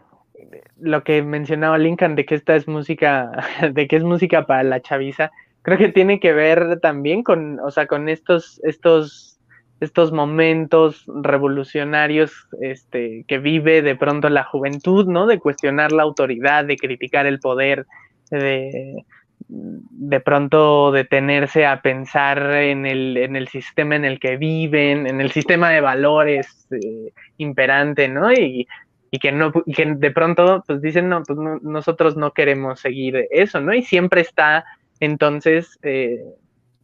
lo 0.78 1.04
que 1.04 1.22
mencionaba 1.22 1.78
Lincoln, 1.78 2.16
de 2.16 2.26
que 2.26 2.36
esta 2.36 2.56
es 2.56 2.68
música, 2.68 3.32
de 3.74 3.88
que 3.88 3.96
es 3.96 4.04
música 4.04 4.46
para 4.46 4.64
la 4.64 4.82
chaviza, 4.82 5.32
creo 5.66 5.80
que 5.80 5.90
tiene 5.90 6.20
que 6.20 6.32
ver 6.32 6.80
también 6.80 7.24
con, 7.24 7.60
o 7.60 7.72
sea, 7.72 7.88
con 7.88 8.08
estos, 8.08 8.62
estos, 8.64 9.40
estos 9.80 10.12
momentos 10.12 11.06
revolucionarios 11.08 12.48
este, 12.62 13.26
que 13.28 13.40
vive 13.40 13.82
de 13.82 13.96
pronto 13.96 14.30
la 14.30 14.44
juventud, 14.44 15.08
¿no? 15.08 15.26
De 15.26 15.40
cuestionar 15.40 15.92
la 15.92 16.04
autoridad, 16.04 16.66
de 16.66 16.78
criticar 16.78 17.26
el 17.26 17.40
poder, 17.40 17.88
de, 18.30 19.06
de 19.48 20.20
pronto 20.20 20.92
detenerse 20.92 21.66
a 21.66 21.82
pensar 21.82 22.38
en 22.58 22.86
el, 22.86 23.18
en 23.18 23.36
el 23.36 23.48
sistema 23.48 23.96
en 23.96 24.06
el 24.06 24.20
que 24.20 24.38
viven, 24.38 25.08
en 25.08 25.20
el 25.20 25.32
sistema 25.32 25.72
de 25.72 25.82
valores 25.82 26.68
eh, 26.70 27.12
imperante, 27.38 28.08
¿no? 28.08 28.32
Y, 28.32 28.68
y 29.10 29.18
que 29.18 29.32
no 29.32 29.52
que 29.52 29.96
de 29.98 30.12
pronto 30.12 30.64
pues 30.68 30.82
dicen 30.82 31.10
no 31.10 31.24
pues 31.24 31.40
nosotros 31.62 32.18
no 32.18 32.32
queremos 32.32 32.82
seguir 32.82 33.28
eso 33.30 33.62
no 33.62 33.74
y 33.74 33.82
siempre 33.82 34.20
está 34.22 34.66
entonces, 35.00 35.78
eh, 35.84 36.24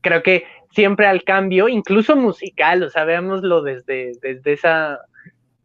creo 0.02 0.24
que 0.24 0.46
siempre 0.72 1.08
al 1.08 1.24
cambio, 1.24 1.68
incluso 1.68 2.16
musical, 2.16 2.84
o 2.84 2.90
sea, 2.90 3.04
veámoslo 3.06 3.62
desde, 3.62 4.14
desde, 4.22 4.54
esa, 4.54 5.00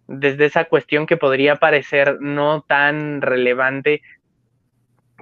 desde 0.07 0.47
esa 0.47 0.65
cuestión 0.65 1.07
que 1.07 1.17
podría 1.17 1.57
parecer 1.57 2.19
no 2.21 2.63
tan 2.63 3.23
relevante, 3.23 4.03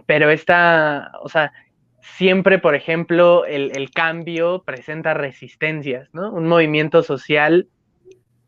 pero 0.07 0.31
esta, 0.31 1.13
o 1.23 1.29
sea, 1.29 1.53
siempre, 2.01 2.59
por 2.59 2.75
ejemplo, 2.75 3.45
el, 3.47 3.73
el 3.77 3.91
cambio 3.91 4.63
presenta 4.65 5.15
resistencias, 5.15 6.13
¿no? 6.13 6.33
Un 6.33 6.47
movimiento 6.47 7.03
social 7.03 7.69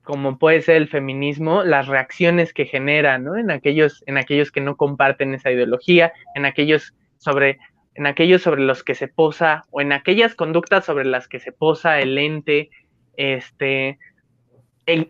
como 0.06 0.38
puede 0.38 0.62
ser 0.62 0.76
el 0.76 0.88
feminismo, 0.88 1.64
las 1.64 1.88
reacciones 1.88 2.52
que 2.52 2.64
genera, 2.64 3.18
¿no? 3.18 3.36
En 3.36 3.50
aquellos, 3.50 4.04
en 4.06 4.18
aquellos 4.18 4.52
que 4.52 4.60
no 4.60 4.76
comparten 4.76 5.34
esa 5.34 5.50
ideología, 5.50 6.12
en 6.36 6.44
aquellos 6.44 6.94
sobre 7.18 7.58
en 7.96 8.06
aquellos 8.06 8.42
sobre 8.42 8.62
los 8.62 8.82
que 8.82 8.94
se 8.94 9.08
posa 9.08 9.64
o 9.70 9.80
en 9.80 9.92
aquellas 9.92 10.34
conductas 10.34 10.84
sobre 10.84 11.04
las 11.04 11.28
que 11.28 11.40
se 11.40 11.52
posa 11.52 12.00
el 12.00 12.18
ente, 12.18 12.70
este, 13.16 13.98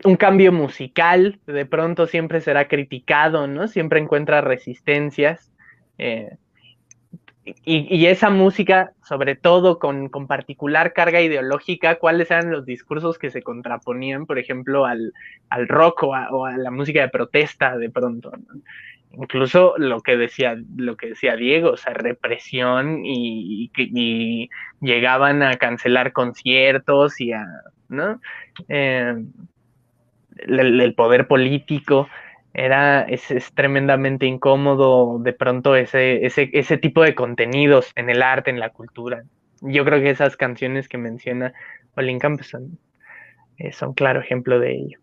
un 0.05 0.15
cambio 0.15 0.51
musical 0.51 1.39
de 1.45 1.65
pronto 1.65 2.07
siempre 2.07 2.41
será 2.41 2.67
criticado, 2.67 3.47
¿no? 3.47 3.67
Siempre 3.67 3.99
encuentra 3.99 4.41
resistencias. 4.41 5.51
Eh, 5.97 6.37
y, 7.63 8.05
esa 8.07 8.29
música, 8.29 8.91
sobre 9.03 9.35
todo 9.35 9.79
con, 9.79 10.09
particular 10.27 10.91
carga 10.91 11.21
ideológica, 11.21 11.95
¿cuáles 11.95 12.29
eran 12.29 12.51
los 12.51 12.65
discursos 12.65 13.17
que 13.17 13.29
se 13.29 13.41
contraponían, 13.41 14.25
por 14.25 14.37
ejemplo, 14.37 14.85
al, 14.85 15.13
al 15.49 15.67
rock 15.69 16.03
o 16.03 16.13
a, 16.13 16.57
la 16.57 16.71
música 16.71 17.01
de 17.01 17.09
protesta 17.09 17.77
de 17.77 17.89
pronto? 17.89 18.31
Incluso 19.11 19.75
lo 19.77 20.01
que 20.01 20.17
decía, 20.17 20.57
lo 20.75 20.97
que 20.97 21.09
decía 21.09 21.35
Diego, 21.35 21.71
o 21.71 21.77
sea, 21.77 21.93
represión 21.93 23.01
y, 23.05 23.71
llegaban 24.79 25.43
a 25.43 25.55
cancelar 25.55 26.13
conciertos 26.13 27.19
y 27.19 27.31
a, 27.33 27.45
¿no? 27.89 28.21
Eh, 28.69 29.15
el, 30.37 30.93
poder 30.95 31.27
político 31.27 32.07
era, 32.53 33.01
es, 33.01 33.27
tremendamente 33.53 34.25
incómodo 34.25 35.19
de 35.19 35.33
pronto 35.33 35.75
ese, 35.75 36.25
ese, 36.25 36.49
ese 36.53 36.77
tipo 36.77 37.03
de 37.03 37.15
contenidos 37.15 37.91
en 37.95 38.09
el 38.09 38.21
arte, 38.21 38.51
en 38.51 38.59
la 38.59 38.69
cultura. 38.69 39.23
yo 39.61 39.83
creo 39.85 39.99
que 39.99 40.11
esas 40.11 40.37
canciones 40.37 40.87
que 40.87 40.97
menciona 40.97 41.53
Olinka 41.95 42.29
pues 42.29 42.47
son, 42.47 42.77
eh, 43.57 43.71
son 43.71 43.93
claro 43.93 44.21
ejemplo 44.21 44.59
de 44.59 44.73
ello. 44.75 44.99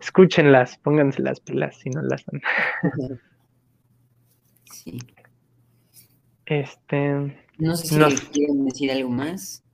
Escúchenlas, 0.00 0.78
pónganse 0.78 1.22
las 1.22 1.40
pilas 1.40 1.76
si 1.76 1.90
no 1.90 2.02
las 2.02 2.24
han. 2.28 2.40
Sí. 4.70 4.98
Este. 6.46 7.36
No 7.58 7.74
sé 7.76 7.86
si 8.16 8.26
quieren 8.26 8.64
decir 8.66 8.90
algo 8.92 9.10
más. 9.10 9.64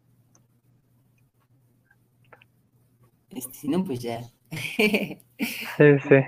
Este, 3.31 3.55
si 3.59 3.69
no, 3.69 3.85
pues 3.85 4.01
ya. 4.01 4.23
Sí, 4.51 5.19
sí. 5.77 6.21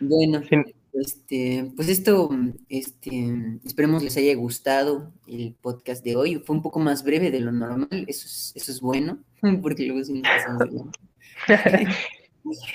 Bueno, 0.00 0.42
Sí. 0.42 0.56
este, 0.94 1.70
pues 1.76 1.88
esto, 1.88 2.30
este, 2.68 3.58
esperemos 3.64 4.02
les 4.02 4.16
haya 4.16 4.34
gustado 4.34 5.12
el 5.26 5.54
podcast 5.60 6.02
de 6.04 6.16
hoy. 6.16 6.36
Fue 6.44 6.56
un 6.56 6.62
poco 6.62 6.80
más 6.80 7.04
breve 7.04 7.30
de 7.30 7.40
lo 7.40 7.52
normal, 7.52 7.88
eso 8.08 8.26
es, 8.26 8.52
eso 8.56 8.72
es 8.72 8.80
bueno, 8.80 9.18
porque 9.62 9.84
luego 9.86 10.02
sí 10.04 10.14
nos 10.14 10.22
pasamos. 10.22 10.90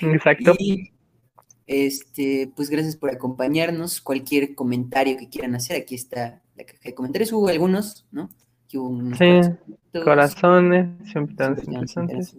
Exacto. 0.00 0.54
Y 0.58 0.92
este, 1.66 2.52
pues 2.54 2.70
gracias 2.70 2.96
por 2.96 3.10
acompañarnos. 3.10 4.00
Cualquier 4.00 4.54
comentario 4.54 5.16
que 5.16 5.28
quieran 5.28 5.54
hacer, 5.54 5.80
aquí 5.82 5.94
está 5.94 6.42
la 6.56 6.64
caja 6.64 6.78
de 6.84 6.94
comentarios. 6.94 7.32
Hubo 7.32 7.48
algunos, 7.48 8.06
¿no? 8.10 8.30
Aquí 8.64 8.78
hubo 8.78 8.88
unos 8.88 9.18
Sí, 9.18 9.40
Corazones, 10.02 10.88
siempre 11.10 11.36
tan 11.36 11.56
interesantes. 11.58 12.36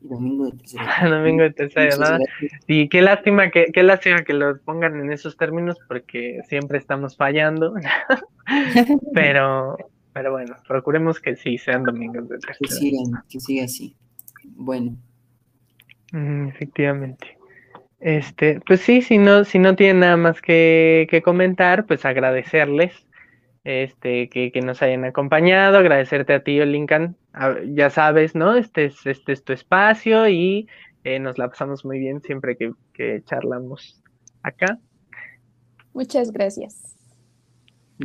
Y 0.00 0.08
domingo 0.08 0.46
de 0.46 0.52
tercera. 0.52 0.84
Domingo 1.08 1.42
de 1.44 1.50
tercera. 1.52 2.18
Y 2.66 2.88
qué 2.88 3.02
lástima 3.02 3.50
que, 3.50 3.66
qué 3.72 3.82
lástima 3.82 4.24
que 4.24 4.34
lo 4.34 4.58
pongan 4.60 4.98
en 5.00 5.12
esos 5.12 5.36
términos 5.36 5.78
porque 5.86 6.40
siempre 6.48 6.78
estamos 6.78 7.16
fallando. 7.16 7.74
pero, 9.14 9.76
pero 10.12 10.32
bueno, 10.32 10.56
procuremos 10.66 11.20
que 11.20 11.36
sí 11.36 11.56
sean 11.56 11.84
domingos 11.84 12.28
de 12.28 12.36
Que 12.38 12.46
tercera. 12.46 12.80
sigan, 12.80 13.22
que 13.28 13.40
siga 13.40 13.64
así. 13.64 13.96
Bueno, 14.44 14.96
Efectivamente. 16.12 17.38
Este, 18.00 18.60
pues 18.66 18.80
sí, 18.80 19.00
si 19.00 19.18
no, 19.18 19.44
si 19.44 19.58
no 19.58 19.76
tienen 19.76 20.00
nada 20.00 20.16
más 20.16 20.42
que, 20.42 21.06
que 21.10 21.22
comentar, 21.22 21.86
pues 21.86 22.04
agradecerles 22.04 23.06
este, 23.64 24.28
que, 24.28 24.50
que 24.50 24.60
nos 24.60 24.82
hayan 24.82 25.04
acompañado, 25.04 25.78
agradecerte 25.78 26.34
a 26.34 26.42
ti, 26.42 26.58
Lincoln. 26.64 27.16
Ya 27.74 27.90
sabes, 27.90 28.34
¿no? 28.34 28.56
Este 28.56 28.86
es, 28.86 29.06
este 29.06 29.32
es 29.32 29.44
tu 29.44 29.52
espacio 29.52 30.28
y 30.28 30.68
eh, 31.04 31.18
nos 31.18 31.38
la 31.38 31.48
pasamos 31.48 31.84
muy 31.84 31.98
bien 31.98 32.20
siempre 32.20 32.56
que, 32.56 32.72
que 32.92 33.22
charlamos 33.24 34.02
acá. 34.42 34.78
Muchas 35.94 36.32
gracias. 36.32 36.96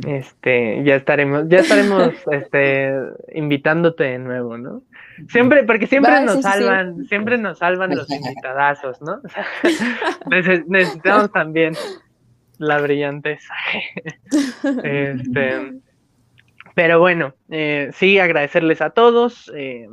Este, 0.06 0.82
ya 0.84 0.96
estaremos, 0.96 1.44
ya 1.48 1.58
estaremos 1.58 2.12
este, 2.32 2.92
invitándote 3.32 4.04
de 4.04 4.18
nuevo, 4.18 4.56
¿no? 4.58 4.82
Siempre, 5.28 5.64
porque 5.64 5.86
siempre 5.86 6.12
Va, 6.12 6.20
nos 6.20 6.36
sí, 6.36 6.42
sí, 6.42 6.48
sí. 6.48 6.58
salvan, 6.58 7.04
siempre 7.06 7.38
nos 7.38 7.58
salvan 7.58 7.94
los 7.96 8.08
invitadazos, 8.10 9.00
¿no? 9.02 9.20
O 9.24 9.28
sea, 9.28 9.46
neces- 10.26 10.64
necesitamos 10.68 11.32
también 11.32 11.74
la 12.58 12.78
brillantez. 12.80 13.42
Este, 14.84 15.72
pero 16.74 17.00
bueno, 17.00 17.34
eh, 17.50 17.90
sí, 17.92 18.18
agradecerles 18.18 18.80
a 18.80 18.90
todos, 18.90 19.50
eh, 19.54 19.88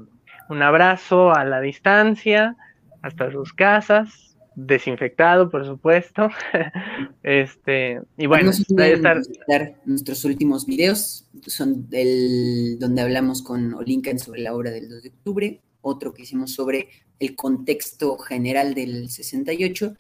un 0.50 0.62
abrazo 0.62 1.34
a 1.34 1.44
la 1.46 1.60
distancia, 1.62 2.56
hasta 3.02 3.32
sus 3.32 3.54
casas, 3.54 4.25
desinfectado, 4.56 5.50
por 5.50 5.66
supuesto. 5.66 6.30
Este, 7.24 8.00
y 8.18 8.28
bueno, 8.28 8.52
no 8.70 8.84
estar- 8.84 9.76
nuestros 9.86 10.24
últimos 10.26 10.66
videos, 10.68 11.28
son 11.48 11.90
del, 11.90 12.78
donde 12.80 13.02
hablamos 13.02 13.42
con 13.42 13.74
Olinkan 13.74 14.20
sobre 14.20 14.42
la 14.42 14.54
obra 14.54 14.70
del 14.70 14.88
2 14.90 15.02
de 15.04 15.10
octubre, 15.10 15.62
otro 15.82 16.14
que 16.14 16.22
hicimos 16.22 16.54
sobre 16.54 16.88
el 17.20 17.36
contexto 17.36 18.18
general 18.20 18.76
del 18.76 19.10
68 19.10 19.96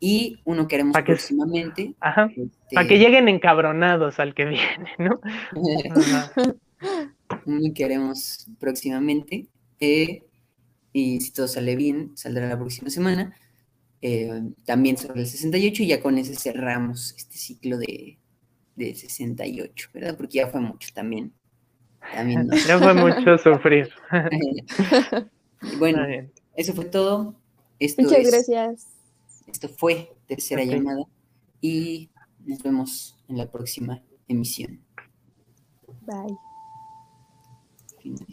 y 0.00 0.38
uno 0.44 0.66
que 0.68 0.76
haremos 0.76 0.96
que- 0.96 1.02
próximamente. 1.02 1.94
Ajá. 2.00 2.30
este, 2.34 2.48
Para 2.74 2.88
que 2.88 2.98
lleguen 2.98 3.28
encabronados 3.28 4.18
al 4.18 4.34
que 4.34 4.44
viene, 4.46 4.90
¿no? 4.98 5.20
Uno 7.46 7.72
que 7.74 7.84
haremos 7.84 8.46
próximamente. 8.58 9.46
eh, 9.80 10.22
y 10.92 11.20
si 11.20 11.30
todo 11.32 11.46
sale 11.46 11.76
bien, 11.76 12.10
saldrá 12.16 12.48
la 12.48 12.58
próxima 12.58 12.90
semana. 12.90 13.32
Eh, 14.02 14.42
también 14.64 14.96
sobre 14.96 15.20
el 15.20 15.26
68 15.26 15.82
y 15.82 15.86
ya 15.88 16.00
con 16.00 16.16
ese 16.18 16.34
cerramos 16.34 17.14
este 17.16 17.36
ciclo 17.36 17.78
de, 17.78 18.18
de 18.76 18.94
68, 18.94 19.88
¿verdad? 19.92 20.16
Porque 20.16 20.38
ya 20.38 20.48
fue 20.48 20.60
mucho 20.60 20.88
también. 20.94 21.32
También 22.14 22.46
¿no? 22.46 22.56
Ya 22.56 22.78
fue 22.78 22.94
mucho 22.94 23.38
sufrir. 23.38 23.90
Bueno, 25.78 26.00
eso 26.54 26.72
fue 26.72 26.86
todo. 26.86 27.34
Esto 27.78 28.00
Muchas 28.02 28.20
es- 28.20 28.30
gracias. 28.30 28.86
Esto 29.46 29.68
fue 29.68 30.10
tercera 30.26 30.64
llamada 30.64 31.02
y 31.60 32.08
nos 32.46 32.62
vemos 32.62 33.22
en 33.28 33.36
la 33.36 33.50
próxima 33.50 34.02
emisión. 34.28 34.80
Bye. 36.06 36.34
Finalizo. 38.00 38.26